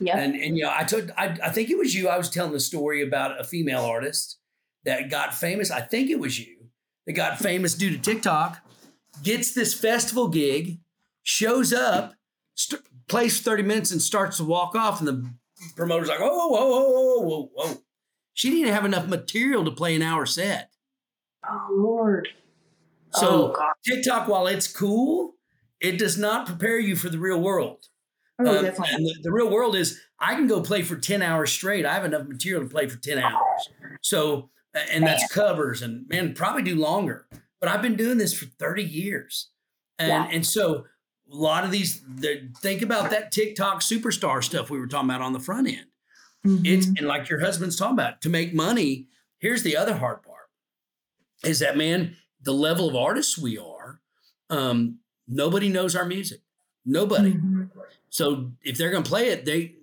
Yep. 0.00 0.16
And 0.16 0.34
and 0.34 0.56
you 0.56 0.64
know, 0.64 0.72
I 0.74 0.84
told 0.84 1.10
I, 1.16 1.36
I 1.42 1.50
think 1.50 1.70
it 1.70 1.78
was 1.78 1.94
you. 1.94 2.08
I 2.08 2.18
was 2.18 2.30
telling 2.30 2.52
the 2.52 2.60
story 2.60 3.02
about 3.02 3.40
a 3.40 3.44
female 3.44 3.84
artist 3.84 4.38
that 4.84 5.10
got 5.10 5.34
famous. 5.34 5.70
I 5.70 5.80
think 5.80 6.10
it 6.10 6.18
was 6.18 6.38
you 6.38 6.68
that 7.06 7.12
got 7.12 7.38
famous 7.38 7.74
due 7.74 7.90
to 7.90 7.98
TikTok. 7.98 8.58
Gets 9.22 9.54
this 9.54 9.74
festival 9.74 10.28
gig, 10.28 10.80
shows 11.22 11.72
up, 11.72 12.14
st- 12.54 12.82
plays 13.08 13.38
for 13.38 13.44
thirty 13.44 13.62
minutes, 13.62 13.90
and 13.90 14.00
starts 14.00 14.38
to 14.38 14.44
walk 14.44 14.74
off. 14.74 15.00
And 15.00 15.08
the 15.08 15.30
promoter's 15.76 16.08
like, 16.08 16.20
"Oh, 16.20 16.48
whoa, 16.48 16.66
whoa, 16.66 16.90
whoa, 16.90 17.20
whoa, 17.20 17.50
whoa!" 17.54 17.82
She 18.34 18.50
didn't 18.50 18.72
have 18.72 18.84
enough 18.84 19.06
material 19.06 19.64
to 19.64 19.70
play 19.70 19.94
an 19.94 20.02
hour 20.02 20.24
set. 20.24 20.70
oh, 21.48 21.68
Lord. 21.70 22.28
So 23.12 23.28
oh, 23.28 23.52
God. 23.52 23.72
TikTok, 23.86 24.26
while 24.26 24.46
it's 24.46 24.66
cool, 24.66 25.34
it 25.80 25.98
does 25.98 26.16
not 26.16 26.46
prepare 26.46 26.78
you 26.78 26.96
for 26.96 27.10
the 27.10 27.18
real 27.18 27.40
world. 27.40 27.88
Oh, 28.46 28.58
Um, 28.58 28.64
definitely. 28.64 28.94
and 28.94 29.06
the, 29.06 29.14
the 29.24 29.32
real 29.32 29.50
world 29.50 29.76
is 29.76 30.00
I 30.18 30.34
can 30.34 30.46
go 30.46 30.60
play 30.62 30.82
for 30.82 30.96
10 30.96 31.22
hours 31.22 31.52
straight. 31.52 31.84
I 31.86 31.94
have 31.94 32.04
enough 32.04 32.26
material 32.26 32.62
to 32.62 32.68
play 32.68 32.88
for 32.88 32.98
10 32.98 33.18
hours. 33.18 33.68
So, 34.00 34.50
and 34.90 35.06
that's 35.06 35.30
covers 35.32 35.82
and 35.82 36.08
man, 36.08 36.34
probably 36.34 36.62
do 36.62 36.76
longer. 36.76 37.26
But 37.60 37.68
I've 37.68 37.82
been 37.82 37.96
doing 37.96 38.18
this 38.18 38.32
for 38.34 38.46
30 38.46 38.82
years. 38.82 39.48
And, 39.98 40.08
Yeah. 40.08 40.28
and 40.30 40.46
so 40.46 40.86
a 41.30 41.36
lot 41.36 41.64
of 41.64 41.70
these, 41.70 42.02
the, 42.06 42.48
think 42.60 42.82
about 42.82 43.10
that 43.10 43.32
TikTok 43.32 43.80
superstar 43.80 44.42
stuff 44.42 44.70
we 44.70 44.78
were 44.78 44.86
talking 44.86 45.08
about 45.10 45.20
on 45.20 45.32
the 45.32 45.40
front 45.40 45.68
end. 45.68 45.86
It's, 46.44 46.86
Mhm. 46.86 46.98
and 46.98 47.06
like 47.06 47.28
your 47.28 47.38
husband's 47.40 47.76
talking 47.76 47.94
about, 47.94 48.20
to 48.22 48.28
make 48.28 48.52
money, 48.52 49.06
here's 49.38 49.62
the 49.62 49.76
other 49.76 49.94
hard 49.98 50.22
part 50.22 50.48
is 51.44 51.58
that, 51.60 51.76
man, 51.76 52.16
the 52.40 52.52
level 52.52 52.88
of 52.88 52.96
artists 52.96 53.38
we 53.38 53.56
are, 53.58 54.00
um, 54.50 54.98
nobody 55.28 55.68
knows 55.68 55.94
our 55.94 56.04
music. 56.04 56.40
Nobody. 56.84 57.32
Mhm. 57.34 57.70
So 58.12 58.52
if 58.62 58.76
they're 58.76 58.90
going 58.90 59.02
to 59.02 59.08
play 59.08 59.30
it, 59.30 59.46
they 59.46 59.74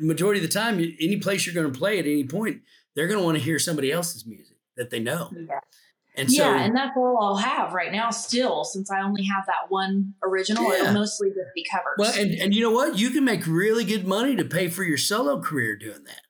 majority 0.00 0.40
of 0.40 0.50
the 0.50 0.52
time, 0.52 0.78
any 1.00 1.18
place 1.18 1.46
you're 1.46 1.54
going 1.54 1.72
to 1.72 1.78
play 1.78 2.00
at 2.00 2.04
any 2.04 2.24
point, 2.24 2.62
they're 2.96 3.06
going 3.06 3.20
to 3.20 3.24
want 3.24 3.38
to 3.38 3.42
hear 3.42 3.60
somebody 3.60 3.92
else's 3.92 4.26
music 4.26 4.56
that 4.76 4.90
they 4.90 4.98
know. 4.98 5.30
Yeah. 5.32 5.60
And 6.16 6.32
so, 6.32 6.42
yeah, 6.42 6.64
and 6.64 6.74
that's 6.74 6.96
all 6.96 7.18
I'll 7.20 7.36
have 7.36 7.74
right 7.74 7.92
now 7.92 8.10
still, 8.10 8.64
since 8.64 8.90
I 8.90 9.02
only 9.02 9.22
have 9.24 9.44
that 9.46 9.66
one 9.70 10.14
original. 10.24 10.64
Yeah. 10.64 10.80
It'll 10.80 10.94
mostly 10.94 11.28
just 11.28 11.54
be 11.54 11.64
covers. 11.70 11.94
well, 11.98 12.12
and 12.18 12.32
and 12.40 12.54
you 12.54 12.62
know 12.62 12.70
what? 12.70 12.98
You 12.98 13.10
can 13.10 13.22
make 13.22 13.46
really 13.46 13.84
good 13.84 14.06
money 14.06 14.34
to 14.34 14.44
pay 14.44 14.68
for 14.68 14.82
your 14.82 14.96
solo 14.96 15.40
career 15.40 15.76
doing 15.76 16.04
that. 16.06 16.22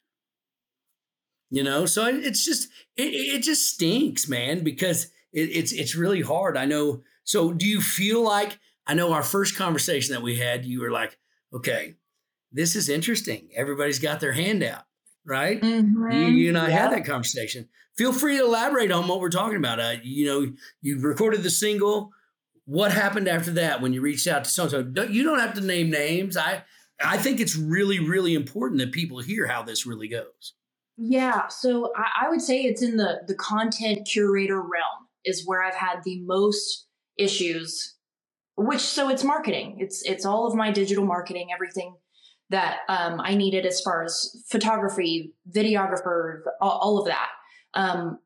You 1.50 1.62
know, 1.62 1.86
so 1.86 2.04
it's 2.06 2.44
just 2.44 2.68
it, 2.96 3.14
it 3.14 3.42
just 3.44 3.70
stinks, 3.70 4.28
man, 4.28 4.64
because 4.64 5.04
it, 5.32 5.50
it's 5.52 5.72
it's 5.72 5.94
really 5.94 6.20
hard. 6.20 6.56
I 6.56 6.64
know. 6.64 7.02
So, 7.22 7.52
do 7.52 7.64
you 7.64 7.80
feel 7.80 8.22
like 8.22 8.58
I 8.86 8.94
know 8.94 9.12
our 9.12 9.22
first 9.22 9.56
conversation 9.56 10.14
that 10.14 10.22
we 10.22 10.36
had? 10.36 10.64
You 10.64 10.80
were 10.80 10.90
like, 10.90 11.18
okay, 11.52 11.94
this 12.52 12.76
is 12.76 12.88
interesting. 12.88 13.48
Everybody's 13.54 13.98
got 13.98 14.20
their 14.20 14.32
hand 14.32 14.62
out, 14.62 14.84
right? 15.24 15.60
Mhm. 15.60 16.12
You, 16.12 16.26
you 16.28 16.48
and 16.48 16.58
I 16.58 16.68
Yeah. 16.68 16.82
had 16.82 16.92
that 16.92 17.04
conversation. 17.04 17.68
Feel 17.96 18.12
free 18.12 18.36
to 18.38 18.44
elaborate 18.44 18.92
on 18.92 19.08
what 19.08 19.20
we're 19.20 19.30
talking 19.30 19.56
about. 19.56 19.80
Uh, 19.80 19.96
you 20.02 20.26
know, 20.26 20.52
you 20.82 21.00
recorded 21.00 21.42
the 21.42 21.50
single. 21.50 22.12
What 22.66 22.92
happened 22.92 23.28
after 23.28 23.52
that 23.52 23.80
when 23.80 23.92
you 23.92 24.00
reached 24.00 24.26
out 24.26 24.44
to 24.44 24.50
so 24.50 24.64
and 24.64 24.96
so? 24.96 25.04
You 25.04 25.22
don't 25.24 25.38
have 25.38 25.54
to 25.54 25.60
name 25.60 25.90
names. 25.90 26.36
I 26.36 26.64
I 27.02 27.18
think 27.18 27.40
it's 27.40 27.56
really 27.56 27.98
really 28.00 28.34
important 28.34 28.80
that 28.80 28.92
people 28.92 29.18
hear 29.20 29.46
how 29.46 29.62
this 29.62 29.86
really 29.86 30.08
goes. 30.08 30.54
Yeah, 30.98 31.48
so 31.48 31.92
I, 31.96 32.26
I 32.26 32.28
would 32.30 32.40
say 32.40 32.62
it's 32.62 32.82
in 32.82 32.96
the 32.96 33.22
the 33.26 33.34
content 33.34 34.06
curator 34.10 34.60
realm 34.60 35.08
is 35.24 35.46
where 35.46 35.62
I've 35.62 35.74
had 35.74 36.02
the 36.04 36.20
most 36.22 36.86
issues. 37.18 37.95
Which 38.56 38.80
so 38.80 39.08
it's 39.10 39.22
marketing. 39.22 39.76
It's 39.80 40.02
it's 40.02 40.24
all 40.24 40.46
of 40.46 40.54
my 40.54 40.70
digital 40.70 41.04
marketing, 41.04 41.48
everything 41.52 41.94
that 42.50 42.78
um, 42.88 43.20
I 43.20 43.34
needed 43.34 43.66
as 43.66 43.80
far 43.80 44.04
as 44.04 44.44
photography, 44.48 45.34
videographers, 45.50 46.42
all, 46.60 46.78
all 46.78 46.98
of 46.98 47.06
that. 47.06 47.28
Um, 47.74 48.18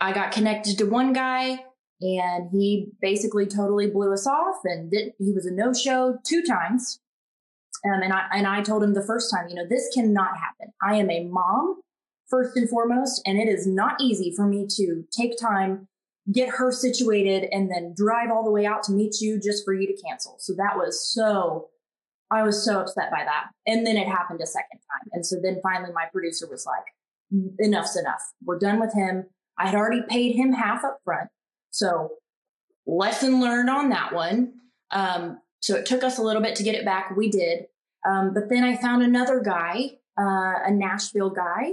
I 0.00 0.12
got 0.12 0.32
connected 0.32 0.78
to 0.78 0.84
one 0.84 1.12
guy, 1.12 1.58
and 2.00 2.50
he 2.50 2.88
basically 3.00 3.46
totally 3.46 3.88
blew 3.88 4.12
us 4.12 4.26
off, 4.26 4.56
and 4.64 4.90
did, 4.90 5.12
he 5.18 5.32
was 5.32 5.46
a 5.46 5.52
no 5.52 5.72
show 5.72 6.18
two 6.24 6.42
times. 6.42 7.00
Um, 7.84 8.02
and 8.02 8.12
I 8.12 8.26
and 8.32 8.46
I 8.46 8.62
told 8.62 8.82
him 8.82 8.94
the 8.94 9.06
first 9.06 9.30
time, 9.30 9.48
you 9.48 9.54
know, 9.54 9.66
this 9.68 9.88
cannot 9.94 10.36
happen. 10.36 10.72
I 10.82 10.96
am 10.96 11.10
a 11.10 11.24
mom 11.24 11.80
first 12.28 12.56
and 12.56 12.68
foremost, 12.68 13.22
and 13.26 13.38
it 13.38 13.48
is 13.48 13.66
not 13.66 14.00
easy 14.00 14.32
for 14.34 14.46
me 14.46 14.66
to 14.76 15.04
take 15.16 15.38
time, 15.38 15.86
get 16.32 16.48
her 16.48 16.72
situated, 16.72 17.48
and 17.52 17.70
then 17.70 17.94
drive 17.96 18.30
all 18.30 18.44
the 18.44 18.50
way 18.50 18.66
out 18.66 18.82
to 18.84 18.92
meet 18.92 19.20
you 19.20 19.40
just 19.40 19.64
for 19.64 19.74
you 19.74 19.86
to 19.86 20.02
cancel. 20.02 20.36
So 20.38 20.54
that 20.54 20.76
was 20.76 21.12
so. 21.12 21.68
I 22.30 22.42
was 22.42 22.64
so 22.64 22.80
upset 22.80 23.10
by 23.10 23.22
that, 23.24 23.48
and 23.66 23.86
then 23.86 23.96
it 23.96 24.08
happened 24.08 24.40
a 24.40 24.46
second 24.46 24.78
time, 24.78 25.10
and 25.12 25.24
so 25.24 25.36
then 25.40 25.60
finally 25.62 25.92
my 25.92 26.06
producer 26.10 26.48
was 26.50 26.66
like, 26.66 26.84
"Enough's 27.60 27.96
enough. 27.96 28.22
We're 28.42 28.58
done 28.58 28.80
with 28.80 28.94
him." 28.94 29.26
I 29.58 29.66
had 29.66 29.74
already 29.74 30.02
paid 30.08 30.34
him 30.34 30.52
half 30.52 30.84
up 30.84 30.98
front, 31.04 31.28
so 31.70 32.10
lesson 32.86 33.40
learned 33.40 33.70
on 33.70 33.90
that 33.90 34.14
one. 34.14 34.54
Um, 34.90 35.40
so 35.60 35.76
it 35.76 35.86
took 35.86 36.02
us 36.02 36.18
a 36.18 36.22
little 36.22 36.42
bit 36.42 36.56
to 36.56 36.62
get 36.62 36.74
it 36.74 36.84
back. 36.84 37.14
We 37.16 37.30
did. 37.30 37.66
Um, 38.06 38.34
but 38.34 38.48
then 38.48 38.64
I 38.64 38.76
found 38.76 39.02
another 39.02 39.40
guy, 39.40 39.92
uh, 40.18 40.60
a 40.66 40.70
Nashville 40.70 41.30
guy, 41.30 41.72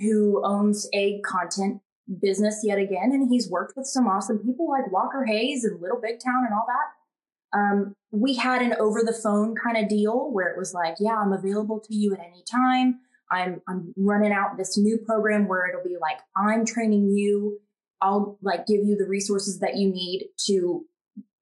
who 0.00 0.42
owns 0.44 0.88
a 0.92 1.20
content 1.20 1.80
business 2.20 2.60
yet 2.62 2.78
again. 2.78 3.10
And 3.12 3.28
he's 3.30 3.50
worked 3.50 3.74
with 3.76 3.86
some 3.86 4.06
awesome 4.06 4.38
people 4.38 4.68
like 4.68 4.90
Walker 4.92 5.24
Hayes 5.24 5.64
and 5.64 5.80
Little 5.80 6.00
Big 6.00 6.20
Town 6.24 6.44
and 6.44 6.54
all 6.54 6.66
that. 6.66 7.58
Um, 7.58 7.94
we 8.10 8.34
had 8.34 8.62
an 8.62 8.74
over 8.78 9.02
the 9.02 9.12
phone 9.12 9.54
kind 9.54 9.76
of 9.76 9.88
deal 9.88 10.30
where 10.32 10.48
it 10.48 10.58
was 10.58 10.74
like, 10.74 10.96
yeah, 11.00 11.16
I'm 11.16 11.32
available 11.32 11.80
to 11.80 11.94
you 11.94 12.12
at 12.12 12.20
any 12.20 12.42
time. 12.50 13.00
I'm, 13.30 13.60
I'm 13.68 13.92
running 13.96 14.32
out 14.32 14.56
this 14.56 14.78
new 14.78 14.98
program 14.98 15.48
where 15.48 15.68
it'll 15.68 15.82
be 15.82 15.96
like, 16.00 16.18
I'm 16.36 16.64
training 16.64 17.10
you. 17.10 17.58
I'll 18.00 18.38
like 18.42 18.66
give 18.66 18.84
you 18.84 18.96
the 18.96 19.08
resources 19.08 19.58
that 19.60 19.76
you 19.76 19.90
need 19.90 20.28
to 20.46 20.84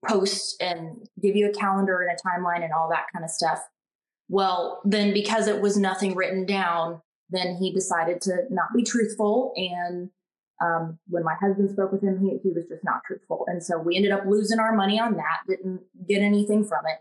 post 0.07 0.63
and 0.63 1.07
give 1.21 1.37
you 1.37 1.49
a 1.49 1.53
calendar 1.53 2.01
and 2.01 2.17
a 2.17 2.23
timeline 2.23 2.63
and 2.63 2.73
all 2.73 2.89
that 2.91 3.07
kind 3.13 3.25
of 3.25 3.31
stuff. 3.31 3.61
Well, 4.29 4.81
then 4.85 5.13
because 5.13 5.49
it 5.49 5.61
was 5.61 5.77
nothing 5.77 6.15
written 6.15 6.47
down, 6.47 7.03
then 7.31 7.57
he 7.57 7.73
decided 7.73 8.21
to 8.23 8.45
not 8.51 8.69
be 8.75 8.83
truthful. 8.83 9.53
And 9.57 10.11
um, 10.63 10.99
when 11.09 11.25
my 11.25 11.35
husband 11.41 11.71
spoke 11.71 11.93
with 11.93 12.03
him, 12.03 12.21
he, 12.21 12.39
he 12.43 12.53
was 12.53 12.67
just 12.69 12.85
not 12.85 13.03
truthful. 13.07 13.45
And 13.49 13.63
so 13.63 13.79
we 13.79 13.97
ended 13.97 14.13
up 14.13 14.25
losing 14.27 14.59
our 14.59 14.75
money 14.75 15.01
on 15.01 15.17
that, 15.17 15.41
didn't 15.49 15.81
get 16.09 16.23
anything 16.23 16.65
from 16.65 16.87
it. 16.87 16.99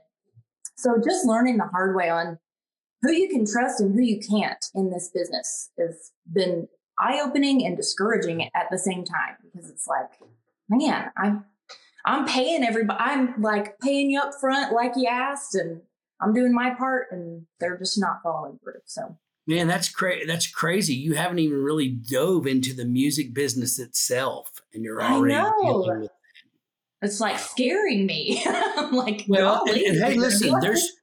So 0.76 0.96
just 1.04 1.26
learning 1.26 1.58
the 1.58 1.68
hard 1.68 1.96
way 1.96 2.10
on 2.10 2.40
who 3.02 3.12
you 3.12 3.30
can 3.30 3.46
trust 3.46 3.80
and 3.80 3.94
who 3.94 4.02
you 4.02 4.20
can't 4.20 4.64
in 4.74 4.90
this 4.90 5.12
business 5.14 5.70
has 5.78 6.12
been 6.32 6.68
eye 7.00 7.22
opening 7.24 7.66
and 7.66 7.78
discouraging 7.78 8.50
at 8.56 8.68
the 8.72 8.78
same 8.78 9.04
time 9.04 9.36
because 9.44 9.70
it's 9.70 9.88
like, 9.88 10.10
man, 10.70 11.12
I'm 11.18 11.46
I'm 12.06 12.26
paying 12.26 12.64
everybody. 12.64 13.00
I'm 13.00 13.42
like 13.42 13.80
paying 13.80 14.10
you 14.10 14.20
up 14.20 14.34
front, 14.40 14.74
like 14.74 14.94
you 14.96 15.08
asked, 15.08 15.56
and 15.56 15.82
I'm 16.22 16.34
doing 16.34 16.54
my 16.54 16.72
part, 16.72 17.08
and 17.12 17.46
they're 17.60 17.78
just 17.78 18.00
not 18.00 18.22
following 18.24 18.60
through. 18.62 18.82
So 18.86 19.18
Man, 19.46 19.68
that's 19.68 19.90
crazy. 19.90 20.26
That's 20.26 20.48
crazy. 20.48 20.94
You 20.94 21.16
haven't 21.16 21.40
even 21.40 21.62
really 21.62 21.90
dove 21.90 22.48
into 22.48 22.74
the 22.74 22.86
music 22.86 23.34
business 23.34 23.78
itself, 23.78 24.62
and 24.74 24.84
you're 24.84 25.02
I 25.02 25.14
already 25.14 25.36
know. 25.36 25.54
dealing 25.62 26.00
with. 26.02 26.12
it's 27.02 27.20
like 27.20 27.38
scaring 27.40 28.06
me. 28.06 28.42
I'm 28.48 28.94
like, 28.94 29.26
Well, 29.28 29.64
and, 29.68 29.76
and 29.76 29.78
hey, 29.78 29.92
you're 29.92 30.00
gonna 30.00 30.14
be 30.14 30.20
listen, 30.20 30.60
there's 30.62 30.94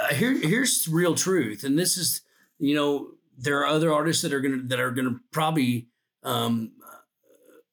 uh, 0.00 0.12
here 0.12 0.36
here's 0.36 0.84
the 0.84 0.94
real 0.94 1.14
truth, 1.14 1.62
and 1.62 1.78
this 1.78 1.96
is 1.96 2.22
you 2.58 2.74
know 2.74 3.10
there 3.38 3.60
are 3.60 3.66
other 3.66 3.92
artists 3.92 4.22
that 4.22 4.32
are 4.32 4.40
gonna 4.40 4.62
that 4.64 4.80
are 4.80 4.90
gonna 4.90 5.20
probably 5.30 5.86
um, 6.24 6.72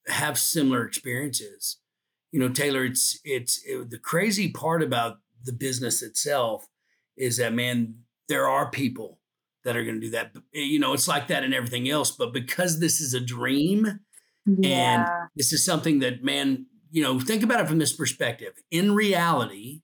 have 0.08 0.38
similar 0.38 0.86
experiences. 0.86 1.78
You 2.32 2.40
know, 2.40 2.50
Taylor, 2.50 2.86
it's 2.86 3.20
it's 3.24 3.60
it, 3.66 3.90
the 3.90 3.98
crazy 3.98 4.52
part 4.52 4.84
about 4.84 5.18
the 5.44 5.54
business 5.54 6.04
itself 6.04 6.68
is 7.18 7.38
that 7.38 7.54
man, 7.54 7.96
there 8.28 8.48
are 8.48 8.70
people 8.70 9.18
that 9.64 9.76
are 9.78 9.84
going 9.84 9.96
to 9.96 10.02
do 10.02 10.12
that. 10.12 10.32
Eh, 10.54 10.60
you 10.62 10.80
know, 10.80 10.94
it's 10.94 11.08
like 11.08 11.28
that 11.28 11.44
in 11.44 11.54
everything 11.54 11.90
else, 11.90 12.12
but 12.12 12.34
because 12.34 12.80
this 12.80 13.00
is 13.02 13.14
a 13.14 13.20
dream 13.20 14.00
Yeah. 14.46 15.06
and 15.06 15.30
this 15.36 15.54
is 15.54 15.64
something 15.64 16.00
that 16.00 16.24
man, 16.24 16.66
you 16.92 17.04
know, 17.04 17.20
think 17.20 17.44
about 17.44 17.62
it 17.62 17.68
from 17.68 17.78
this 17.80 17.94
perspective. 17.94 18.54
In 18.72 18.94
reality, 18.96 19.82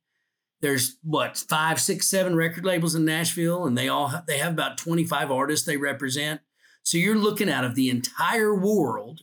there's 0.61 0.97
what 1.03 1.37
five, 1.37 1.79
six, 1.79 2.07
seven 2.07 2.35
record 2.35 2.65
labels 2.65 2.95
in 2.95 3.05
Nashville, 3.05 3.65
and 3.65 3.77
they 3.77 3.87
all 3.87 4.07
have, 4.07 4.25
they 4.25 4.39
have 4.39 4.53
about 4.53 4.77
25 4.79 5.31
artists 5.31 5.65
they 5.65 5.77
represent. 5.77 6.41
So 6.83 6.97
you're 6.97 7.15
looking 7.17 7.49
out 7.49 7.63
of 7.65 7.75
the 7.75 7.89
entire 7.89 8.55
world. 8.55 9.21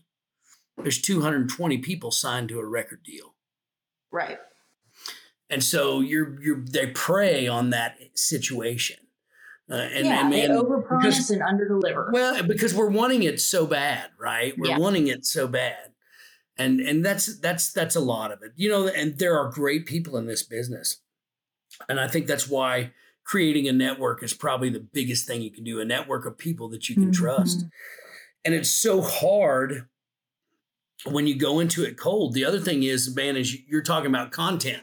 There's 0.77 1.01
220 1.01 1.79
people 1.79 2.11
signed 2.11 2.49
to 2.51 2.59
a 2.61 2.67
record 2.67 3.03
deal. 3.05 3.35
right. 4.13 4.39
And 5.51 5.63
so 5.63 6.01
you're 6.01 6.41
you're 6.43 6.65
they 6.65 6.87
prey 6.89 7.47
on 7.47 7.71
that 7.71 7.99
situation. 8.15 8.97
Uh, 9.71 9.75
and, 9.77 10.07
yeah, 10.07 10.21
and 10.23 10.33
they 10.33 10.47
overpromise 10.47 11.01
because- 11.03 11.31
and 11.31 11.41
underdeliver. 11.43 12.13
well, 12.13 12.43
because 12.43 12.75
we're 12.75 12.91
wanting 12.91 13.23
it 13.23 13.41
so 13.41 13.67
bad, 13.67 14.11
right? 14.19 14.55
We're 14.59 14.71
Yeah. 14.71 14.79
wanting 14.79 15.07
it 15.09 15.25
so 15.25 15.49
bad. 15.49 15.93
And 16.57 16.81
and 16.81 17.05
that's 17.05 17.41
that's 17.41 17.73
that's 17.73 17.97
a 17.97 18.01
lot 18.01 18.31
of 18.31 18.43
it. 18.43 18.53
You 18.57 18.69
know, 18.69 18.87
and 18.87 19.19
there 19.19 19.37
are 19.39 19.51
great 19.51 19.87
people 19.87 20.17
in 20.19 20.27
this 20.27 20.43
business. 20.43 20.99
And 21.89 21.99
I 21.99 22.07
think 22.07 22.27
that's 22.27 22.47
why 22.49 22.93
creating 23.25 23.67
a 23.67 23.73
network 23.73 24.23
is 24.23 24.35
probably 24.35 24.69
the 24.69 24.81
biggest 24.93 25.27
thing 25.27 25.41
you 25.43 25.51
can 25.51 25.65
do, 25.65 25.81
a 25.81 25.85
network 25.85 26.27
of 26.27 26.37
people 26.39 26.69
that 26.69 26.89
you 26.89 26.95
can 26.95 27.11
trust. 27.11 27.61
Mhm. 27.61 27.71
And 28.45 28.55
it's 28.55 28.71
so 28.71 29.01
hard 29.01 29.89
when 31.07 31.27
you 31.27 31.37
go 31.37 31.59
into 31.59 31.83
it 31.85 31.97
cold. 31.99 32.35
The 32.35 32.45
other 32.45 32.61
thing 32.61 32.83
is, 32.83 33.15
man, 33.17 33.37
is 33.37 33.57
you're 33.67 33.83
talking 33.83 34.09
about 34.11 34.31
content. 34.31 34.83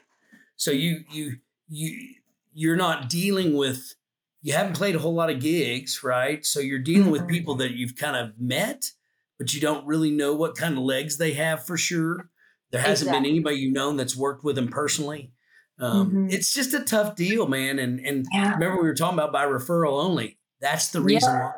So 0.57 0.71
you 0.71 1.03
you 1.11 1.38
you 1.69 2.15
you're 2.53 2.75
not 2.75 3.09
dealing 3.09 3.55
with 3.55 3.93
you 4.41 4.53
haven't 4.53 4.73
played 4.75 4.95
a 4.95 4.99
whole 4.99 5.13
lot 5.13 5.29
of 5.29 5.39
gigs, 5.39 6.03
right? 6.03 6.45
So 6.45 6.59
you're 6.59 6.79
dealing 6.79 7.11
with 7.11 7.23
Mhm. 7.23 7.29
people 7.29 7.55
that 7.55 7.71
you've 7.71 7.95
kind 7.95 8.15
of 8.15 8.39
met, 8.39 8.91
but 9.37 9.53
you 9.53 9.61
don't 9.61 9.85
really 9.85 10.11
know 10.11 10.33
what 10.35 10.55
kind 10.55 10.77
of 10.77 10.83
legs 10.83 11.17
they 11.17 11.33
have 11.33 11.65
for 11.65 11.77
sure. 11.77 12.29
There 12.71 12.81
hasn't 12.81 13.11
been 13.11 13.25
anybody 13.25 13.57
you've 13.57 13.73
known 13.73 13.97
that's 13.97 14.15
worked 14.15 14.43
with 14.43 14.55
them 14.55 14.69
personally. 14.69 15.31
Um, 15.77 16.11
Mhm. 16.11 16.33
It's 16.33 16.53
just 16.53 16.73
a 16.73 16.79
tough 16.83 17.15
deal, 17.15 17.47
man. 17.47 17.79
And 17.79 17.99
and 18.05 18.25
Yeah. 18.31 18.53
remember 18.53 18.77
we 18.81 18.87
were 18.87 18.95
talking 18.95 19.17
about 19.19 19.31
by 19.33 19.45
referral 19.45 20.01
only. 20.01 20.37
That's 20.59 20.89
the 20.89 21.01
reason 21.01 21.33
Yeah. 21.33 21.39
why. 21.39 21.53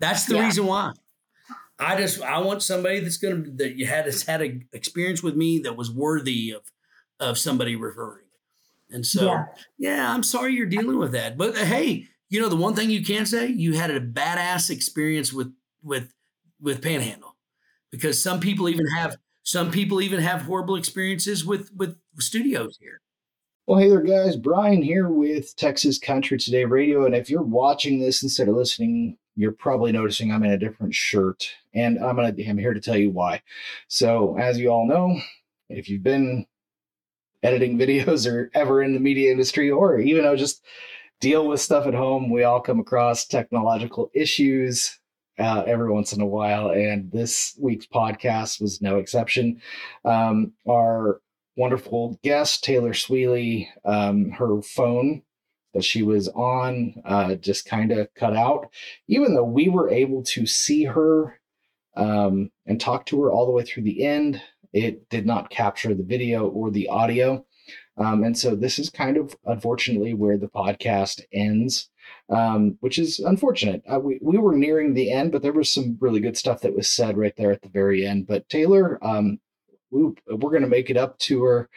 That's 0.00 0.24
the 0.26 0.34
Yeah. 0.36 0.44
reason 0.44 0.66
why. 0.66 0.92
I 1.78 1.96
just 1.96 2.20
I 2.22 2.38
want 2.40 2.62
somebody 2.62 3.00
that's 3.00 3.18
gonna 3.18 3.44
that 3.56 3.76
you 3.76 3.86
had 3.86 4.06
has 4.06 4.22
had 4.24 4.42
a 4.42 4.60
experience 4.72 5.22
with 5.22 5.36
me 5.36 5.58
that 5.60 5.76
was 5.76 5.90
worthy 5.90 6.50
of 6.50 6.62
of 7.20 7.36
somebody 7.38 7.76
referring. 7.76 8.24
And 8.90 9.04
so 9.06 9.26
Yeah. 9.26 9.44
yeah, 9.76 10.12
I'm 10.14 10.22
sorry 10.22 10.54
you're 10.54 10.66
dealing 10.66 10.98
with 10.98 11.12
that. 11.12 11.36
But 11.36 11.56
uh, 11.56 11.64
hey, 11.64 12.08
you 12.28 12.40
know 12.40 12.48
the 12.48 12.56
one 12.56 12.74
thing 12.74 12.90
you 12.90 13.04
can 13.04 13.26
say, 13.26 13.46
you 13.46 13.74
had 13.74 13.90
a 13.90 14.00
badass 14.00 14.70
experience 14.70 15.32
with 15.32 15.52
with 15.82 16.12
with 16.60 16.82
Panhandle. 16.82 17.36
Because 17.90 18.22
some 18.22 18.40
people 18.40 18.68
even 18.68 18.86
have 18.96 19.16
some 19.42 19.70
people 19.70 20.02
even 20.02 20.20
have 20.20 20.42
horrible 20.42 20.76
experiences 20.76 21.44
with 21.44 21.70
with 21.74 21.96
studios 22.18 22.76
here. 22.80 23.00
Well, 23.66 23.78
hey 23.78 23.88
there, 23.88 24.02
guys. 24.02 24.36
Brian 24.36 24.82
here 24.82 25.08
with 25.08 25.54
Texas 25.56 25.98
Country 25.98 26.38
Today 26.38 26.64
Radio. 26.64 27.04
And 27.04 27.14
if 27.14 27.28
you're 27.28 27.42
watching 27.42 28.00
this 28.00 28.22
instead 28.22 28.48
of 28.48 28.56
listening, 28.56 29.18
you're 29.36 29.52
probably 29.52 29.92
noticing 29.92 30.32
I'm 30.32 30.44
in 30.44 30.52
a 30.52 30.58
different 30.58 30.94
shirt. 30.94 31.50
And 31.74 31.98
I'm 31.98 32.16
gonna 32.16 32.34
I'm 32.46 32.58
here 32.58 32.74
to 32.74 32.80
tell 32.80 32.96
you 32.96 33.10
why. 33.10 33.42
So, 33.88 34.36
as 34.38 34.58
you 34.58 34.68
all 34.68 34.86
know, 34.86 35.18
if 35.70 35.88
you've 35.88 36.02
been 36.02 36.46
editing 37.42 37.78
videos 37.78 38.30
or 38.30 38.50
ever 38.54 38.82
in 38.82 38.94
the 38.94 39.00
media 39.00 39.30
industry, 39.30 39.70
or 39.70 39.98
even 39.98 40.24
know 40.24 40.36
just 40.36 40.62
deal 41.20 41.46
with 41.46 41.60
stuff 41.60 41.86
at 41.86 41.94
home, 41.94 42.30
we 42.30 42.44
all 42.44 42.60
come 42.60 42.80
across 42.80 43.26
technological 43.26 44.10
issues 44.14 44.98
uh, 45.38 45.62
every 45.66 45.90
once 45.90 46.12
in 46.12 46.20
a 46.20 46.26
while. 46.26 46.70
And 46.70 47.10
this 47.10 47.56
week's 47.60 47.86
podcast 47.86 48.60
was 48.60 48.82
no 48.82 48.98
exception. 48.98 49.60
Um, 50.04 50.52
our 50.68 51.20
wonderful 51.56 52.18
guest, 52.22 52.62
Taylor 52.64 52.92
Sweely, 52.92 53.68
um, 53.84 54.30
her 54.30 54.62
phone 54.62 55.22
that 55.74 55.84
she 55.84 56.02
was 56.02 56.28
on 56.28 56.94
uh, 57.04 57.34
just 57.34 57.66
kind 57.66 57.92
of 57.92 58.12
cut 58.14 58.34
out. 58.36 58.68
Even 59.06 59.34
though 59.34 59.44
we 59.44 59.68
were 59.68 59.90
able 59.90 60.22
to 60.22 60.46
see 60.46 60.84
her 60.84 61.40
um, 61.96 62.50
and 62.66 62.80
talk 62.80 63.06
to 63.06 63.22
her 63.22 63.30
all 63.30 63.46
the 63.46 63.52
way 63.52 63.64
through 63.64 63.82
the 63.82 64.04
end, 64.04 64.40
it 64.72 65.08
did 65.08 65.26
not 65.26 65.50
capture 65.50 65.94
the 65.94 66.04
video 66.04 66.48
or 66.48 66.70
the 66.70 66.88
audio. 66.88 67.44
Um, 67.98 68.24
and 68.24 68.36
so 68.36 68.54
this 68.54 68.78
is 68.78 68.90
kind 68.90 69.16
of 69.16 69.36
unfortunately 69.44 70.14
where 70.14 70.38
the 70.38 70.48
podcast 70.48 71.22
ends, 71.32 71.90
um, 72.30 72.76
which 72.80 72.98
is 72.98 73.18
unfortunate. 73.18 73.82
Uh, 73.92 73.98
we, 73.98 74.18
we 74.22 74.38
were 74.38 74.56
nearing 74.56 74.94
the 74.94 75.12
end, 75.12 75.32
but 75.32 75.42
there 75.42 75.52
was 75.52 75.72
some 75.72 75.98
really 76.00 76.20
good 76.20 76.36
stuff 76.36 76.60
that 76.60 76.76
was 76.76 76.90
said 76.90 77.16
right 77.18 77.34
there 77.36 77.50
at 77.50 77.62
the 77.62 77.68
very 77.68 78.06
end. 78.06 78.26
But 78.26 78.48
Taylor, 78.48 79.04
um, 79.04 79.40
we, 79.90 80.02
we're 80.28 80.50
going 80.50 80.62
to 80.62 80.68
make 80.68 80.90
it 80.90 80.96
up 80.96 81.18
to 81.20 81.42
her 81.42 81.68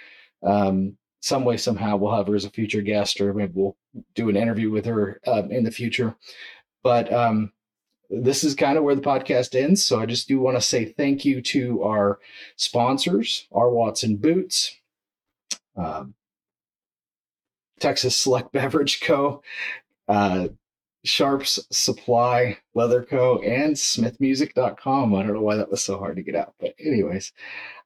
um, 0.43 0.97
some 1.21 1.45
way 1.45 1.55
somehow 1.55 1.95
we'll 1.95 2.15
have 2.15 2.27
her 2.27 2.35
as 2.35 2.45
a 2.45 2.49
future 2.49 2.81
guest 2.81 3.21
or 3.21 3.33
maybe 3.33 3.53
we'll 3.55 3.77
do 4.15 4.29
an 4.29 4.35
interview 4.35 4.71
with 4.71 4.85
her 4.85 5.19
um, 5.27 5.51
in 5.51 5.63
the 5.63 5.71
future 5.71 6.15
but 6.83 7.11
um, 7.13 7.51
this 8.09 8.43
is 8.43 8.55
kind 8.55 8.77
of 8.77 8.83
where 8.83 8.95
the 8.95 9.01
podcast 9.01 9.55
ends 9.55 9.83
so 9.83 9.99
i 9.99 10.05
just 10.05 10.27
do 10.27 10.39
want 10.39 10.57
to 10.57 10.61
say 10.61 10.85
thank 10.85 11.23
you 11.23 11.41
to 11.41 11.83
our 11.83 12.19
sponsors 12.55 13.47
R. 13.51 13.69
Watson 13.69 14.17
Boots 14.17 14.75
um, 15.75 16.13
texas 17.79 18.15
select 18.15 18.51
beverage 18.53 19.01
co 19.01 19.41
uh, 20.07 20.47
Sharps 21.03 21.59
Supply, 21.71 22.57
Leather 22.75 23.03
Co., 23.03 23.39
and 23.39 23.75
SmithMusic.com. 23.75 25.15
I 25.15 25.23
don't 25.23 25.33
know 25.33 25.41
why 25.41 25.55
that 25.55 25.71
was 25.71 25.83
so 25.83 25.97
hard 25.97 26.17
to 26.17 26.21
get 26.21 26.35
out. 26.35 26.53
But, 26.59 26.75
anyways, 26.79 27.33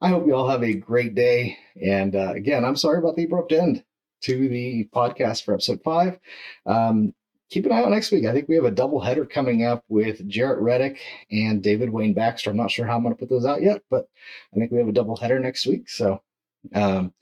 I 0.01 0.09
hope 0.09 0.27
you 0.27 0.35
all 0.35 0.49
have 0.49 0.63
a 0.63 0.73
great 0.73 1.15
day. 1.15 1.57
And 1.81 2.15
uh, 2.15 2.33
again, 2.33 2.65
I'm 2.65 2.75
sorry 2.75 2.99
about 2.99 3.15
the 3.15 3.23
abrupt 3.23 3.53
end 3.53 3.83
to 4.23 4.49
the 4.49 4.89
podcast 4.93 5.45
for 5.45 5.53
episode 5.53 5.81
five. 5.83 6.19
Um, 6.65 7.13
keep 7.49 7.65
an 7.65 7.71
eye 7.71 7.83
out 7.83 7.91
next 7.91 8.11
week. 8.11 8.25
I 8.25 8.33
think 8.33 8.49
we 8.49 8.55
have 8.55 8.65
a 8.65 8.71
double 8.71 8.99
header 8.99 9.25
coming 9.25 9.63
up 9.63 9.83
with 9.87 10.27
Jarrett 10.27 10.59
Reddick 10.59 10.99
and 11.31 11.63
David 11.63 11.89
Wayne 11.89 12.13
Baxter. 12.13 12.49
I'm 12.49 12.57
not 12.57 12.71
sure 12.71 12.85
how 12.85 12.97
I'm 12.97 13.03
going 13.03 13.15
to 13.15 13.19
put 13.19 13.29
those 13.29 13.45
out 13.45 13.61
yet, 13.61 13.81
but 13.89 14.07
I 14.53 14.59
think 14.59 14.71
we 14.71 14.79
have 14.79 14.87
a 14.89 14.93
double 14.93 15.15
header 15.15 15.39
next 15.39 15.65
week. 15.67 15.89
So, 15.89 16.21
um, 16.73 17.13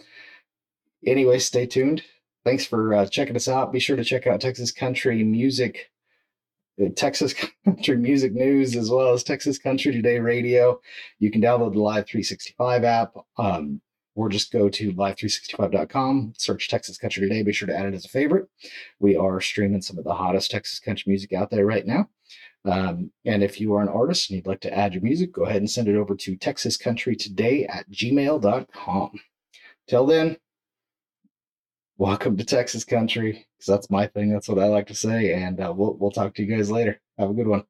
anyway, 1.05 1.39
stay 1.39 1.65
tuned 1.65 2.03
thanks 2.43 2.65
for 2.65 2.93
uh, 2.93 3.05
checking 3.05 3.35
us 3.35 3.47
out. 3.47 3.71
Be 3.71 3.79
sure 3.79 3.95
to 3.95 4.03
check 4.03 4.27
out 4.27 4.41
Texas 4.41 4.71
Country 4.71 5.23
Music, 5.23 5.91
uh, 6.83 6.89
Texas 6.95 7.33
Country 7.65 7.97
Music 7.97 8.33
News, 8.33 8.75
as 8.75 8.89
well 8.89 9.13
as 9.13 9.23
Texas 9.23 9.57
Country 9.57 9.91
Today 9.91 10.19
Radio. 10.19 10.79
You 11.19 11.31
can 11.31 11.41
download 11.41 11.73
the 11.73 11.81
Live 11.81 12.07
365 12.07 12.83
app, 12.83 13.13
um, 13.37 13.81
or 14.15 14.29
just 14.29 14.51
go 14.51 14.69
to 14.69 14.93
live365.com, 14.93 16.33
search 16.37 16.69
Texas 16.69 16.97
Country 16.97 17.27
Today. 17.27 17.43
Be 17.43 17.53
sure 17.53 17.67
to 17.67 17.75
add 17.75 17.85
it 17.85 17.95
as 17.95 18.05
a 18.05 18.09
favorite. 18.09 18.47
We 18.99 19.15
are 19.15 19.41
streaming 19.41 19.81
some 19.81 19.97
of 19.97 20.03
the 20.03 20.13
hottest 20.13 20.51
Texas 20.51 20.79
country 20.79 21.09
music 21.09 21.33
out 21.33 21.49
there 21.49 21.65
right 21.65 21.85
now. 21.85 22.09
Um, 22.65 23.11
and 23.25 23.43
if 23.43 23.59
you 23.59 23.73
are 23.73 23.81
an 23.81 23.89
artist 23.89 24.29
and 24.29 24.37
you'd 24.37 24.47
like 24.47 24.61
to 24.61 24.73
add 24.73 24.93
your 24.93 25.03
music, 25.03 25.33
go 25.33 25.43
ahead 25.43 25.57
and 25.57 25.69
send 25.69 25.89
it 25.89 25.97
over 25.97 26.15
to 26.15 26.37
texascountrytoday 26.37 27.67
at 27.69 27.89
gmail.com. 27.91 29.19
Till 29.85 30.05
then, 30.05 30.37
welcome 31.97 32.35
to 32.37 32.43
Texas 32.43 32.83
country 32.83 33.47
because 33.57 33.67
that's 33.67 33.89
my 33.89 34.07
thing. 34.07 34.31
That's 34.31 34.49
what 34.49 34.59
I 34.59 34.67
like 34.67 34.87
to 34.87 34.95
say. 34.95 35.33
And 35.33 35.59
uh, 35.59 35.73
we'll, 35.75 35.95
we'll 35.95 36.11
talk 36.11 36.33
to 36.35 36.43
you 36.43 36.55
guys 36.55 36.71
later. 36.71 36.99
Have 37.17 37.29
a 37.29 37.33
good 37.33 37.47
one. 37.47 37.63